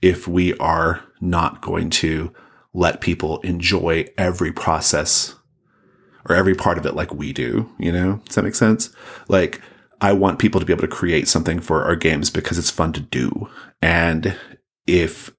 if 0.00 0.26
we 0.26 0.54
are 0.58 1.04
not 1.20 1.60
going 1.60 1.90
to 1.90 2.32
let 2.74 3.00
people 3.00 3.40
enjoy 3.40 4.06
every 4.18 4.52
process 4.52 5.36
or 6.28 6.34
every 6.34 6.54
part 6.54 6.78
of 6.78 6.86
it 6.86 6.94
like 6.94 7.12
we 7.14 7.32
do, 7.32 7.70
you 7.78 7.92
know? 7.92 8.20
Does 8.26 8.36
that 8.36 8.44
make 8.44 8.54
sense? 8.54 8.94
Like, 9.28 9.60
I 10.02 10.12
want 10.12 10.40
people 10.40 10.58
to 10.58 10.66
be 10.66 10.72
able 10.72 10.82
to 10.82 10.88
create 10.88 11.28
something 11.28 11.60
for 11.60 11.84
our 11.84 11.94
games 11.94 12.28
because 12.28 12.58
it's 12.58 12.70
fun 12.70 12.92
to 12.94 13.00
do. 13.00 13.48
And 13.80 14.36
if 14.84 15.30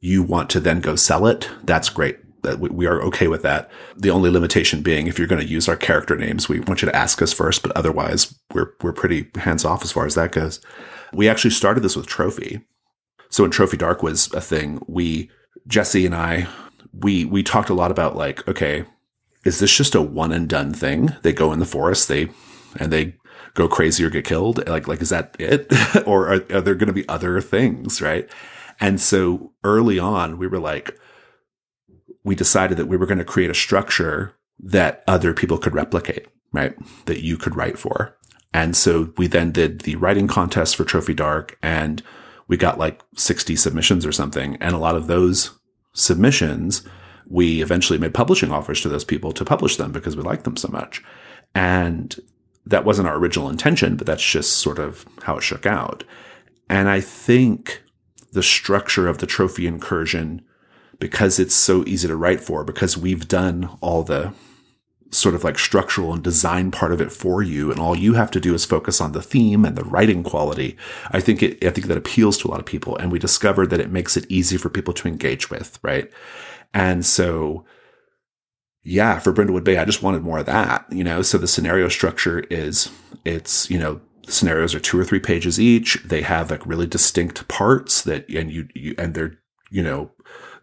you 0.00 0.22
want 0.22 0.50
to 0.50 0.60
then 0.60 0.80
go 0.80 0.94
sell 0.94 1.26
it, 1.26 1.48
that's 1.62 1.88
great. 1.88 2.18
That 2.42 2.60
we 2.60 2.84
are 2.84 3.00
okay 3.04 3.28
with 3.28 3.40
that. 3.42 3.70
The 3.96 4.10
only 4.10 4.28
limitation 4.28 4.82
being 4.82 5.06
if 5.06 5.18
you're 5.18 5.26
going 5.26 5.40
to 5.40 5.48
use 5.48 5.70
our 5.70 5.76
character 5.76 6.14
names, 6.16 6.50
we 6.50 6.60
want 6.60 6.82
you 6.82 6.86
to 6.86 6.94
ask 6.94 7.22
us 7.22 7.32
first, 7.32 7.62
but 7.62 7.74
otherwise 7.74 8.38
we're, 8.52 8.72
we're 8.82 8.92
pretty 8.92 9.30
hands 9.36 9.64
off 9.64 9.82
as 9.82 9.90
far 9.90 10.04
as 10.04 10.14
that 10.16 10.32
goes. 10.32 10.60
We 11.14 11.26
actually 11.26 11.52
started 11.52 11.82
this 11.82 11.96
with 11.96 12.06
Trophy. 12.06 12.60
So 13.30 13.44
when 13.44 13.50
Trophy 13.50 13.78
Dark 13.78 14.02
was 14.02 14.30
a 14.34 14.42
thing, 14.42 14.82
we, 14.86 15.30
Jesse 15.66 16.04
and 16.04 16.14
I, 16.14 16.46
we, 16.92 17.24
we 17.24 17.42
talked 17.42 17.70
a 17.70 17.74
lot 17.74 17.90
about 17.90 18.16
like, 18.16 18.46
okay, 18.46 18.84
is 19.46 19.60
this 19.60 19.74
just 19.74 19.94
a 19.94 20.02
one 20.02 20.30
and 20.30 20.46
done 20.46 20.74
thing? 20.74 21.16
They 21.22 21.32
go 21.32 21.54
in 21.54 21.58
the 21.58 21.64
forest, 21.64 22.08
they, 22.08 22.28
and 22.78 22.92
they 22.92 23.16
go 23.54 23.68
crazy 23.68 24.04
or 24.04 24.10
get 24.10 24.24
killed? 24.24 24.66
Like, 24.68 24.86
like, 24.88 25.00
is 25.00 25.10
that 25.10 25.36
it? 25.38 25.72
or 26.06 26.28
are, 26.28 26.44
are 26.52 26.60
there 26.60 26.74
going 26.74 26.88
to 26.88 26.92
be 26.92 27.08
other 27.08 27.40
things? 27.40 28.02
Right. 28.02 28.28
And 28.80 29.00
so 29.00 29.52
early 29.62 29.98
on, 29.98 30.38
we 30.38 30.46
were 30.46 30.58
like, 30.58 30.98
we 32.24 32.34
decided 32.34 32.76
that 32.78 32.86
we 32.86 32.96
were 32.96 33.06
going 33.06 33.18
to 33.18 33.24
create 33.24 33.50
a 33.50 33.54
structure 33.54 34.34
that 34.58 35.04
other 35.06 35.34
people 35.34 35.58
could 35.58 35.74
replicate, 35.74 36.26
right? 36.52 36.74
That 37.06 37.22
you 37.22 37.36
could 37.36 37.56
write 37.56 37.78
for. 37.78 38.16
And 38.52 38.76
so 38.76 39.12
we 39.16 39.26
then 39.26 39.50
did 39.50 39.80
the 39.80 39.96
writing 39.96 40.28
contest 40.28 40.76
for 40.76 40.84
Trophy 40.84 41.12
Dark 41.12 41.58
and 41.62 42.02
we 42.46 42.56
got 42.56 42.78
like 42.78 43.02
60 43.16 43.56
submissions 43.56 44.06
or 44.06 44.12
something. 44.12 44.56
And 44.56 44.74
a 44.74 44.78
lot 44.78 44.96
of 44.96 45.06
those 45.06 45.58
submissions, 45.92 46.86
we 47.26 47.62
eventually 47.62 47.98
made 47.98 48.14
publishing 48.14 48.52
offers 48.52 48.80
to 48.82 48.88
those 48.88 49.04
people 49.04 49.32
to 49.32 49.44
publish 49.44 49.76
them 49.76 49.92
because 49.92 50.16
we 50.16 50.22
liked 50.22 50.44
them 50.44 50.56
so 50.56 50.68
much. 50.68 51.02
And 51.54 52.16
that 52.66 52.84
wasn't 52.84 53.08
our 53.08 53.16
original 53.16 53.48
intention, 53.48 53.96
but 53.96 54.06
that's 54.06 54.24
just 54.24 54.54
sort 54.58 54.78
of 54.78 55.04
how 55.22 55.36
it 55.36 55.42
shook 55.42 55.66
out. 55.66 56.04
And 56.68 56.88
I 56.88 57.00
think 57.00 57.82
the 58.32 58.42
structure 58.42 59.06
of 59.06 59.18
the 59.18 59.26
trophy 59.26 59.66
incursion, 59.66 60.42
because 60.98 61.38
it's 61.38 61.54
so 61.54 61.84
easy 61.86 62.08
to 62.08 62.16
write 62.16 62.40
for, 62.40 62.64
because 62.64 62.96
we've 62.96 63.28
done 63.28 63.68
all 63.80 64.02
the 64.02 64.32
sort 65.10 65.34
of 65.34 65.44
like 65.44 65.58
structural 65.58 66.12
and 66.12 66.22
design 66.22 66.70
part 66.70 66.92
of 66.92 67.00
it 67.00 67.12
for 67.12 67.42
you 67.42 67.70
and 67.70 67.78
all 67.78 67.96
you 67.96 68.14
have 68.14 68.30
to 68.32 68.40
do 68.40 68.52
is 68.52 68.64
focus 68.64 69.00
on 69.00 69.12
the 69.12 69.22
theme 69.22 69.64
and 69.64 69.76
the 69.76 69.84
writing 69.84 70.24
quality 70.24 70.76
i 71.12 71.20
think 71.20 71.40
it 71.40 71.64
i 71.64 71.70
think 71.70 71.86
that 71.86 71.96
appeals 71.96 72.36
to 72.36 72.48
a 72.48 72.50
lot 72.50 72.58
of 72.58 72.66
people 72.66 72.96
and 72.96 73.12
we 73.12 73.18
discovered 73.18 73.70
that 73.70 73.78
it 73.78 73.92
makes 73.92 74.16
it 74.16 74.26
easy 74.28 74.56
for 74.56 74.68
people 74.68 74.92
to 74.92 75.06
engage 75.06 75.50
with 75.50 75.78
right 75.82 76.10
and 76.72 77.06
so 77.06 77.64
yeah 78.84 79.18
for 79.18 79.32
brindlewood 79.32 79.64
bay 79.64 79.78
i 79.78 79.84
just 79.84 80.02
wanted 80.02 80.22
more 80.22 80.38
of 80.38 80.46
that 80.46 80.84
you 80.90 81.02
know 81.02 81.22
so 81.22 81.38
the 81.38 81.48
scenario 81.48 81.88
structure 81.88 82.40
is 82.50 82.90
it's 83.24 83.68
you 83.70 83.78
know 83.78 84.00
scenarios 84.26 84.74
are 84.74 84.80
two 84.80 84.98
or 84.98 85.04
three 85.04 85.20
pages 85.20 85.60
each 85.60 86.02
they 86.04 86.22
have 86.22 86.50
like 86.50 86.64
really 86.66 86.86
distinct 86.86 87.46
parts 87.48 88.02
that 88.02 88.28
and 88.30 88.50
you, 88.50 88.68
you 88.74 88.94
and 88.98 89.14
they're 89.14 89.38
you 89.70 89.82
know 89.82 90.10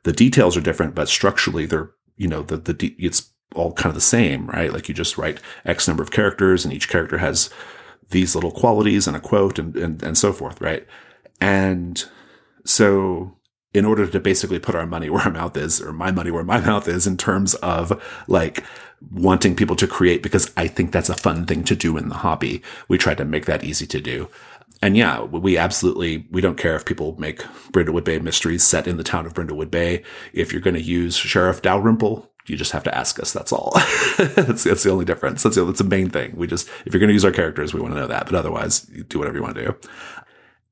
the 0.03 0.13
details 0.13 0.55
are 0.55 0.61
different 0.61 0.95
but 0.95 1.09
structurally 1.09 1.65
they're 1.65 1.91
you 2.17 2.27
know 2.27 2.41
the 2.41 2.57
the 2.57 2.95
it's 2.97 3.31
all 3.55 3.73
kind 3.73 3.87
of 3.87 3.95
the 3.95 4.01
same, 4.01 4.47
right? 4.47 4.71
Like 4.71 4.87
you 4.87 4.95
just 4.95 5.17
write 5.17 5.39
X 5.65 5.87
number 5.87 6.03
of 6.03 6.11
characters 6.11 6.63
and 6.63 6.73
each 6.73 6.89
character 6.89 7.17
has 7.17 7.49
these 8.09 8.35
little 8.35 8.51
qualities 8.51 9.07
and 9.07 9.15
a 9.15 9.19
quote 9.19 9.59
and, 9.59 9.75
and, 9.75 10.01
and 10.03 10.17
so 10.17 10.33
forth, 10.33 10.61
right? 10.61 10.85
And 11.39 12.03
so 12.65 13.37
in 13.73 13.85
order 13.85 14.05
to 14.05 14.19
basically 14.19 14.59
put 14.59 14.75
our 14.75 14.85
money 14.85 15.09
where 15.11 15.23
our 15.23 15.31
mouth 15.31 15.57
is, 15.57 15.81
or 15.81 15.93
my 15.93 16.11
money 16.11 16.31
where 16.31 16.43
my 16.43 16.59
mouth 16.59 16.87
is 16.87 17.07
in 17.07 17.17
terms 17.17 17.55
of 17.55 18.01
like 18.27 18.63
wanting 19.11 19.55
people 19.55 19.75
to 19.75 19.87
create, 19.87 20.21
because 20.21 20.51
I 20.57 20.67
think 20.67 20.91
that's 20.91 21.09
a 21.09 21.15
fun 21.15 21.45
thing 21.45 21.63
to 21.65 21.75
do 21.75 21.97
in 21.97 22.09
the 22.09 22.15
hobby. 22.15 22.61
We 22.87 22.97
try 22.97 23.15
to 23.15 23.25
make 23.25 23.45
that 23.45 23.63
easy 23.63 23.87
to 23.87 23.99
do. 23.99 24.29
And 24.83 24.97
yeah, 24.97 25.21
we 25.21 25.57
absolutely, 25.57 26.25
we 26.31 26.41
don't 26.41 26.57
care 26.57 26.75
if 26.75 26.85
people 26.85 27.15
make 27.19 27.41
Brindlewood 27.71 28.03
Bay 28.03 28.17
mysteries 28.17 28.63
set 28.63 28.87
in 28.87 28.97
the 28.97 29.03
town 29.03 29.27
of 29.27 29.33
Brindlewood 29.33 29.69
Bay. 29.69 30.03
If 30.33 30.51
you're 30.51 30.61
going 30.61 30.75
to 30.75 30.81
use 30.81 31.15
Sheriff 31.15 31.61
Dalrymple, 31.61 32.31
you 32.47 32.57
just 32.57 32.71
have 32.71 32.83
to 32.85 32.97
ask 32.97 33.19
us. 33.19 33.31
That's 33.31 33.51
all. 33.51 33.73
that's, 34.17 34.63
that's 34.63 34.83
the 34.83 34.89
only 34.89 35.05
difference. 35.05 35.43
That's 35.43 35.55
the, 35.55 35.65
that's 35.65 35.77
the 35.77 35.83
main 35.83 36.09
thing. 36.09 36.35
We 36.35 36.47
just, 36.47 36.67
if 36.85 36.93
you're 36.93 36.99
going 36.99 37.09
to 37.09 37.13
use 37.13 37.25
our 37.25 37.31
characters, 37.31 37.73
we 37.73 37.79
want 37.79 37.93
to 37.93 37.99
know 37.99 38.07
that. 38.07 38.25
But 38.25 38.33
otherwise, 38.33 38.81
do 38.81 39.19
whatever 39.19 39.37
you 39.37 39.43
want 39.43 39.55
to 39.55 39.65
do. 39.65 39.75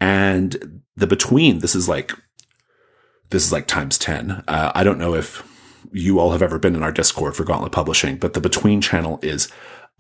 And 0.02 0.82
the 0.95 1.06
between, 1.06 1.60
this 1.60 1.76
is 1.76 1.88
like, 1.88 2.14
this 3.30 3.45
is 3.45 3.51
like 3.51 3.67
times 3.67 3.97
10. 3.97 4.43
Uh, 4.47 4.71
I 4.73 4.84
don't 4.84 4.97
know 4.97 5.13
if 5.13 5.43
you 5.91 6.19
all 6.19 6.32
have 6.32 6.41
ever 6.41 6.59
been 6.59 6.75
in 6.75 6.84
our 6.84 6.91
Discord 6.91 7.36
for 7.36 7.43
Gauntlet 7.43 7.71
Publishing, 7.71 8.17
but 8.17 8.34
the 8.34 8.41
between 8.41 8.82
channel 8.82 9.19
is, 9.21 9.51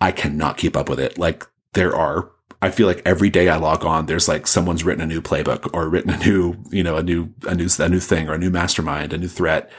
I 0.01 0.11
cannot 0.11 0.57
keep 0.57 0.75
up 0.77 0.89
with 0.89 0.99
it. 0.99 1.17
Like 1.17 1.45
there 1.73 1.95
are 1.95 2.31
I 2.61 2.71
feel 2.71 2.87
like 2.87 3.01
every 3.05 3.29
day 3.29 3.47
I 3.47 3.55
log 3.55 3.85
on, 3.85 4.05
there's 4.05 4.27
like 4.27 4.45
someone's 4.45 4.83
written 4.83 5.01
a 5.01 5.07
new 5.07 5.21
playbook 5.21 5.69
or 5.73 5.87
written 5.87 6.11
a 6.11 6.17
new, 6.17 6.57
you 6.71 6.83
know, 6.83 6.97
a 6.97 7.03
new, 7.03 7.33
a 7.47 7.55
new, 7.55 7.69
a 7.79 7.89
new 7.89 7.99
thing 7.99 8.27
or 8.27 8.33
a 8.33 8.37
new 8.37 8.49
mastermind, 8.49 9.13
a 9.13 9.17
new 9.17 9.29
threat. 9.29 9.71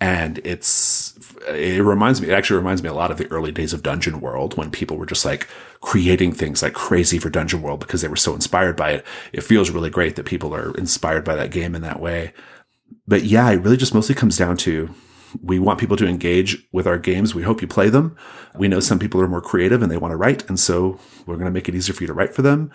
And 0.00 0.40
it's, 0.42 1.16
it 1.48 1.82
reminds 1.84 2.20
me, 2.20 2.28
it 2.28 2.32
actually 2.32 2.56
reminds 2.56 2.82
me 2.82 2.88
a 2.88 2.94
lot 2.94 3.12
of 3.12 3.18
the 3.18 3.30
early 3.30 3.52
days 3.52 3.72
of 3.72 3.84
Dungeon 3.84 4.20
World 4.20 4.56
when 4.56 4.72
people 4.72 4.96
were 4.96 5.06
just 5.06 5.24
like 5.24 5.46
creating 5.80 6.32
things 6.32 6.60
like 6.60 6.72
crazy 6.72 7.20
for 7.20 7.30
Dungeon 7.30 7.62
World 7.62 7.78
because 7.78 8.02
they 8.02 8.08
were 8.08 8.16
so 8.16 8.34
inspired 8.34 8.76
by 8.76 8.90
it. 8.90 9.06
It 9.32 9.42
feels 9.44 9.70
really 9.70 9.90
great 9.90 10.16
that 10.16 10.26
people 10.26 10.52
are 10.56 10.74
inspired 10.74 11.24
by 11.24 11.36
that 11.36 11.52
game 11.52 11.76
in 11.76 11.82
that 11.82 12.00
way. 12.00 12.32
But 13.06 13.24
yeah, 13.24 13.50
it 13.50 13.60
really 13.60 13.76
just 13.76 13.94
mostly 13.94 14.14
comes 14.14 14.36
down 14.36 14.56
to 14.58 14.94
we 15.42 15.58
want 15.58 15.80
people 15.80 15.96
to 15.96 16.06
engage 16.06 16.66
with 16.72 16.86
our 16.86 16.98
games. 16.98 17.34
We 17.34 17.42
hope 17.42 17.60
you 17.60 17.68
play 17.68 17.88
them. 17.88 18.16
We 18.54 18.68
know 18.68 18.80
some 18.80 18.98
people 18.98 19.20
are 19.20 19.28
more 19.28 19.40
creative 19.40 19.82
and 19.82 19.90
they 19.90 19.96
want 19.96 20.12
to 20.12 20.16
write. 20.16 20.48
And 20.48 20.58
so 20.58 20.98
we're 21.26 21.36
going 21.36 21.46
to 21.46 21.50
make 21.50 21.68
it 21.68 21.74
easier 21.74 21.94
for 21.94 22.02
you 22.02 22.08
to 22.08 22.14
write 22.14 22.34
for 22.34 22.42
them. 22.42 22.70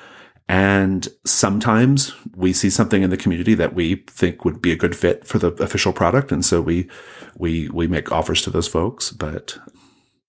And 0.47 1.07
sometimes 1.25 2.13
we 2.35 2.53
see 2.53 2.71
something 2.71 3.03
in 3.03 3.11
the 3.11 3.17
community 3.17 3.53
that 3.53 3.75
we 3.75 3.97
think 4.07 4.43
would 4.43 4.61
be 4.61 4.71
a 4.71 4.77
good 4.77 4.95
fit 4.95 5.25
for 5.25 5.37
the 5.37 5.51
official 5.63 5.93
product. 5.93 6.31
And 6.31 6.43
so 6.43 6.59
we, 6.59 6.89
we, 7.37 7.69
we 7.69 7.87
make 7.87 8.11
offers 8.11 8.41
to 8.41 8.49
those 8.49 8.67
folks. 8.67 9.11
But 9.11 9.57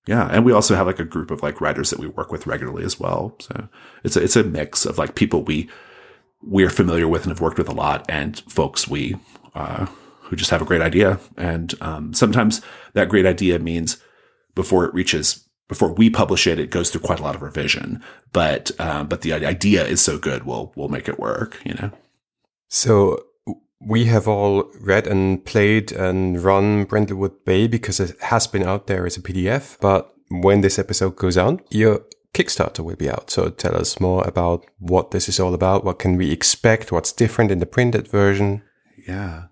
yeah. 0.06 0.28
And 0.30 0.44
we 0.44 0.52
also 0.52 0.74
have 0.74 0.86
like 0.86 1.00
a 1.00 1.04
group 1.04 1.30
of 1.30 1.42
like 1.42 1.60
writers 1.60 1.90
that 1.90 1.98
we 1.98 2.06
work 2.06 2.30
with 2.30 2.46
regularly 2.46 2.84
as 2.84 3.00
well. 3.00 3.34
So 3.40 3.68
it's 4.04 4.16
a, 4.16 4.22
it's 4.22 4.36
a 4.36 4.44
mix 4.44 4.84
of 4.84 4.98
like 4.98 5.14
people 5.14 5.42
we, 5.42 5.70
we're 6.42 6.70
familiar 6.70 7.08
with 7.08 7.22
and 7.22 7.30
have 7.30 7.40
worked 7.40 7.58
with 7.58 7.68
a 7.68 7.74
lot 7.74 8.04
and 8.08 8.38
folks 8.40 8.86
we, 8.86 9.16
uh, 9.54 9.86
who 10.22 10.36
just 10.36 10.50
have 10.50 10.62
a 10.62 10.66
great 10.66 10.80
idea. 10.80 11.18
And 11.36 11.74
um, 11.80 12.14
sometimes 12.14 12.60
that 12.94 13.08
great 13.08 13.26
idea 13.26 13.58
means 13.58 13.98
before 14.54 14.84
it 14.84 14.94
reaches 14.94 15.46
before 15.68 15.92
we 15.92 16.10
publish 16.10 16.48
it, 16.48 16.58
it 16.58 16.70
goes 16.70 16.90
through 16.90 17.00
quite 17.00 17.20
a 17.20 17.22
lot 17.22 17.36
of 17.36 17.42
revision. 17.42 18.02
But 18.32 18.72
um, 18.80 19.06
but 19.06 19.22
the 19.22 19.32
idea 19.32 19.86
is 19.86 20.00
so 20.00 20.18
good, 20.18 20.44
we'll 20.44 20.72
we'll 20.74 20.88
make 20.88 21.08
it 21.08 21.18
work. 21.18 21.60
You 21.64 21.74
know. 21.74 21.90
So 22.68 23.24
we 23.80 24.06
have 24.06 24.28
all 24.28 24.70
read 24.80 25.06
and 25.06 25.44
played 25.44 25.92
and 25.92 26.42
run 26.42 26.86
Brindlewood 26.86 27.44
Bay 27.44 27.66
because 27.66 27.98
it 27.98 28.20
has 28.20 28.46
been 28.46 28.64
out 28.64 28.88
there 28.88 29.06
as 29.06 29.16
a 29.16 29.22
PDF. 29.22 29.78
But 29.80 30.12
when 30.28 30.60
this 30.60 30.78
episode 30.78 31.16
goes 31.16 31.38
out, 31.38 31.62
your 31.70 32.02
Kickstarter 32.34 32.80
will 32.80 32.96
be 32.96 33.10
out. 33.10 33.30
So 33.30 33.48
tell 33.48 33.76
us 33.76 33.98
more 33.98 34.26
about 34.26 34.66
what 34.78 35.12
this 35.12 35.28
is 35.28 35.40
all 35.40 35.54
about. 35.54 35.84
What 35.84 35.98
can 35.98 36.16
we 36.16 36.30
expect? 36.30 36.92
What's 36.92 37.12
different 37.12 37.50
in 37.50 37.58
the 37.58 37.66
printed 37.66 38.06
version? 38.08 38.62
Yeah. 39.10 39.44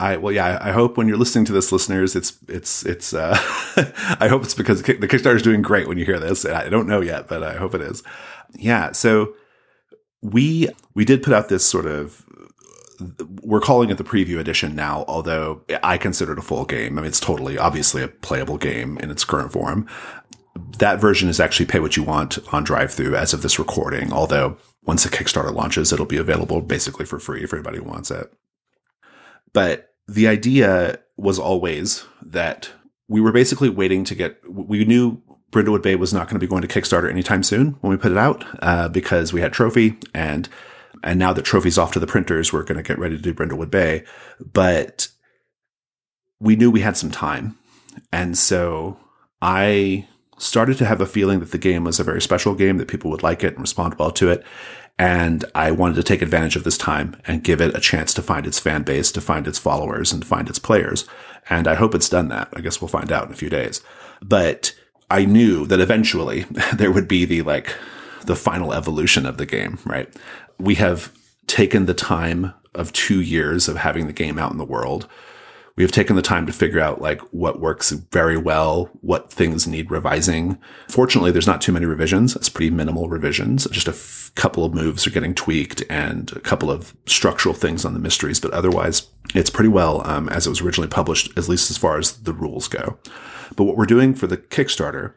I 0.00 0.16
well, 0.16 0.32
yeah. 0.32 0.58
I 0.60 0.72
hope 0.72 0.96
when 0.96 1.08
you're 1.08 1.18
listening 1.18 1.44
to 1.46 1.52
this, 1.52 1.72
listeners, 1.72 2.16
it's 2.16 2.38
it's 2.48 2.86
it's. 2.86 3.12
Uh, 3.12 3.36
I 4.20 4.28
hope 4.28 4.44
it's 4.44 4.54
because 4.54 4.82
the 4.82 4.94
Kickstarter 4.94 5.36
is 5.36 5.42
doing 5.42 5.60
great 5.60 5.88
when 5.88 5.98
you 5.98 6.04
hear 6.04 6.18
this. 6.18 6.46
I 6.46 6.68
don't 6.68 6.86
know 6.86 7.00
yet, 7.00 7.28
but 7.28 7.42
I 7.42 7.56
hope 7.56 7.74
it 7.74 7.82
is. 7.82 8.02
Yeah. 8.54 8.92
So 8.92 9.34
we 10.22 10.68
we 10.94 11.04
did 11.04 11.22
put 11.22 11.32
out 11.32 11.48
this 11.48 11.66
sort 11.66 11.86
of. 11.86 12.24
We're 13.42 13.60
calling 13.60 13.90
it 13.90 13.98
the 13.98 14.04
preview 14.04 14.40
edition 14.40 14.74
now, 14.74 15.04
although 15.06 15.62
I 15.84 15.98
consider 15.98 16.32
it 16.32 16.38
a 16.38 16.42
full 16.42 16.64
game. 16.64 16.98
I 16.98 17.02
mean, 17.02 17.08
it's 17.08 17.20
totally 17.20 17.56
obviously 17.56 18.02
a 18.02 18.08
playable 18.08 18.58
game 18.58 18.98
in 18.98 19.10
its 19.10 19.24
current 19.24 19.52
form. 19.52 19.86
That 20.78 21.00
version 21.00 21.28
is 21.28 21.38
actually 21.38 21.66
pay 21.66 21.78
what 21.78 21.96
you 21.96 22.02
want 22.02 22.38
on 22.52 22.66
DriveThru 22.66 23.16
as 23.16 23.32
of 23.32 23.42
this 23.42 23.58
recording. 23.60 24.12
Although 24.12 24.56
once 24.84 25.04
the 25.04 25.10
Kickstarter 25.10 25.54
launches, 25.54 25.92
it'll 25.92 26.06
be 26.06 26.16
available 26.16 26.60
basically 26.60 27.04
for 27.04 27.20
free 27.20 27.44
if 27.44 27.52
anybody 27.52 27.78
wants 27.78 28.10
it. 28.10 28.32
But 29.52 29.90
the 30.06 30.28
idea 30.28 31.00
was 31.16 31.38
always 31.38 32.04
that 32.22 32.70
we 33.08 33.20
were 33.20 33.32
basically 33.32 33.68
waiting 33.68 34.04
to 34.04 34.14
get, 34.14 34.38
we 34.48 34.84
knew 34.84 35.22
Brindlewood 35.50 35.82
Bay 35.82 35.96
was 35.96 36.12
not 36.12 36.26
going 36.26 36.34
to 36.34 36.46
be 36.46 36.46
going 36.46 36.62
to 36.62 36.68
Kickstarter 36.68 37.10
anytime 37.10 37.42
soon 37.42 37.76
when 37.80 37.90
we 37.90 37.96
put 37.96 38.12
it 38.12 38.18
out, 38.18 38.44
uh, 38.62 38.88
because 38.88 39.32
we 39.32 39.40
had 39.40 39.52
Trophy 39.52 39.96
and, 40.14 40.48
and 41.02 41.18
now 41.18 41.32
that 41.32 41.44
Trophy's 41.44 41.78
off 41.78 41.92
to 41.92 42.00
the 42.00 42.06
printers, 42.06 42.52
we're 42.52 42.64
going 42.64 42.76
to 42.76 42.82
get 42.82 42.98
ready 42.98 43.16
to 43.16 43.22
do 43.22 43.34
Brindlewood 43.34 43.70
Bay. 43.70 44.04
But 44.40 45.08
we 46.40 46.56
knew 46.56 46.70
we 46.70 46.80
had 46.80 46.96
some 46.96 47.10
time. 47.10 47.56
And 48.12 48.36
so 48.36 48.98
I 49.40 50.06
started 50.38 50.78
to 50.78 50.84
have 50.84 51.00
a 51.00 51.06
feeling 51.06 51.40
that 51.40 51.50
the 51.50 51.58
game 51.58 51.84
was 51.84 51.98
a 51.98 52.04
very 52.04 52.22
special 52.22 52.54
game, 52.54 52.78
that 52.78 52.88
people 52.88 53.10
would 53.10 53.22
like 53.22 53.42
it 53.42 53.54
and 53.54 53.60
respond 53.60 53.94
well 53.98 54.10
to 54.12 54.30
it. 54.30 54.44
And 54.98 55.44
I 55.54 55.70
wanted 55.70 55.94
to 55.96 56.02
take 56.02 56.22
advantage 56.22 56.56
of 56.56 56.64
this 56.64 56.76
time 56.76 57.16
and 57.26 57.44
give 57.44 57.60
it 57.60 57.76
a 57.76 57.80
chance 57.80 58.12
to 58.14 58.22
find 58.22 58.46
its 58.46 58.58
fan 58.58 58.82
base, 58.82 59.12
to 59.12 59.20
find 59.20 59.46
its 59.46 59.58
followers 59.58 60.12
and 60.12 60.26
find 60.26 60.48
its 60.48 60.58
players. 60.58 61.04
And 61.48 61.68
I 61.68 61.74
hope 61.74 61.94
it's 61.94 62.08
done 62.08 62.28
that. 62.28 62.48
I 62.52 62.60
guess 62.60 62.80
we'll 62.80 62.88
find 62.88 63.12
out 63.12 63.26
in 63.26 63.32
a 63.32 63.36
few 63.36 63.48
days. 63.48 63.80
But 64.20 64.74
I 65.10 65.24
knew 65.24 65.66
that 65.66 65.80
eventually 65.80 66.42
there 66.74 66.90
would 66.90 67.08
be 67.08 67.24
the 67.24 67.42
like, 67.42 67.74
the 68.26 68.36
final 68.36 68.74
evolution 68.74 69.24
of 69.24 69.38
the 69.38 69.46
game, 69.46 69.78
right? 69.84 70.12
We 70.58 70.74
have 70.74 71.12
taken 71.46 71.86
the 71.86 71.94
time 71.94 72.52
of 72.74 72.92
two 72.92 73.20
years 73.20 73.68
of 73.68 73.76
having 73.76 74.06
the 74.06 74.12
game 74.12 74.38
out 74.38 74.52
in 74.52 74.58
the 74.58 74.64
world 74.64 75.08
we 75.78 75.84
have 75.84 75.92
taken 75.92 76.16
the 76.16 76.22
time 76.22 76.44
to 76.44 76.52
figure 76.52 76.80
out 76.80 77.00
like 77.00 77.20
what 77.30 77.60
works 77.60 77.92
very 77.92 78.36
well, 78.36 78.90
what 79.00 79.32
things 79.32 79.64
need 79.64 79.92
revising. 79.92 80.58
Fortunately, 80.88 81.30
there's 81.30 81.46
not 81.46 81.60
too 81.60 81.70
many 81.70 81.86
revisions. 81.86 82.34
It's 82.34 82.48
pretty 82.48 82.70
minimal 82.70 83.08
revisions. 83.08 83.64
Just 83.70 83.86
a 83.86 83.92
f- 83.92 84.32
couple 84.34 84.64
of 84.64 84.74
moves 84.74 85.06
are 85.06 85.10
getting 85.10 85.36
tweaked 85.36 85.84
and 85.88 86.32
a 86.32 86.40
couple 86.40 86.68
of 86.68 86.96
structural 87.06 87.54
things 87.54 87.84
on 87.84 87.94
the 87.94 88.00
mysteries, 88.00 88.40
but 88.40 88.50
otherwise 88.50 89.06
it's 89.36 89.50
pretty 89.50 89.68
well 89.68 90.04
um, 90.04 90.28
as 90.30 90.48
it 90.48 90.50
was 90.50 90.60
originally 90.60 90.88
published, 90.88 91.30
at 91.38 91.48
least 91.48 91.70
as 91.70 91.78
far 91.78 91.96
as 91.96 92.22
the 92.22 92.32
rules 92.32 92.66
go. 92.66 92.98
But 93.54 93.64
what 93.64 93.76
we're 93.76 93.86
doing 93.86 94.14
for 94.14 94.26
the 94.26 94.36
Kickstarter, 94.36 95.14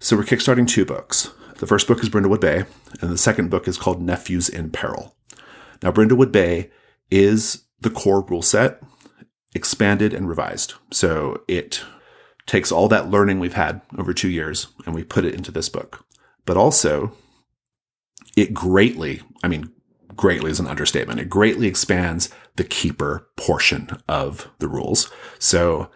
so 0.00 0.16
we're 0.16 0.24
kickstarting 0.24 0.66
two 0.66 0.84
books. 0.84 1.30
The 1.58 1.68
first 1.68 1.86
book 1.86 2.02
is 2.02 2.10
Brindlewood 2.10 2.40
Bay, 2.40 2.64
and 3.00 3.08
the 3.08 3.16
second 3.16 3.50
book 3.50 3.68
is 3.68 3.78
called 3.78 4.02
Nephews 4.02 4.48
in 4.48 4.70
Peril. 4.70 5.14
Now, 5.80 5.92
Brindlewood 5.92 6.32
Bay 6.32 6.72
is 7.08 7.66
the 7.80 7.90
core 7.90 8.24
rule 8.24 8.42
set 8.42 8.82
expanded 9.54 10.12
and 10.12 10.28
revised. 10.28 10.74
So 10.90 11.42
it 11.48 11.82
takes 12.46 12.70
all 12.70 12.88
that 12.88 13.10
learning 13.10 13.40
we've 13.40 13.54
had 13.54 13.80
over 13.96 14.12
two 14.12 14.28
years 14.28 14.68
and 14.84 14.94
we 14.94 15.04
put 15.04 15.24
it 15.24 15.34
into 15.34 15.50
this 15.50 15.68
book. 15.68 16.04
But 16.44 16.56
also, 16.56 17.12
it 18.36 18.52
greatly, 18.52 19.22
I 19.42 19.48
mean, 19.48 19.70
greatly 20.14 20.50
is 20.50 20.60
an 20.60 20.66
understatement. 20.66 21.20
It 21.20 21.30
greatly 21.30 21.66
expands 21.66 22.30
the 22.56 22.64
keeper 22.64 23.28
portion 23.36 23.88
of 24.08 24.50
the 24.58 24.68
rules. 24.68 25.10
So 25.38 25.90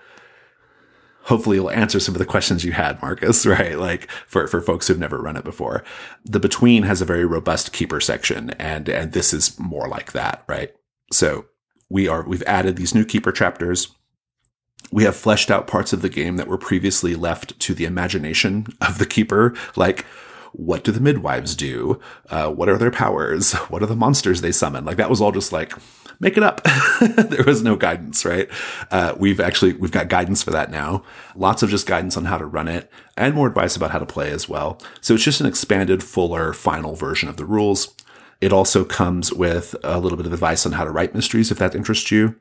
hopefully 1.22 1.58
it'll 1.58 1.70
answer 1.70 2.00
some 2.00 2.14
of 2.14 2.18
the 2.18 2.24
questions 2.24 2.64
you 2.64 2.72
had, 2.72 3.00
Marcus, 3.02 3.44
right? 3.46 3.78
Like 3.78 4.10
for, 4.26 4.46
for 4.46 4.60
folks 4.60 4.88
who've 4.88 4.98
never 4.98 5.20
run 5.20 5.36
it 5.36 5.44
before. 5.44 5.84
The 6.24 6.40
between 6.40 6.84
has 6.84 7.02
a 7.02 7.06
very 7.06 7.26
robust 7.26 7.72
keeper 7.72 8.00
section 8.00 8.50
and, 8.50 8.88
and 8.88 9.12
this 9.12 9.34
is 9.34 9.58
more 9.58 9.88
like 9.88 10.12
that, 10.12 10.44
right? 10.48 10.72
So 11.12 11.46
we 11.88 12.08
are 12.08 12.22
we've 12.26 12.42
added 12.42 12.76
these 12.76 12.94
new 12.94 13.04
keeper 13.04 13.32
chapters 13.32 13.94
we 14.90 15.04
have 15.04 15.16
fleshed 15.16 15.50
out 15.50 15.66
parts 15.66 15.92
of 15.92 16.02
the 16.02 16.08
game 16.08 16.36
that 16.36 16.48
were 16.48 16.58
previously 16.58 17.14
left 17.14 17.58
to 17.60 17.74
the 17.74 17.84
imagination 17.84 18.66
of 18.80 18.98
the 18.98 19.06
keeper, 19.06 19.54
like 19.76 20.04
what 20.52 20.82
do 20.82 20.92
the 20.92 21.00
midwives 21.00 21.54
do? 21.54 22.00
Uh, 22.30 22.50
what 22.50 22.68
are 22.68 22.78
their 22.78 22.90
powers? 22.90 23.52
What 23.68 23.82
are 23.82 23.86
the 23.86 23.96
monsters 23.96 24.40
they 24.40 24.52
summon? 24.52 24.84
Like 24.84 24.96
that 24.96 25.10
was 25.10 25.20
all 25.20 25.30
just 25.30 25.52
like 25.52 25.74
make 26.20 26.38
it 26.38 26.42
up. 26.42 26.62
there 27.00 27.44
was 27.44 27.62
no 27.62 27.76
guidance, 27.76 28.24
right? 28.24 28.48
Uh, 28.90 29.14
we've 29.18 29.40
actually 29.40 29.74
we've 29.74 29.92
got 29.92 30.08
guidance 30.08 30.42
for 30.42 30.50
that 30.52 30.70
now. 30.70 31.04
Lots 31.36 31.62
of 31.62 31.68
just 31.68 31.86
guidance 31.86 32.16
on 32.16 32.24
how 32.24 32.38
to 32.38 32.46
run 32.46 32.66
it, 32.66 32.90
and 33.16 33.34
more 33.34 33.46
advice 33.46 33.76
about 33.76 33.90
how 33.90 33.98
to 33.98 34.06
play 34.06 34.30
as 34.30 34.48
well. 34.48 34.80
So 35.02 35.14
it's 35.14 35.22
just 35.22 35.40
an 35.40 35.46
expanded, 35.46 36.02
fuller, 36.02 36.54
final 36.54 36.94
version 36.94 37.28
of 37.28 37.36
the 37.36 37.44
rules. 37.44 37.94
It 38.40 38.52
also 38.52 38.84
comes 38.84 39.32
with 39.32 39.74
a 39.82 39.98
little 39.98 40.16
bit 40.16 40.26
of 40.26 40.32
advice 40.32 40.64
on 40.64 40.72
how 40.72 40.84
to 40.84 40.90
write 40.90 41.14
mysteries 41.14 41.50
if 41.50 41.58
that 41.58 41.74
interests 41.74 42.10
you. 42.10 42.36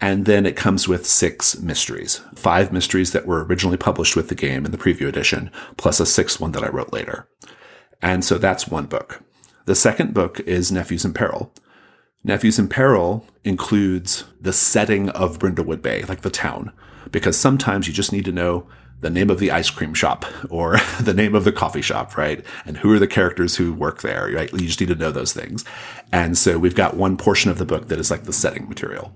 And 0.00 0.24
then 0.24 0.46
it 0.46 0.56
comes 0.56 0.88
with 0.88 1.06
six 1.06 1.58
mysteries, 1.60 2.22
five 2.34 2.72
mysteries 2.72 3.12
that 3.12 3.26
were 3.26 3.44
originally 3.44 3.76
published 3.76 4.16
with 4.16 4.28
the 4.28 4.34
game 4.34 4.64
in 4.64 4.70
the 4.70 4.78
preview 4.78 5.08
edition, 5.08 5.50
plus 5.76 6.00
a 6.00 6.06
sixth 6.06 6.40
one 6.40 6.52
that 6.52 6.64
I 6.64 6.68
wrote 6.68 6.92
later. 6.92 7.28
And 8.00 8.24
so 8.24 8.38
that's 8.38 8.68
one 8.68 8.86
book. 8.86 9.22
The 9.66 9.74
second 9.74 10.14
book 10.14 10.40
is 10.40 10.72
Nephews 10.72 11.04
in 11.04 11.12
Peril. 11.12 11.52
Nephews 12.24 12.58
in 12.58 12.68
Peril 12.68 13.26
includes 13.44 14.24
the 14.40 14.52
setting 14.52 15.10
of 15.10 15.38
Brindlewood 15.38 15.82
Bay, 15.82 16.02
like 16.04 16.22
the 16.22 16.30
town, 16.30 16.72
because 17.10 17.36
sometimes 17.36 17.86
you 17.86 17.92
just 17.92 18.12
need 18.12 18.24
to 18.24 18.32
know 18.32 18.66
the 19.00 19.10
name 19.10 19.30
of 19.30 19.38
the 19.38 19.50
ice 19.50 19.70
cream 19.70 19.94
shop 19.94 20.24
or 20.50 20.78
the 21.00 21.14
name 21.14 21.34
of 21.34 21.44
the 21.44 21.52
coffee 21.52 21.82
shop, 21.82 22.16
right? 22.16 22.44
And 22.64 22.76
who 22.76 22.92
are 22.92 22.98
the 22.98 23.06
characters 23.06 23.56
who 23.56 23.72
work 23.72 24.02
there, 24.02 24.30
right? 24.32 24.52
You 24.52 24.66
just 24.66 24.80
need 24.80 24.88
to 24.88 24.94
know 24.94 25.10
those 25.10 25.32
things. 25.32 25.64
And 26.12 26.36
so 26.36 26.58
we've 26.58 26.74
got 26.74 26.96
one 26.96 27.16
portion 27.16 27.50
of 27.50 27.58
the 27.58 27.64
book 27.64 27.88
that 27.88 27.98
is 27.98 28.10
like 28.10 28.24
the 28.24 28.32
setting 28.32 28.68
material. 28.68 29.12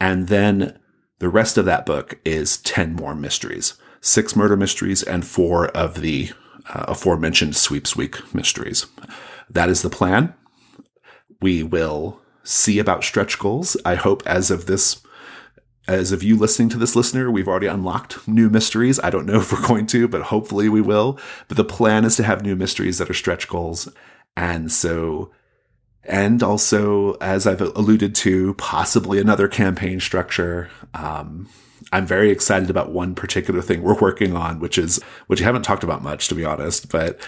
And 0.00 0.28
then 0.28 0.78
the 1.18 1.28
rest 1.28 1.56
of 1.56 1.64
that 1.66 1.86
book 1.86 2.18
is 2.24 2.58
10 2.58 2.94
more 2.94 3.14
mysteries, 3.14 3.74
six 4.00 4.34
murder 4.34 4.56
mysteries 4.56 5.02
and 5.02 5.24
four 5.24 5.68
of 5.68 6.00
the 6.00 6.30
uh, 6.68 6.86
aforementioned 6.88 7.54
sweeps 7.54 7.94
week 7.94 8.34
mysteries. 8.34 8.86
That 9.48 9.68
is 9.68 9.82
the 9.82 9.90
plan. 9.90 10.34
We 11.40 11.62
will 11.62 12.20
see 12.42 12.78
about 12.78 13.04
stretch 13.04 13.38
goals. 13.38 13.76
I 13.84 13.94
hope 13.94 14.22
as 14.26 14.50
of 14.50 14.66
this 14.66 15.02
as 15.88 16.12
of 16.12 16.22
you 16.22 16.36
listening 16.36 16.68
to 16.70 16.78
this 16.78 16.94
listener, 16.94 17.30
we've 17.30 17.48
already 17.48 17.66
unlocked 17.66 18.26
new 18.28 18.48
mysteries. 18.48 19.00
I 19.00 19.10
don't 19.10 19.26
know 19.26 19.40
if 19.40 19.52
we're 19.52 19.66
going 19.66 19.86
to, 19.88 20.08
but 20.08 20.22
hopefully 20.22 20.68
we 20.68 20.80
will. 20.80 21.18
But 21.48 21.56
the 21.56 21.64
plan 21.64 22.04
is 22.04 22.16
to 22.16 22.22
have 22.22 22.42
new 22.42 22.56
mysteries 22.56 22.98
that 22.98 23.10
are 23.10 23.14
stretch 23.14 23.48
goals. 23.48 23.88
And 24.36 24.70
so, 24.70 25.30
and 26.04 26.42
also, 26.42 27.12
as 27.14 27.46
I've 27.46 27.60
alluded 27.60 28.14
to, 28.16 28.54
possibly 28.54 29.20
another 29.20 29.48
campaign 29.48 30.00
structure. 30.00 30.70
Um, 30.94 31.48
I'm 31.92 32.06
very 32.06 32.30
excited 32.30 32.70
about 32.70 32.92
one 32.92 33.14
particular 33.14 33.60
thing 33.60 33.82
we're 33.82 33.98
working 33.98 34.34
on, 34.34 34.60
which 34.60 34.78
is, 34.78 35.00
which 35.26 35.42
I 35.42 35.44
haven't 35.44 35.62
talked 35.62 35.84
about 35.84 36.02
much, 36.02 36.28
to 36.28 36.34
be 36.34 36.44
honest, 36.44 36.90
but 36.90 37.20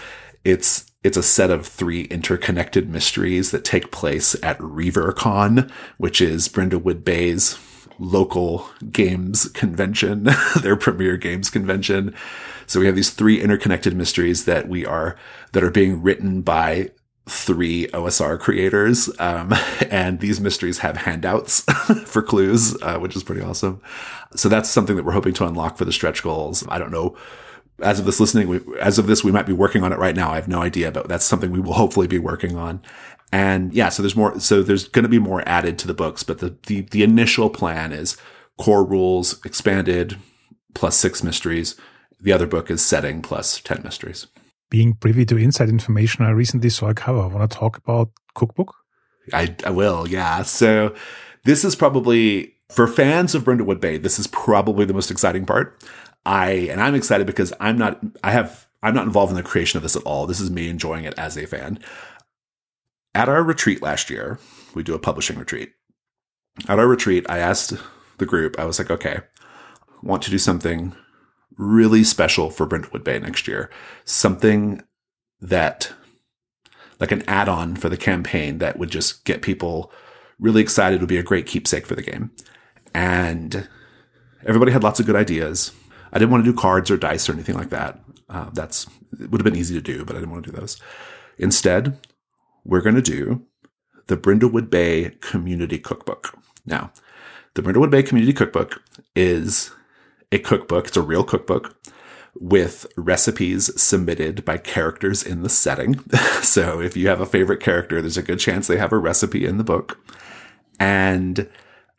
it's, 0.43 0.91
it's 1.03 1.17
a 1.17 1.23
set 1.23 1.51
of 1.51 1.67
three 1.67 2.05
interconnected 2.05 2.89
mysteries 2.89 3.51
that 3.51 3.63
take 3.63 3.91
place 3.91 4.35
at 4.41 4.57
ReaverCon, 4.57 5.69
which 5.97 6.19
is 6.19 6.49
Brindlewood 6.49 7.03
Bay's 7.03 7.53
local 7.99 8.69
games 8.91 9.49
convention, 9.49 10.29
their 10.61 10.75
premier 10.75 11.17
games 11.17 11.49
convention. 11.49 12.13
So 12.67 12.79
we 12.79 12.85
have 12.87 12.95
these 12.95 13.11
three 13.11 13.41
interconnected 13.41 13.95
mysteries 13.95 14.45
that 14.45 14.67
we 14.67 14.85
are, 14.85 15.15
that 15.51 15.63
are 15.63 15.71
being 15.71 16.01
written 16.01 16.41
by 16.41 16.91
three 17.27 17.87
OSR 17.87 18.39
creators. 18.39 19.09
Um, 19.19 19.53
and 19.89 20.19
these 20.19 20.39
mysteries 20.39 20.79
have 20.79 20.97
handouts 20.97 21.61
for 22.05 22.21
clues, 22.21 22.79
uh, 22.81 22.97
which 22.99 23.15
is 23.15 23.23
pretty 23.23 23.41
awesome. 23.41 23.81
So 24.35 24.49
that's 24.49 24.69
something 24.69 24.95
that 24.95 25.05
we're 25.05 25.11
hoping 25.11 25.33
to 25.33 25.45
unlock 25.45 25.77
for 25.77 25.85
the 25.85 25.93
stretch 25.93 26.23
goals. 26.23 26.65
I 26.67 26.79
don't 26.79 26.91
know. 26.91 27.15
As 27.81 27.99
of 27.99 28.05
this 28.05 28.19
listening, 28.19 28.47
we, 28.47 28.61
as 28.79 28.97
of 28.97 29.07
this, 29.07 29.23
we 29.23 29.31
might 29.31 29.45
be 29.45 29.53
working 29.53 29.83
on 29.83 29.91
it 29.91 29.99
right 29.99 30.15
now. 30.15 30.31
I 30.31 30.35
have 30.35 30.47
no 30.47 30.61
idea, 30.61 30.91
but 30.91 31.07
that's 31.07 31.25
something 31.25 31.51
we 31.51 31.59
will 31.59 31.73
hopefully 31.73 32.07
be 32.07 32.19
working 32.19 32.57
on. 32.57 32.81
And 33.31 33.73
yeah, 33.73 33.89
so 33.89 34.01
there's 34.01 34.15
more, 34.15 34.39
so 34.39 34.63
there's 34.63 34.87
going 34.87 35.03
to 35.03 35.09
be 35.09 35.19
more 35.19 35.43
added 35.45 35.77
to 35.79 35.87
the 35.87 35.93
books, 35.93 36.23
but 36.23 36.39
the, 36.39 36.55
the, 36.67 36.81
the 36.81 37.03
initial 37.03 37.49
plan 37.49 37.91
is 37.91 38.17
core 38.57 38.85
rules 38.85 39.43
expanded 39.45 40.17
plus 40.73 40.95
six 40.95 41.23
mysteries. 41.23 41.75
The 42.19 42.31
other 42.31 42.47
book 42.47 42.71
is 42.71 42.83
setting 42.83 43.21
plus 43.21 43.59
10 43.61 43.81
mysteries. 43.83 44.27
Being 44.69 44.93
privy 44.93 45.25
to 45.25 45.37
inside 45.37 45.69
information, 45.69 46.25
I 46.25 46.31
recently 46.31 46.69
saw 46.69 46.87
a 46.87 46.93
cover. 46.93 47.21
I 47.21 47.27
want 47.27 47.49
to 47.49 47.57
talk 47.57 47.77
about 47.77 48.09
cookbook. 48.35 48.73
I, 49.33 49.55
I 49.65 49.71
will. 49.71 50.07
Yeah. 50.07 50.43
So 50.43 50.95
this 51.43 51.65
is 51.65 51.75
probably 51.75 52.53
for 52.69 52.87
fans 52.87 53.35
of 53.35 53.43
Brindlewood 53.43 53.79
Bay. 53.79 53.97
This 53.97 54.19
is 54.19 54.27
probably 54.27 54.85
the 54.85 54.93
most 54.93 55.11
exciting 55.11 55.45
part. 55.45 55.81
I, 56.25 56.49
and 56.71 56.81
I'm 56.81 56.95
excited 56.95 57.27
because 57.27 57.53
I'm 57.59 57.77
not, 57.77 57.99
I 58.23 58.31
have, 58.31 58.67
I'm 58.81 58.95
not 58.95 59.05
involved 59.05 59.31
in 59.31 59.37
the 59.37 59.43
creation 59.43 59.77
of 59.77 59.83
this 59.83 59.95
at 59.95 60.03
all. 60.03 60.27
This 60.27 60.39
is 60.39 60.49
me 60.49 60.69
enjoying 60.69 61.05
it 61.05 61.13
as 61.17 61.37
a 61.37 61.45
fan 61.45 61.79
at 63.15 63.29
our 63.29 63.41
retreat 63.41 63.81
last 63.81 64.09
year, 64.09 64.37
we 64.75 64.83
do 64.83 64.93
a 64.93 64.99
publishing 64.99 65.39
retreat. 65.39 65.71
At 66.67 66.77
our 66.77 66.87
retreat, 66.87 67.25
I 67.29 67.39
asked 67.39 67.73
the 68.17 68.25
group, 68.25 68.59
I 68.59 68.65
was 68.65 68.77
like, 68.77 68.91
okay, 68.91 69.21
want 70.03 70.21
to 70.23 70.31
do 70.31 70.37
something 70.37 70.93
really 71.57 72.03
special 72.03 72.49
for 72.49 72.67
Brindlewood 72.67 73.05
Bay 73.05 73.17
next 73.17 73.47
year. 73.47 73.71
Something 74.03 74.83
that, 75.39 75.93
like 76.99 77.11
an 77.11 77.23
add 77.27 77.47
on 77.47 77.77
for 77.77 77.87
the 77.87 77.97
campaign 77.97 78.57
that 78.57 78.77
would 78.77 78.89
just 78.89 79.23
get 79.23 79.41
people 79.41 79.91
really 80.37 80.61
excited, 80.61 80.99
would 80.99 81.09
be 81.09 81.17
a 81.17 81.23
great 81.23 81.45
keepsake 81.45 81.85
for 81.85 81.95
the 81.95 82.01
game. 82.01 82.31
And 82.93 83.67
everybody 84.45 84.73
had 84.73 84.83
lots 84.83 84.99
of 84.99 85.05
good 85.05 85.15
ideas. 85.15 85.71
I 86.15 86.17
didn't 86.17 86.31
want 86.31 86.45
to 86.45 86.51
do 86.51 86.57
cards 86.57 86.89
or 86.89 86.95
dice 86.95 87.27
or 87.27 87.33
anything 87.33 87.55
like 87.55 87.71
that. 87.71 87.99
Uh, 88.29 88.49
that's, 88.53 88.87
it 89.19 89.29
would 89.29 89.41
have 89.41 89.43
been 89.45 89.59
easy 89.59 89.75
to 89.75 89.81
do, 89.81 90.05
but 90.05 90.15
I 90.15 90.19
didn't 90.19 90.31
want 90.31 90.45
to 90.45 90.51
do 90.51 90.57
those. 90.57 90.81
Instead, 91.37 91.99
we're 92.63 92.81
going 92.81 92.95
to 92.95 93.01
do 93.01 93.45
the 94.07 94.15
Brindlewood 94.15 94.69
Bay 94.69 95.17
Community 95.19 95.77
Cookbook. 95.77 96.39
Now, 96.65 96.93
the 97.53 97.61
Brindlewood 97.61 97.89
Bay 97.91 98.01
Community 98.01 98.31
Cookbook 98.31 98.81
is 99.13 99.71
a 100.31 100.39
cookbook. 100.39 100.87
It's 100.87 100.97
a 100.97 101.01
real 101.01 101.25
cookbook 101.25 101.75
with 102.39 102.85
recipes 102.95 103.69
submitted 103.81 104.45
by 104.45 104.57
characters 104.57 105.21
in 105.21 105.43
the 105.43 105.49
setting. 105.49 105.99
so 106.41 106.79
if 106.79 106.95
you 106.95 107.09
have 107.09 107.19
a 107.19 107.25
favorite 107.25 107.61
character, 107.61 108.01
there's 108.01 108.17
a 108.17 108.23
good 108.23 108.39
chance 108.39 108.67
they 108.67 108.77
have 108.77 108.93
a 108.93 108.97
recipe 108.97 109.45
in 109.45 109.57
the 109.57 109.63
book. 109.65 109.99
And 110.79 111.49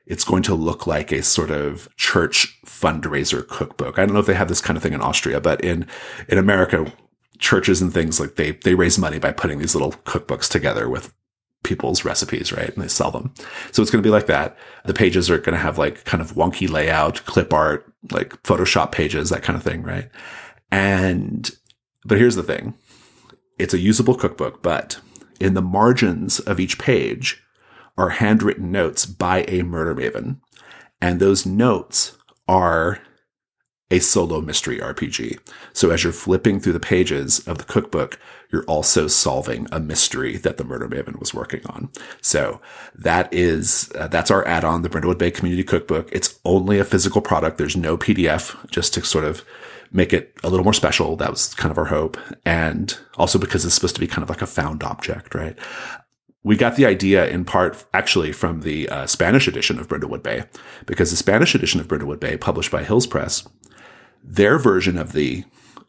it's 0.07 0.24
going 0.24 0.42
to 0.44 0.54
look 0.54 0.86
like 0.86 1.11
a 1.12 1.22
sort 1.22 1.50
of 1.50 1.88
church 1.96 2.59
fundraiser 2.64 3.46
cookbook. 3.46 3.98
I 3.98 4.07
don't 4.07 4.14
know 4.14 4.20
if 4.20 4.26
they 4.26 4.34
have 4.34 4.48
this 4.48 4.61
kind 4.61 4.76
of 4.76 4.82
thing 4.82 4.92
in 4.92 5.00
Austria, 5.00 5.40
but 5.40 5.61
in, 5.62 5.86
in 6.28 6.38
America, 6.38 6.92
churches 7.38 7.82
and 7.82 7.92
things 7.92 8.18
like 8.18 8.36
they 8.36 8.52
they 8.52 8.74
raise 8.74 8.98
money 8.98 9.18
by 9.18 9.32
putting 9.32 9.59
these 9.59 9.74
little 9.74 9.92
cookbooks 9.92 10.48
together 10.48 10.88
with 10.88 11.12
people's 11.64 12.04
recipes, 12.04 12.52
right? 12.52 12.72
And 12.72 12.82
they 12.82 12.88
sell 12.88 13.11
them. 13.11 13.34
So 13.72 13.82
it's 13.82 13.90
going 13.90 14.02
to 14.02 14.07
be 14.07 14.12
like 14.12 14.26
that. 14.26 14.57
The 14.84 14.94
pages 14.94 15.28
are 15.28 15.38
going 15.38 15.57
to 15.57 15.62
have 15.62 15.78
like 15.78 16.04
kind 16.04 16.20
of 16.20 16.34
wonky 16.34 16.70
layout, 16.70 17.24
clip 17.26 17.52
art, 17.52 17.92
like 18.11 18.40
Photoshop 18.42 18.92
pages, 18.92 19.30
that 19.30 19.42
kind 19.42 19.57
of 19.57 19.62
thing, 19.62 19.82
right? 19.82 20.09
And 20.70 21.50
but 22.04 22.18
here's 22.18 22.36
the 22.36 22.42
thing. 22.42 22.74
It's 23.59 23.74
a 23.74 23.78
usable 23.78 24.14
cookbook, 24.14 24.62
but 24.62 25.00
in 25.40 25.54
the 25.54 25.62
margins 25.62 26.38
of 26.40 26.61
each 26.61 26.78
page 26.78 27.42
are 27.97 28.11
handwritten 28.11 28.70
notes 28.70 29.07
by 29.07 29.44
a 29.49 29.62
murder 29.62 29.94
maven. 29.94 30.40
And 31.01 31.20
those 31.20 31.47
notes 31.47 32.16
are 32.49 33.01
a 33.90 34.01
solo 34.01 34.40
mystery 34.40 34.78
RPG. 34.78 35.38
So 35.72 35.90
as 35.90 36.03
you're 36.03 36.12
flipping 36.12 36.59
through 36.59 36.72
the 36.72 36.80
pages 36.80 37.47
of 37.47 37.59
the 37.59 37.64
cookbook, 37.64 38.18
you're 38.51 38.64
also 38.64 39.07
solving 39.07 39.66
a 39.70 39.78
mystery 39.78 40.36
that 40.38 40.57
the 40.57 40.64
Murder 40.64 40.88
Maven 40.88 41.18
was 41.18 41.34
working 41.34 41.64
on. 41.66 41.90
So 42.20 42.61
that 42.94 43.32
is, 43.32 43.90
uh, 43.97 44.09
that's 44.09 44.30
our 44.30 44.47
add-on, 44.47 44.82
the 44.82 44.88
Brindlewood 44.88 45.18
Bay 45.18 45.30
Community 45.30 45.62
Cookbook. 45.62 46.09
It's 46.12 46.38
only 46.44 46.78
a 46.78 46.84
physical 46.84 47.20
product. 47.20 47.59
There's 47.59 47.76
no 47.76 47.97
PDF 47.97 48.70
just 48.70 48.94
to 48.94 49.05
sort 49.05 49.24
of 49.24 49.44
make 49.92 50.12
it 50.12 50.34
a 50.42 50.51
little 50.51 50.64
more 50.64 50.72
special. 50.72 51.16
That 51.16 51.30
was 51.30 51.55
kind 51.55 51.70
of 51.70 51.78
our 51.78 51.86
hope. 51.86 52.16
And 52.44 52.97
also 53.16 53.38
because 53.38 53.64
it's 53.64 53.74
supposed 53.74 53.94
to 53.97 54.01
be 54.01 54.07
kind 54.07 54.22
of 54.22 54.28
like 54.28 54.42
a 54.42 54.47
found 54.47 54.82
object, 54.82 55.34
right? 55.34 55.57
We 56.47 56.57
got 56.57 56.76
the 56.76 56.86
idea 56.86 57.26
in 57.26 57.44
part 57.44 57.84
actually 57.92 58.30
from 58.30 58.61
the 58.61 58.88
uh, 58.88 59.05
Spanish 59.05 59.49
edition 59.49 59.80
of 59.80 59.88
Brindlewood 59.88 60.22
Bay, 60.22 60.44
because 60.86 61.11
the 61.11 61.16
Spanish 61.16 61.57
edition 61.57 61.80
of 61.80 61.88
Brindlewood 61.88 62.20
Bay, 62.20 62.36
published 62.36 62.70
by 62.70 62.84
Hills 62.84 63.05
Press, 63.05 63.49
their 64.22 64.57
version 64.57 64.97
of 64.97 65.12
the 65.12 65.42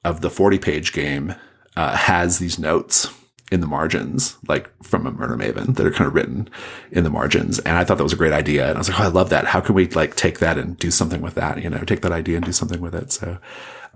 of 0.03 0.21
the 0.21 0.31
40 0.31 0.57
page 0.57 0.93
game 0.93 1.35
uh, 1.75 1.95
has 1.95 2.39
these 2.39 2.57
notes 2.57 3.07
in 3.51 3.61
the 3.61 3.67
margins, 3.67 4.35
like 4.47 4.71
from 4.83 5.05
a 5.05 5.11
murder 5.11 5.37
maven 5.37 5.75
that 5.75 5.85
are 5.85 5.91
kind 5.91 6.07
of 6.07 6.15
written 6.15 6.49
in 6.91 7.03
the 7.03 7.11
margins. 7.11 7.59
And 7.59 7.77
I 7.77 7.83
thought 7.83 7.97
that 7.97 8.03
was 8.03 8.13
a 8.13 8.17
great 8.17 8.33
idea. 8.33 8.67
And 8.67 8.77
I 8.77 8.79
was 8.79 8.89
like, 8.89 8.99
oh, 8.99 9.03
I 9.03 9.07
love 9.09 9.29
that. 9.29 9.45
How 9.45 9.61
can 9.61 9.75
we 9.75 9.87
like 9.89 10.15
take 10.15 10.39
that 10.39 10.57
and 10.57 10.75
do 10.79 10.89
something 10.89 11.21
with 11.21 11.35
that? 11.35 11.61
You 11.61 11.69
know, 11.69 11.83
take 11.83 12.01
that 12.01 12.11
idea 12.11 12.37
and 12.37 12.45
do 12.45 12.51
something 12.51 12.81
with 12.81 12.95
it. 12.95 13.11
So, 13.11 13.37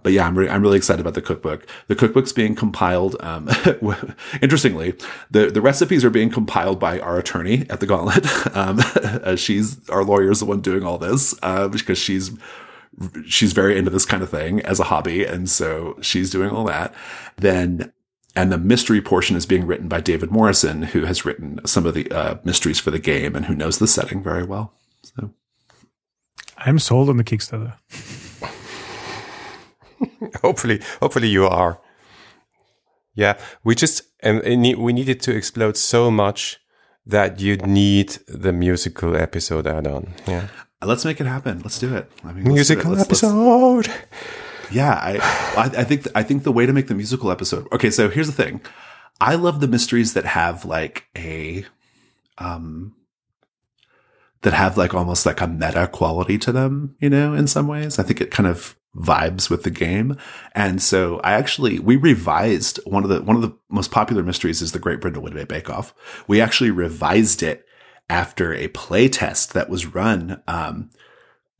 but 0.04 0.14
yeah, 0.14 0.28
I'm, 0.28 0.38
re- 0.38 0.50
I'm 0.50 0.62
really 0.62 0.78
excited 0.78 1.02
about 1.02 1.14
the 1.14 1.22
cookbook. 1.22 1.68
The 1.88 1.96
cookbook's 1.96 2.34
being 2.34 2.56
compiled. 2.56 3.16
Um, 3.20 3.50
interestingly, 4.42 4.94
the, 5.30 5.48
the 5.48 5.62
recipes 5.62 6.04
are 6.04 6.10
being 6.10 6.30
compiled 6.30 6.80
by 6.80 7.00
our 7.00 7.18
attorney 7.18 7.66
at 7.70 7.80
the 7.80 7.88
Gauntlet. 7.88 8.26
Um, 8.54 8.82
she's 9.38 9.88
our 9.90 10.04
lawyer 10.04 10.32
is 10.32 10.40
the 10.40 10.46
one 10.46 10.62
doing 10.62 10.84
all 10.84 10.98
this, 10.98 11.34
uh, 11.42 11.68
because 11.68 11.98
she's 11.98 12.32
she's 13.26 13.54
very 13.54 13.78
into 13.78 13.90
this 13.90 14.06
kind 14.06 14.22
of 14.22 14.30
thing 14.30 14.62
as 14.62 14.80
a 14.80 14.86
hobby. 14.86 15.24
And 15.24 15.50
so 15.50 15.98
she's 16.02 16.30
doing 16.30 16.50
all 16.50 16.66
that. 16.66 16.94
Then, 17.38 17.94
and 18.36 18.52
the 18.52 18.58
mystery 18.58 19.02
portion 19.02 19.36
is 19.36 19.46
being 19.46 19.66
written 19.66 19.88
by 19.88 20.02
David 20.02 20.32
Morrison, 20.32 20.84
who 20.84 21.06
has 21.06 21.26
written 21.26 21.60
some 21.66 21.86
of 21.86 21.94
the 21.94 22.12
uh, 22.12 22.38
mysteries 22.44 22.80
for 22.80 22.92
the 22.92 23.00
game 23.00 23.36
and 23.36 23.46
who 23.46 23.56
knows 23.56 23.80
the 23.80 23.88
setting 23.88 24.22
very 24.22 24.44
well. 24.44 24.74
So 25.04 25.32
I'm 26.58 26.80
sold 26.80 27.10
on 27.10 27.18
the 27.18 27.24
Kickstarter. 27.24 27.76
hopefully, 30.42 30.82
hopefully 31.00 31.28
you 31.28 31.46
are. 31.46 31.80
Yeah, 33.14 33.38
we 33.64 33.76
just 33.76 34.04
and 34.22 34.42
we 34.44 34.94
needed 34.94 35.22
to 35.22 35.36
explode 35.36 35.78
so 35.78 36.10
much 36.10 36.60
that 37.06 37.40
you 37.40 37.58
need 37.58 38.18
the 38.28 38.54
musical 38.54 39.16
episode 39.16 39.68
add-on. 39.68 40.14
Yeah, 40.28 40.48
let's 40.82 41.04
make 41.04 41.20
it 41.20 41.28
happen. 41.28 41.62
Let's 41.62 41.80
do 41.80 41.96
it. 41.96 42.10
I 42.24 42.32
mean, 42.32 42.46
musical 42.46 42.92
let's, 42.92 43.04
episode. 43.04 43.88
Let's, 43.88 44.00
yeah, 44.72 44.94
I, 44.94 45.18
I, 45.58 45.82
I 45.82 45.84
think 45.84 46.08
I 46.16 46.24
think 46.24 46.44
the 46.44 46.52
way 46.52 46.66
to 46.66 46.74
make 46.74 46.88
the 46.88 46.96
musical 46.96 47.32
episode. 47.32 47.68
Okay, 47.74 47.90
so 47.90 48.10
here's 48.10 48.28
the 48.28 48.44
thing. 48.44 48.62
I 49.20 49.36
love 49.36 49.60
the 49.60 49.68
mysteries 49.68 50.14
that 50.14 50.26
have 50.26 50.66
like 50.66 51.06
a, 51.16 51.66
um, 52.38 52.96
that 54.42 54.54
have 54.54 54.78
like 54.78 54.94
almost 54.94 55.26
like 55.26 55.42
a 55.42 55.48
meta 55.48 55.88
quality 55.88 56.38
to 56.40 56.52
them. 56.52 56.96
You 57.00 57.10
know, 57.10 57.34
in 57.34 57.48
some 57.48 57.68
ways, 57.68 58.00
I 58.00 58.04
think 58.04 58.22
it 58.22 58.32
kind 58.32 58.48
of 58.48 58.76
vibes 58.96 59.50
with 59.50 59.64
the 59.64 59.72
game. 59.72 60.18
And 60.54 60.82
so 60.82 61.20
I 61.24 61.34
actually, 61.34 61.80
we 61.80 61.96
revised 61.96 62.80
one 62.86 63.04
of 63.04 63.10
the, 63.10 63.22
one 63.22 63.36
of 63.36 63.42
the 63.42 63.56
most 63.70 63.92
popular 63.92 64.24
mysteries 64.24 64.62
is 64.62 64.72
the 64.72 64.80
Great 64.80 65.00
Brindlewood 65.00 65.34
Bay 65.34 65.46
Bake 65.46 65.70
Off. 65.70 65.94
We 66.28 66.42
actually 66.42 66.72
revised 66.72 67.42
it 67.42 67.66
after 68.10 68.54
a 68.54 68.68
play 68.70 69.08
test 69.08 69.54
that 69.54 69.70
was 69.70 69.86
run. 69.86 70.42
Um, 70.48 70.90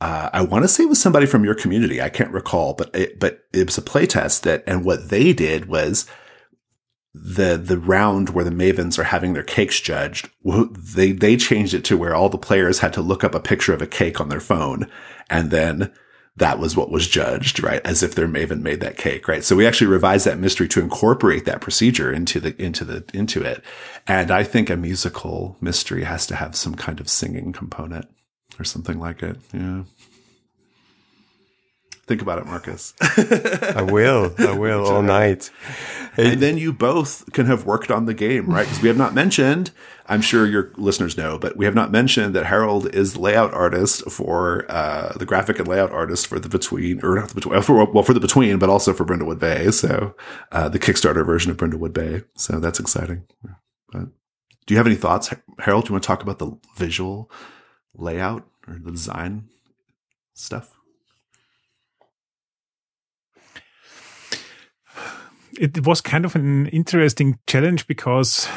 uh, 0.00 0.28
I 0.32 0.42
want 0.42 0.64
to 0.64 0.68
say 0.68 0.82
it 0.82 0.88
was 0.88 1.00
somebody 1.00 1.26
from 1.26 1.44
your 1.44 1.54
community. 1.54 2.02
I 2.02 2.08
can't 2.08 2.32
recall, 2.32 2.74
but 2.74 2.94
it, 2.94 3.18
but 3.18 3.44
it 3.52 3.66
was 3.66 3.78
a 3.78 3.82
play 3.82 4.04
test 4.04 4.42
that, 4.42 4.64
and 4.66 4.84
what 4.84 5.08
they 5.08 5.32
did 5.32 5.66
was 5.66 6.06
the 7.14 7.56
the 7.56 7.78
round 7.78 8.30
where 8.30 8.44
the 8.44 8.50
mavens 8.50 8.98
are 8.98 9.04
having 9.04 9.34
their 9.34 9.42
cakes 9.42 9.80
judged 9.80 10.30
they 10.94 11.12
they 11.12 11.36
changed 11.36 11.74
it 11.74 11.84
to 11.84 11.96
where 11.98 12.14
all 12.14 12.30
the 12.30 12.38
players 12.38 12.78
had 12.78 12.90
to 12.90 13.02
look 13.02 13.22
up 13.22 13.34
a 13.34 13.40
picture 13.40 13.74
of 13.74 13.82
a 13.82 13.86
cake 13.86 14.18
on 14.18 14.30
their 14.30 14.40
phone 14.40 14.90
and 15.28 15.50
then 15.50 15.92
that 16.36 16.58
was 16.58 16.76
what 16.76 16.90
was 16.90 17.08
judged, 17.08 17.62
right? 17.62 17.80
As 17.84 18.02
if 18.02 18.14
their 18.14 18.28
maven 18.28 18.62
made 18.62 18.80
that 18.80 18.96
cake, 18.96 19.28
right? 19.28 19.44
So 19.44 19.54
we 19.54 19.66
actually 19.66 19.88
revised 19.88 20.26
that 20.26 20.38
mystery 20.38 20.66
to 20.68 20.80
incorporate 20.80 21.44
that 21.44 21.60
procedure 21.60 22.12
into 22.12 22.40
the, 22.40 22.60
into 22.60 22.84
the, 22.84 23.04
into 23.12 23.42
it. 23.42 23.62
And 24.06 24.30
I 24.30 24.42
think 24.42 24.70
a 24.70 24.76
musical 24.76 25.56
mystery 25.60 26.04
has 26.04 26.26
to 26.28 26.36
have 26.36 26.56
some 26.56 26.74
kind 26.74 27.00
of 27.00 27.08
singing 27.08 27.52
component 27.52 28.08
or 28.58 28.64
something 28.64 28.98
like 28.98 29.22
it. 29.22 29.36
Yeah. 29.52 29.82
Think 32.06 32.20
about 32.20 32.38
it, 32.38 32.46
Marcus. 32.46 32.94
I 33.00 33.82
will. 33.82 34.34
I 34.38 34.56
will 34.58 34.86
all 34.86 35.02
night. 35.02 35.50
And 36.16 36.40
then 36.40 36.58
you 36.58 36.72
both 36.72 37.32
can 37.32 37.46
have 37.46 37.64
worked 37.64 37.90
on 37.90 38.06
the 38.06 38.14
game, 38.14 38.46
right? 38.46 38.66
Because 38.66 38.82
we 38.82 38.88
have 38.88 38.98
not 38.98 39.14
mentioned, 39.14 39.70
I'm 40.06 40.20
sure 40.20 40.46
your 40.46 40.72
listeners 40.76 41.16
know, 41.16 41.38
but 41.38 41.56
we 41.56 41.64
have 41.64 41.74
not 41.74 41.92
mentioned 41.92 42.34
that 42.34 42.46
Harold 42.46 42.92
is 42.94 43.16
layout 43.16 43.54
artist 43.54 44.10
for 44.10 44.70
uh, 44.70 45.12
the 45.16 45.26
graphic 45.26 45.58
and 45.58 45.68
layout 45.68 45.92
artist 45.92 46.26
for 46.26 46.38
the 46.38 46.48
Between, 46.48 47.00
or 47.04 47.16
not 47.16 47.28
the 47.28 47.34
Between, 47.34 47.62
for, 47.62 47.84
well, 47.84 48.02
for 48.02 48.12
the 48.12 48.20
Between, 48.20 48.58
but 48.58 48.68
also 48.68 48.92
for 48.92 49.04
Brindlewood 49.04 49.38
Bay. 49.38 49.70
So 49.70 50.14
uh, 50.50 50.68
the 50.68 50.78
Kickstarter 50.78 51.24
version 51.24 51.50
of 51.50 51.56
Brindlewood 51.56 51.92
Bay. 51.92 52.22
So 52.36 52.58
that's 52.58 52.80
exciting. 52.80 53.24
But 53.92 54.08
do 54.66 54.74
you 54.74 54.76
have 54.76 54.86
any 54.86 54.96
thoughts, 54.96 55.32
Harold? 55.58 55.84
Do 55.84 55.90
you 55.90 55.92
want 55.94 56.02
to 56.02 56.06
talk 56.06 56.22
about 56.22 56.38
the 56.38 56.58
visual 56.76 57.30
layout 57.94 58.46
or 58.66 58.78
the 58.78 58.90
design 58.90 59.48
stuff? 60.34 60.72
it 65.58 65.86
was 65.86 66.00
kind 66.00 66.24
of 66.24 66.34
an 66.34 66.66
interesting 66.68 67.38
challenge 67.46 67.86
because 67.86 68.48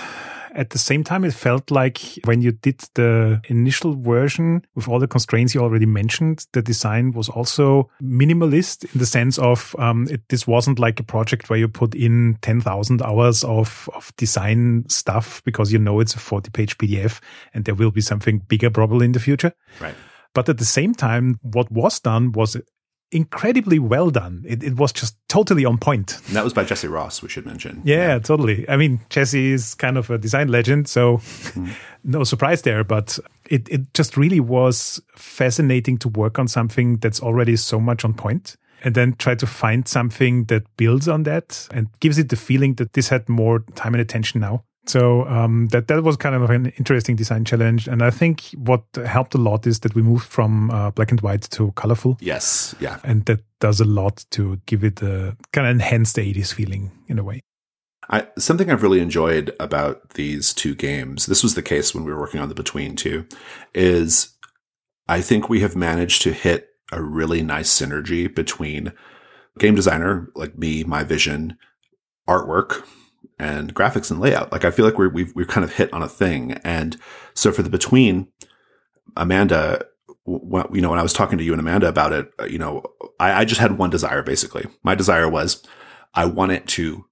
at 0.56 0.70
the 0.70 0.78
same 0.78 1.04
time, 1.04 1.26
it 1.26 1.34
felt 1.34 1.70
like 1.70 2.00
when 2.24 2.42
you 2.42 2.54
did 2.54 2.80
the 2.94 3.42
initial 3.50 3.96
version 3.96 4.66
with 4.74 4.88
all 4.88 5.00
the 5.00 5.08
constraints 5.08 5.54
you 5.54 5.62
already 5.62 5.86
mentioned, 5.86 6.46
the 6.54 6.62
design 6.62 7.12
was 7.12 7.28
also 7.28 7.90
minimalist 8.02 8.92
in 8.94 9.00
the 9.00 9.06
sense 9.06 9.38
of 9.38 9.76
um, 9.80 10.08
it, 10.10 10.22
this 10.30 10.48
wasn't 10.48 10.80
like 10.80 11.00
a 11.00 11.04
project 11.04 11.50
where 11.50 11.60
you 11.60 11.68
put 11.68 11.94
in 11.94 12.38
10,000 12.42 13.02
hours 13.02 13.44
of, 13.44 13.90
of 13.94 14.16
design 14.16 14.86
stuff 14.88 15.44
because 15.44 15.74
you 15.74 15.80
know 15.80 16.00
it's 16.00 16.16
a 16.16 16.20
40 16.20 16.50
page 16.52 16.78
PDF 16.78 17.20
and 17.54 17.66
there 17.66 17.76
will 17.76 17.92
be 17.92 18.02
something 18.02 18.40
bigger 18.40 18.70
probably 18.70 19.06
in 19.06 19.12
the 19.12 19.20
future. 19.20 19.52
Right. 19.82 19.96
But 20.34 20.50
at 20.50 20.58
the 20.58 20.66
same 20.66 20.94
time, 20.94 21.40
what 21.42 21.72
was 21.72 22.00
done 22.00 22.32
was 22.32 22.58
incredibly 23.16 23.80
well 23.80 24.10
done. 24.10 24.44
It, 24.46 24.62
it 24.62 24.76
was 24.76 24.92
just 24.92 25.16
totally 25.30 25.64
on 25.64 25.78
point. 25.78 26.18
And 26.28 26.36
that 26.36 26.44
was 26.44 26.54
by 26.54 26.66
Jesse 26.66 26.90
Ross, 26.90 27.22
we 27.22 27.30
should 27.30 27.46
mention. 27.46 27.82
Yeah, 27.86 28.08
yeah, 28.08 28.20
totally. 28.20 28.68
I 28.68 28.76
mean, 28.76 29.00
Jesse 29.10 29.52
is 29.52 29.74
kind 29.74 29.98
of 29.98 30.10
a 30.10 30.18
design 30.18 30.50
legend, 30.50 30.90
so 30.90 31.18
mm. 31.18 31.74
no 32.04 32.26
surprise 32.26 32.64
there. 32.64 32.84
But 32.84 33.18
it, 33.50 33.70
it 33.70 33.94
just 33.94 34.18
really 34.18 34.42
was 34.42 35.02
fascinating 35.16 35.98
to 36.00 36.10
work 36.10 36.38
on 36.38 36.48
something 36.50 36.98
that's 36.98 37.22
already 37.22 37.56
so 37.56 37.80
much 37.80 38.04
on 38.04 38.14
point 38.14 38.58
and 38.84 38.94
then 38.94 39.16
try 39.16 39.34
to 39.34 39.48
find 39.48 39.88
something 39.88 40.46
that 40.46 40.64
builds 40.76 41.08
on 41.08 41.24
that 41.24 41.68
and 41.72 41.88
gives 42.02 42.18
it 42.18 42.30
the 42.30 42.36
feeling 42.36 42.76
that 42.76 42.94
this 42.94 43.10
had 43.10 43.28
more 43.30 43.64
time 43.76 43.94
and 43.94 44.02
attention 44.02 44.42
now. 44.42 44.64
So 44.88 45.26
um, 45.28 45.68
that 45.70 45.88
that 45.88 46.04
was 46.04 46.16
kind 46.16 46.36
of 46.36 46.50
an 46.50 46.68
interesting 46.78 47.16
design 47.16 47.44
challenge, 47.44 47.88
and 47.88 48.04
I 48.04 48.12
think 48.12 48.42
what 48.56 48.84
helped 49.06 49.34
a 49.34 49.40
lot 49.40 49.66
is 49.66 49.80
that 49.80 49.96
we 49.96 50.02
moved 50.02 50.26
from 50.26 50.70
uh, 50.70 50.92
black 50.92 51.12
and 51.12 51.20
white 51.22 51.42
to 51.52 51.72
colorful. 51.72 52.18
Yes, 52.22 52.76
yeah, 52.80 53.00
and 53.04 53.26
that 53.26 53.42
does 53.60 53.82
a 53.82 53.86
lot 53.86 54.26
to 54.32 54.60
give 54.68 54.84
it 54.84 55.02
a 55.02 55.36
kind 55.52 55.68
of 55.68 55.72
enhance 55.72 56.14
the 56.14 56.22
'80s 56.22 56.54
feeling 56.54 56.92
in 57.08 57.18
a 57.18 57.24
way. 57.24 57.42
I, 58.10 58.28
something 58.38 58.70
I've 58.70 58.84
really 58.84 59.02
enjoyed 59.02 59.56
about 59.60 60.12
these 60.12 60.54
two 60.54 60.76
games, 60.76 61.26
this 61.26 61.42
was 61.42 61.56
the 61.56 61.64
case 61.64 61.96
when 61.96 62.04
we 62.04 62.14
were 62.14 62.20
working 62.20 62.40
on 62.40 62.50
the 62.50 62.56
Between 62.56 62.96
Two, 62.96 63.26
is 63.74 64.36
I 65.08 65.22
think 65.22 65.50
we 65.50 65.62
have 65.62 65.76
managed 65.76 66.22
to 66.24 66.34
hit 66.34 66.70
a 66.92 67.02
really 67.02 67.42
nice 67.42 67.70
synergy 67.70 68.34
between 68.34 68.94
game 69.58 69.76
designer 69.76 70.30
like 70.36 70.58
me, 70.58 70.84
my 70.84 71.04
vision, 71.04 71.58
artwork, 72.28 72.86
and 73.40 73.74
graphics 73.74 74.10
and 74.10 74.20
layout. 74.20 74.52
Like 74.52 74.66
I 74.66 74.72
feel 74.72 74.86
like 74.86 74.98
we're, 74.98 75.10
we've, 75.10 75.36
we've 75.36 75.48
kind 75.48 75.64
of 75.64 75.74
hit 75.74 75.92
on 75.94 76.02
a 76.02 76.08
thing. 76.08 76.54
And 76.64 76.98
so 77.34 77.52
for 77.52 77.64
the 77.64 77.70
between 77.70 78.28
Amanda, 79.18 79.86
you 80.28 80.82
know, 80.82 80.90
when 80.90 81.00
I 81.00 81.04
was 81.04 81.14
talking 81.14 81.38
to 81.38 81.44
you 81.44 81.52
and 81.52 81.60
Amanda 81.60 81.88
about 81.88 82.14
it, 82.14 82.32
uh, 82.40 82.46
you 82.46 82.58
know, 82.58 82.84
I, 83.20 83.42
I 83.42 83.46
just 83.46 83.62
had 83.62 83.78
one 83.78 83.90
desire 83.90 84.24
basically. 84.24 84.66
My 84.84 84.96
desire 84.96 85.30
was 85.30 85.64
I 86.14 86.26
want 86.26 86.54
it 86.54 86.68
to 86.68 87.06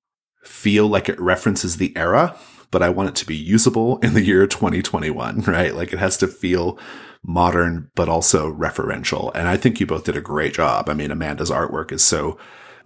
feel 0.43 0.87
like 0.87 1.09
it 1.09 1.19
references 1.19 1.77
the 1.77 1.95
era, 1.95 2.35
but 2.71 2.81
I 2.81 2.89
want 2.89 3.09
it 3.09 3.15
to 3.15 3.25
be 3.25 3.35
usable 3.35 3.99
in 3.99 4.13
the 4.13 4.23
year 4.23 4.47
2021, 4.47 5.41
right? 5.47 5.75
Like 5.75 5.93
it 5.93 5.99
has 5.99 6.17
to 6.17 6.27
feel 6.27 6.79
modern, 7.25 7.89
but 7.95 8.09
also 8.09 8.51
referential. 8.51 9.31
And 9.35 9.47
I 9.47 9.57
think 9.57 9.79
you 9.79 9.85
both 9.85 10.03
did 10.03 10.17
a 10.17 10.21
great 10.21 10.53
job. 10.53 10.89
I 10.89 10.93
mean, 10.93 11.11
Amanda's 11.11 11.51
artwork 11.51 11.91
is 11.91 12.03
so, 12.03 12.37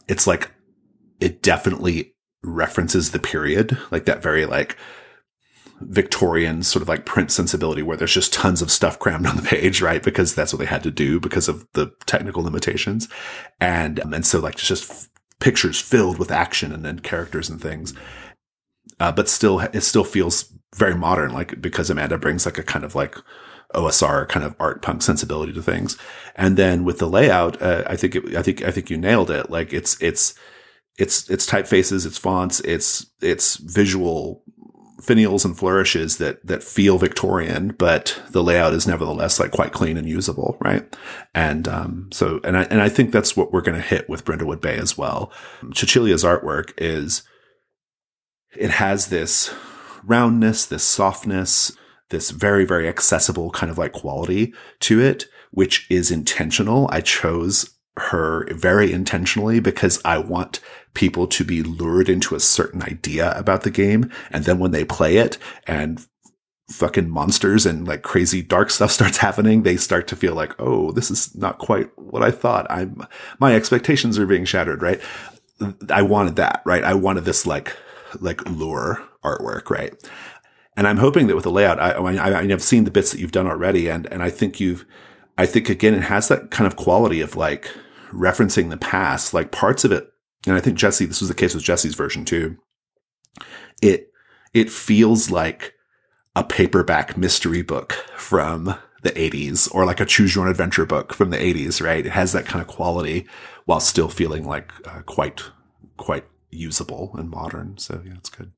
it's 0.07 0.27
like, 0.27 0.51
it 1.19 1.41
definitely 1.41 2.13
references 2.47 3.11
the 3.11 3.19
period, 3.19 3.77
like 3.91 4.05
that 4.05 4.23
very 4.23 4.45
like 4.45 4.77
Victorian 5.81 6.63
sort 6.63 6.81
of 6.81 6.87
like 6.87 7.05
print 7.05 7.31
sensibility 7.31 7.83
where 7.83 7.97
there's 7.97 8.13
just 8.13 8.33
tons 8.33 8.61
of 8.61 8.71
stuff 8.71 8.97
crammed 8.97 9.27
on 9.27 9.35
the 9.35 9.41
page, 9.43 9.81
right? 9.81 10.01
Because 10.01 10.33
that's 10.33 10.51
what 10.51 10.59
they 10.59 10.65
had 10.65 10.83
to 10.83 10.91
do 10.91 11.19
because 11.19 11.47
of 11.47 11.67
the 11.73 11.91
technical 12.05 12.43
limitations. 12.43 13.07
And, 13.59 13.99
um, 13.99 14.13
and 14.13 14.25
so 14.25 14.39
like 14.39 14.55
just 14.55 14.89
f- 14.89 15.09
pictures 15.39 15.79
filled 15.79 16.17
with 16.17 16.31
action 16.31 16.71
and 16.71 16.83
then 16.83 16.99
characters 16.99 17.49
and 17.49 17.61
things. 17.61 17.93
Uh, 18.99 19.11
but 19.11 19.29
still, 19.29 19.59
it 19.59 19.81
still 19.81 20.03
feels 20.03 20.51
very 20.75 20.95
modern, 20.95 21.31
like 21.31 21.61
because 21.61 21.89
Amanda 21.89 22.17
brings 22.17 22.45
like 22.45 22.57
a 22.57 22.63
kind 22.63 22.83
of 22.83 22.95
like 22.95 23.15
OSR 23.75 24.27
kind 24.27 24.45
of 24.45 24.55
art 24.59 24.81
punk 24.81 25.03
sensibility 25.03 25.53
to 25.53 25.61
things. 25.61 25.97
And 26.35 26.57
then 26.57 26.83
with 26.83 26.97
the 26.97 27.07
layout, 27.07 27.61
uh, 27.61 27.83
I 27.85 27.95
think, 27.95 28.15
it, 28.15 28.35
I 28.35 28.41
think, 28.41 28.63
I 28.63 28.71
think 28.71 28.89
you 28.89 28.97
nailed 28.97 29.29
it. 29.29 29.51
Like 29.51 29.73
it's, 29.73 30.01
it's, 30.01 30.33
it's 30.97 31.29
it's 31.29 31.45
typefaces, 31.45 32.05
it's 32.05 32.17
fonts, 32.17 32.59
it's 32.61 33.05
it's 33.21 33.57
visual 33.57 34.43
finials 35.01 35.45
and 35.45 35.57
flourishes 35.57 36.17
that 36.17 36.45
that 36.45 36.63
feel 36.63 36.97
Victorian, 36.97 37.69
but 37.77 38.19
the 38.31 38.43
layout 38.43 38.73
is 38.73 38.87
nevertheless 38.87 39.39
like 39.39 39.51
quite 39.51 39.71
clean 39.71 39.95
and 39.95 40.09
usable, 40.09 40.57
right? 40.59 40.95
And 41.35 41.67
um, 41.67 42.09
so 42.11 42.39
and 42.43 42.57
I 42.57 42.63
and 42.63 42.81
I 42.81 42.89
think 42.89 43.11
that's 43.11 43.37
what 43.37 43.53
we're 43.53 43.61
going 43.61 43.79
to 43.79 43.87
hit 43.87 44.09
with 44.09 44.25
Brindlewood 44.25 44.61
Bay 44.61 44.77
as 44.77 44.97
well. 44.97 45.31
Cecilia's 45.73 46.23
artwork 46.23 46.73
is 46.77 47.23
it 48.55 48.71
has 48.71 49.07
this 49.07 49.53
roundness, 50.03 50.65
this 50.65 50.83
softness, 50.83 51.71
this 52.09 52.31
very 52.31 52.65
very 52.65 52.87
accessible 52.87 53.51
kind 53.51 53.71
of 53.71 53.77
like 53.77 53.93
quality 53.93 54.53
to 54.81 54.99
it, 54.99 55.25
which 55.51 55.85
is 55.91 56.09
intentional. 56.09 56.89
I 56.91 57.01
chose 57.01 57.77
her 57.97 58.47
very 58.53 58.91
intentionally 58.91 59.59
because 59.59 59.99
I 60.05 60.17
want 60.19 60.59
people 60.97 61.27
to 61.27 61.43
be 61.43 61.61
lured 61.61 62.09
into 62.09 62.35
a 62.35 62.39
certain 62.39 62.81
idea 62.81 63.31
about 63.37 63.61
the 63.61 63.69
game. 63.69 64.11
And 64.31 64.45
then 64.45 64.57
when 64.57 64.71
they 64.71 64.83
play 64.83 65.17
it 65.17 65.37
and 65.67 66.03
fucking 66.71 67.07
monsters 67.07 67.67
and 67.67 67.87
like 67.87 68.01
crazy 68.01 68.41
dark 68.41 68.71
stuff 68.71 68.91
starts 68.99 69.17
happening, 69.17 69.61
they 69.61 69.77
start 69.77 70.07
to 70.07 70.15
feel 70.15 70.33
like, 70.33 70.53
oh, 70.59 70.91
this 70.91 71.11
is 71.11 71.35
not 71.35 71.59
quite 71.59 71.87
what 71.99 72.23
I 72.23 72.31
thought. 72.31 72.65
I'm, 72.69 73.07
my 73.39 73.55
expectations 73.55 74.17
are 74.17 74.25
being 74.25 74.43
shattered, 74.43 74.81
right? 74.81 74.99
I 75.89 76.01
wanted 76.01 76.35
that, 76.37 76.63
right? 76.65 76.83
I 76.83 76.95
wanted 76.95 77.25
this 77.25 77.45
like, 77.45 77.75
like 78.19 78.43
lure 78.49 78.99
artwork, 79.23 79.69
right? 79.69 79.93
And 80.75 80.87
I'm 80.87 80.97
hoping 80.97 81.27
that 81.27 81.35
with 81.35 81.43
the 81.43 81.51
layout, 81.51 81.79
I, 81.79 81.91
I, 81.91 82.39
I've 82.39 82.63
seen 82.63 82.85
the 82.85 82.91
bits 82.91 83.11
that 83.11 83.19
you've 83.19 83.31
done 83.31 83.47
already. 83.47 83.87
And, 83.87 84.07
and 84.07 84.23
I 84.23 84.31
think 84.31 84.59
you've, 84.59 84.83
I 85.37 85.45
think 85.45 85.69
again, 85.69 85.93
it 85.93 86.03
has 86.03 86.27
that 86.29 86.49
kind 86.49 86.65
of 86.65 86.75
quality 86.75 87.21
of 87.21 87.35
like 87.35 87.69
referencing 88.11 88.71
the 88.71 88.77
past, 88.77 89.33
like 89.33 89.51
parts 89.51 89.83
of 89.83 89.91
it. 89.91 90.11
And 90.47 90.55
I 90.55 90.61
think 90.61 90.77
Jesse, 90.77 91.05
this 91.05 91.21
was 91.21 91.29
the 91.29 91.35
case 91.35 91.53
with 91.53 91.63
Jesse's 91.63 91.95
version 91.95 92.25
too. 92.25 92.57
It, 93.81 94.11
it 94.53 94.71
feels 94.71 95.29
like 95.29 95.73
a 96.35 96.43
paperback 96.43 97.17
mystery 97.17 97.61
book 97.61 97.93
from 98.15 98.75
the 99.03 99.11
80s 99.11 99.73
or 99.73 99.85
like 99.85 99.99
a 99.99 100.05
choose 100.05 100.35
your 100.35 100.45
own 100.45 100.51
adventure 100.51 100.85
book 100.85 101.13
from 101.13 101.29
the 101.29 101.37
80s, 101.37 101.81
right? 101.81 102.05
It 102.05 102.11
has 102.11 102.31
that 102.31 102.45
kind 102.45 102.61
of 102.61 102.67
quality 102.67 103.27
while 103.65 103.79
still 103.79 104.09
feeling 104.09 104.45
like 104.45 104.71
uh, 104.85 105.01
quite, 105.01 105.43
quite 105.97 106.25
usable 106.49 107.11
and 107.17 107.29
modern. 107.29 107.77
So 107.77 108.01
yeah, 108.05 108.13
it's 108.17 108.29
good. 108.29 108.51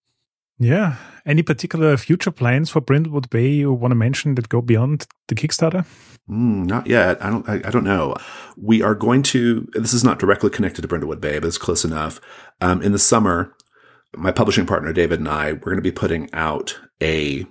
Yeah. 0.59 0.95
Any 1.25 1.41
particular 1.41 1.95
future 1.97 2.31
plans 2.31 2.69
for 2.69 2.81
Brindlewood 2.81 3.29
Bay 3.29 3.47
you 3.47 3.71
want 3.71 3.91
to 3.91 3.95
mention 3.95 4.35
that 4.35 4.49
go 4.49 4.61
beyond 4.61 5.07
the 5.27 5.35
Kickstarter? 5.35 5.85
Mm, 6.29 6.65
not 6.65 6.85
yet. 6.85 7.23
I 7.23 7.29
don't. 7.29 7.49
I, 7.49 7.55
I, 7.55 7.71
don't 7.71 7.83
know. 7.83 8.15
We 8.55 8.83
are 8.83 8.93
going 8.93 9.23
to. 9.23 9.67
This 9.73 9.93
is 9.93 10.03
not 10.03 10.19
directly 10.19 10.51
connected 10.51 10.83
to 10.83 10.87
Brindlewood 10.87 11.19
Bay, 11.19 11.39
but 11.39 11.47
it's 11.47 11.57
close 11.57 11.83
enough. 11.83 12.21
Um, 12.61 12.83
in 12.83 12.91
the 12.91 12.99
summer, 12.99 13.55
my 14.15 14.31
publishing 14.31 14.67
partner 14.67 14.93
David 14.93 15.19
and 15.19 15.27
I 15.27 15.53
we're 15.53 15.59
going 15.59 15.77
to 15.77 15.81
be 15.81 15.91
putting 15.91 16.31
out 16.33 16.79
a 17.01 17.45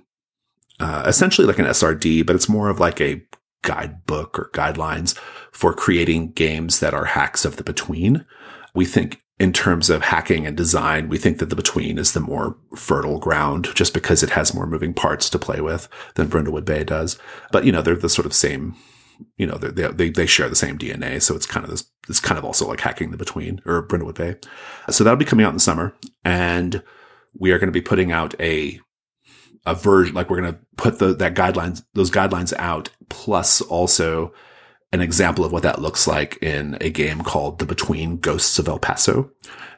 uh, 0.79 1.03
essentially 1.05 1.45
like 1.45 1.59
an 1.59 1.65
SRD, 1.65 2.25
but 2.25 2.35
it's 2.35 2.47
more 2.47 2.69
of 2.69 2.79
like 2.79 3.01
a 3.01 3.21
guidebook 3.63 4.39
or 4.39 4.49
guidelines 4.53 5.17
for 5.51 5.73
creating 5.73 6.31
games 6.31 6.79
that 6.79 6.93
are 6.93 7.05
hacks 7.05 7.43
of 7.43 7.57
the 7.57 7.63
between. 7.63 8.25
We 8.73 8.85
think 8.85 9.21
in 9.39 9.53
terms 9.53 9.89
of 9.89 10.01
hacking 10.01 10.45
and 10.45 10.57
design, 10.57 11.07
we 11.07 11.17
think 11.17 11.39
that 11.39 11.49
the 11.49 11.55
between 11.55 11.97
is 11.97 12.11
the 12.11 12.19
more 12.19 12.57
fertile 12.75 13.19
ground 13.19 13.69
just 13.73 13.93
because 13.93 14.21
it 14.21 14.31
has 14.31 14.53
more 14.53 14.67
moving 14.67 14.93
parts 14.93 15.29
to 15.29 15.39
play 15.39 15.61
with 15.61 15.87
than 16.15 16.27
Brindlewood 16.27 16.65
Bay 16.65 16.83
does. 16.83 17.17
But, 17.51 17.63
you 17.63 17.71
know, 17.71 17.81
they're 17.81 17.95
the 17.95 18.09
sort 18.09 18.25
of 18.25 18.33
same, 18.33 18.75
you 19.37 19.47
know, 19.47 19.55
they, 19.55 19.87
they, 19.87 20.09
they 20.09 20.25
share 20.25 20.49
the 20.49 20.55
same 20.55 20.77
DNA. 20.77 21.21
So 21.21 21.35
it's 21.35 21.45
kind 21.45 21.63
of 21.63 21.69
this, 21.69 21.89
it's 22.09 22.19
kind 22.19 22.37
of 22.37 22.43
also 22.43 22.67
like 22.67 22.81
hacking 22.81 23.11
the 23.11 23.17
between 23.17 23.61
or 23.65 23.87
Brindlewood 23.87 24.15
Bay. 24.15 24.35
So 24.89 25.03
that'll 25.05 25.17
be 25.17 25.25
coming 25.25 25.45
out 25.45 25.49
in 25.49 25.55
the 25.55 25.61
summer 25.61 25.95
and 26.25 26.83
we 27.33 27.51
are 27.51 27.59
going 27.59 27.69
to 27.69 27.71
be 27.71 27.81
putting 27.81 28.11
out 28.11 28.35
a 28.41 28.79
a 29.65 29.75
version, 29.75 30.15
like 30.15 30.29
we're 30.29 30.41
going 30.41 30.53
to 30.53 30.59
put 30.77 30.99
the, 30.99 31.13
that 31.15 31.35
guidelines, 31.35 31.83
those 31.93 32.09
guidelines 32.09 32.53
out, 32.57 32.89
plus 33.09 33.61
also 33.61 34.33
an 34.91 35.01
example 35.01 35.45
of 35.45 35.51
what 35.51 35.63
that 35.63 35.81
looks 35.81 36.07
like 36.07 36.37
in 36.41 36.77
a 36.81 36.89
game 36.89 37.21
called 37.21 37.59
The 37.59 37.65
Between 37.65 38.17
Ghosts 38.17 38.57
of 38.59 38.67
El 38.67 38.79
Paso. 38.79 39.31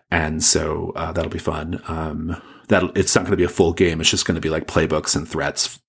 And 0.10 0.44
so, 0.44 0.92
uh, 0.96 1.12
that'll 1.12 1.32
be 1.32 1.40
fun. 1.40 1.82
Um, 1.88 2.42
that 2.68 2.84
it's 2.96 3.16
not 3.16 3.22
going 3.22 3.32
to 3.32 3.38
be 3.38 3.44
a 3.44 3.50
full 3.50 3.74
game. 3.74 4.00
It's 4.00 4.10
just 4.10 4.26
going 4.26 4.36
to 4.36 4.42
be 4.42 4.50
like 4.50 4.68
playbooks 4.68 5.16
and 5.16 5.28
threats 5.28 5.80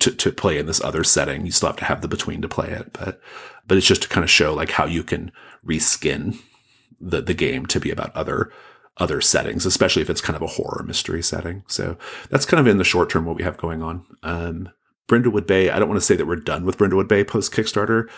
to, 0.00 0.10
to 0.10 0.32
play 0.32 0.58
in 0.58 0.66
this 0.66 0.82
other 0.82 1.04
setting. 1.04 1.44
You 1.44 1.52
still 1.52 1.68
have 1.68 1.76
to 1.76 1.84
have 1.84 2.02
the 2.02 2.08
between 2.08 2.42
to 2.42 2.48
play 2.48 2.68
it, 2.68 2.92
but, 2.92 3.20
but 3.66 3.78
it's 3.78 3.86
just 3.86 4.02
to 4.02 4.08
kind 4.08 4.24
of 4.24 4.30
show 4.30 4.54
like 4.54 4.70
how 4.70 4.84
you 4.86 5.02
can 5.02 5.32
reskin 5.66 6.38
the, 7.00 7.20
the 7.20 7.34
game 7.34 7.66
to 7.66 7.80
be 7.80 7.90
about 7.90 8.14
other 8.14 8.52
other 8.98 9.22
settings, 9.22 9.64
especially 9.64 10.02
if 10.02 10.10
it's 10.10 10.20
kind 10.20 10.36
of 10.36 10.42
a 10.42 10.46
horror 10.46 10.84
mystery 10.86 11.22
setting. 11.22 11.64
So 11.66 11.96
that's 12.28 12.44
kind 12.44 12.60
of 12.60 12.66
in 12.66 12.76
the 12.76 12.84
short 12.84 13.08
term 13.08 13.24
what 13.24 13.36
we 13.36 13.42
have 13.42 13.56
going 13.56 13.82
on. 13.82 14.04
Um, 14.22 14.68
Brindlewood 15.08 15.46
Bay, 15.46 15.70
I 15.70 15.78
don't 15.78 15.88
want 15.88 16.00
to 16.00 16.06
say 16.06 16.14
that 16.14 16.26
we're 16.26 16.36
done 16.36 16.66
with 16.66 16.76
Brindlewood 16.76 17.08
Bay 17.08 17.24
post 17.24 17.52
Kickstarter. 17.52 18.08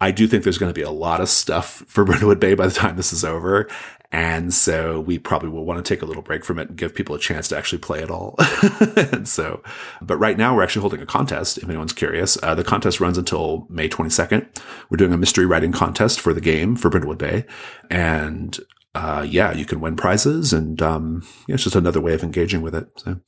I 0.00 0.10
do 0.10 0.26
think 0.26 0.44
there's 0.44 0.58
going 0.58 0.70
to 0.70 0.78
be 0.78 0.82
a 0.82 0.90
lot 0.90 1.20
of 1.20 1.28
stuff 1.28 1.84
for 1.86 2.04
Brindlewood 2.06 2.40
Bay 2.40 2.54
by 2.54 2.66
the 2.66 2.74
time 2.74 2.96
this 2.96 3.12
is 3.12 3.24
over. 3.24 3.68
And 4.12 4.52
so 4.52 5.00
we 5.00 5.20
probably 5.20 5.50
will 5.50 5.64
want 5.64 5.84
to 5.84 5.88
take 5.88 6.02
a 6.02 6.06
little 6.06 6.22
break 6.22 6.44
from 6.44 6.58
it 6.58 6.68
and 6.68 6.76
give 6.76 6.94
people 6.94 7.14
a 7.14 7.18
chance 7.18 7.46
to 7.48 7.56
actually 7.56 7.78
play 7.78 8.02
it 8.02 8.10
all. 8.10 8.34
and 8.96 9.28
so, 9.28 9.62
but 10.02 10.16
right 10.16 10.36
now 10.36 10.54
we're 10.56 10.64
actually 10.64 10.80
holding 10.80 11.00
a 11.00 11.06
contest. 11.06 11.58
If 11.58 11.68
anyone's 11.68 11.92
curious, 11.92 12.36
uh, 12.42 12.56
the 12.56 12.64
contest 12.64 12.98
runs 12.98 13.18
until 13.18 13.68
May 13.70 13.88
22nd. 13.88 14.48
We're 14.90 14.96
doing 14.96 15.12
a 15.12 15.16
mystery 15.16 15.46
writing 15.46 15.70
contest 15.70 16.18
for 16.18 16.34
the 16.34 16.40
game 16.40 16.74
for 16.74 16.90
Brindlewood 16.90 17.18
Bay. 17.18 17.44
And 17.88 18.58
uh, 18.96 19.24
yeah, 19.28 19.52
you 19.52 19.64
can 19.64 19.80
win 19.80 19.94
prizes, 19.94 20.52
and 20.52 20.82
um, 20.82 21.22
yeah, 21.46 21.54
it's 21.54 21.62
just 21.62 21.76
another 21.76 22.00
way 22.00 22.12
of 22.12 22.24
engaging 22.24 22.62
with 22.62 22.74
it. 22.74 22.88
So. 22.96 23.20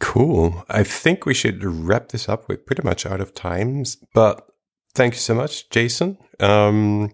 Cool. 0.00 0.64
I 0.68 0.82
think 0.82 1.24
we 1.24 1.34
should 1.34 1.62
wrap 1.62 2.08
this 2.08 2.28
up. 2.28 2.48
We're 2.48 2.56
pretty 2.56 2.82
much 2.82 3.06
out 3.06 3.20
of 3.20 3.34
times, 3.34 3.98
but 4.12 4.51
thank 4.94 5.14
you 5.14 5.20
so 5.20 5.34
much, 5.34 5.68
Jason, 5.70 6.18
um, 6.40 7.12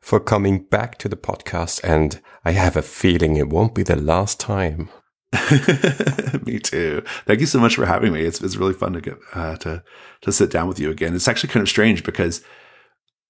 for 0.00 0.20
coming 0.20 0.64
back 0.64 0.98
to 0.98 1.08
the 1.08 1.16
podcast. 1.16 1.82
And 1.84 2.20
I 2.44 2.52
have 2.52 2.76
a 2.76 2.82
feeling 2.82 3.36
it 3.36 3.48
won't 3.48 3.74
be 3.74 3.82
the 3.82 3.96
last 3.96 4.40
time. 4.40 4.88
me 6.46 6.58
too. 6.58 7.02
Thank 7.26 7.40
you 7.40 7.46
so 7.46 7.58
much 7.58 7.74
for 7.74 7.86
having 7.86 8.12
me. 8.12 8.22
It's 8.22 8.40
it's 8.40 8.56
really 8.56 8.72
fun 8.72 8.92
to 8.92 9.00
get 9.00 9.18
uh, 9.34 9.56
to 9.56 9.82
to 10.22 10.32
sit 10.32 10.50
down 10.50 10.68
with 10.68 10.78
you 10.78 10.90
again. 10.90 11.14
It's 11.14 11.26
actually 11.26 11.52
kind 11.52 11.62
of 11.62 11.68
strange 11.68 12.04
because 12.04 12.42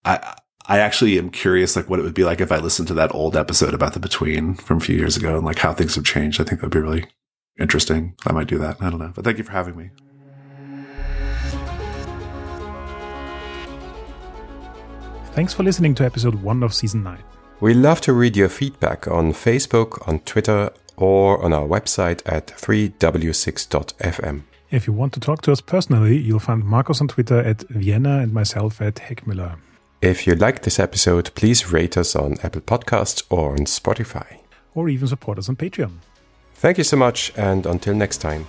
I 0.04 0.34
I 0.66 0.80
actually 0.80 1.18
am 1.18 1.30
curious, 1.30 1.76
like 1.76 1.88
what 1.88 1.98
it 1.98 2.02
would 2.02 2.14
be 2.14 2.24
like 2.24 2.40
if 2.40 2.52
I 2.52 2.58
listened 2.58 2.88
to 2.88 2.94
that 2.94 3.14
old 3.14 3.36
episode 3.36 3.74
about 3.74 3.94
the 3.94 4.00
between 4.00 4.54
from 4.54 4.78
a 4.78 4.80
few 4.80 4.96
years 4.96 5.16
ago 5.16 5.36
and 5.36 5.46
like 5.46 5.58
how 5.58 5.72
things 5.72 5.94
have 5.94 6.04
changed. 6.04 6.40
I 6.40 6.44
think 6.44 6.60
that'd 6.60 6.72
be 6.72 6.80
really 6.80 7.06
interesting. 7.58 8.14
I 8.26 8.32
might 8.32 8.48
do 8.48 8.58
that. 8.58 8.82
I 8.82 8.90
don't 8.90 8.98
know, 8.98 9.12
but 9.14 9.24
thank 9.24 9.38
you 9.38 9.44
for 9.44 9.52
having 9.52 9.76
me. 9.76 9.90
Thanks 15.34 15.52
for 15.52 15.64
listening 15.64 15.96
to 15.96 16.04
episode 16.04 16.36
one 16.36 16.62
of 16.62 16.72
season 16.72 17.02
nine. 17.02 17.18
We 17.58 17.74
love 17.74 18.00
to 18.02 18.12
read 18.12 18.36
your 18.36 18.48
feedback 18.48 19.08
on 19.08 19.32
Facebook, 19.32 20.06
on 20.06 20.20
Twitter, 20.20 20.70
or 20.96 21.42
on 21.44 21.52
our 21.52 21.66
website 21.66 22.22
at 22.24 22.46
3w6.fm. 22.46 24.44
If 24.70 24.86
you 24.86 24.92
want 24.92 25.12
to 25.14 25.18
talk 25.20 25.42
to 25.42 25.50
us 25.50 25.60
personally, 25.60 26.16
you'll 26.16 26.38
find 26.38 26.62
Marcos 26.62 27.00
on 27.00 27.08
Twitter 27.08 27.40
at 27.40 27.62
Vienna 27.68 28.20
and 28.20 28.32
myself 28.32 28.80
at 28.80 28.94
Heckmüller. 28.94 29.56
If 30.00 30.24
you 30.24 30.36
liked 30.36 30.62
this 30.62 30.78
episode, 30.78 31.34
please 31.34 31.72
rate 31.72 31.96
us 31.96 32.14
on 32.14 32.38
Apple 32.44 32.60
Podcasts 32.60 33.24
or 33.28 33.54
on 33.54 33.66
Spotify. 33.66 34.38
Or 34.72 34.88
even 34.88 35.08
support 35.08 35.40
us 35.40 35.48
on 35.48 35.56
Patreon. 35.56 35.94
Thank 36.54 36.78
you 36.78 36.84
so 36.84 36.96
much, 36.96 37.32
and 37.36 37.66
until 37.66 37.96
next 37.96 38.18
time. 38.18 38.46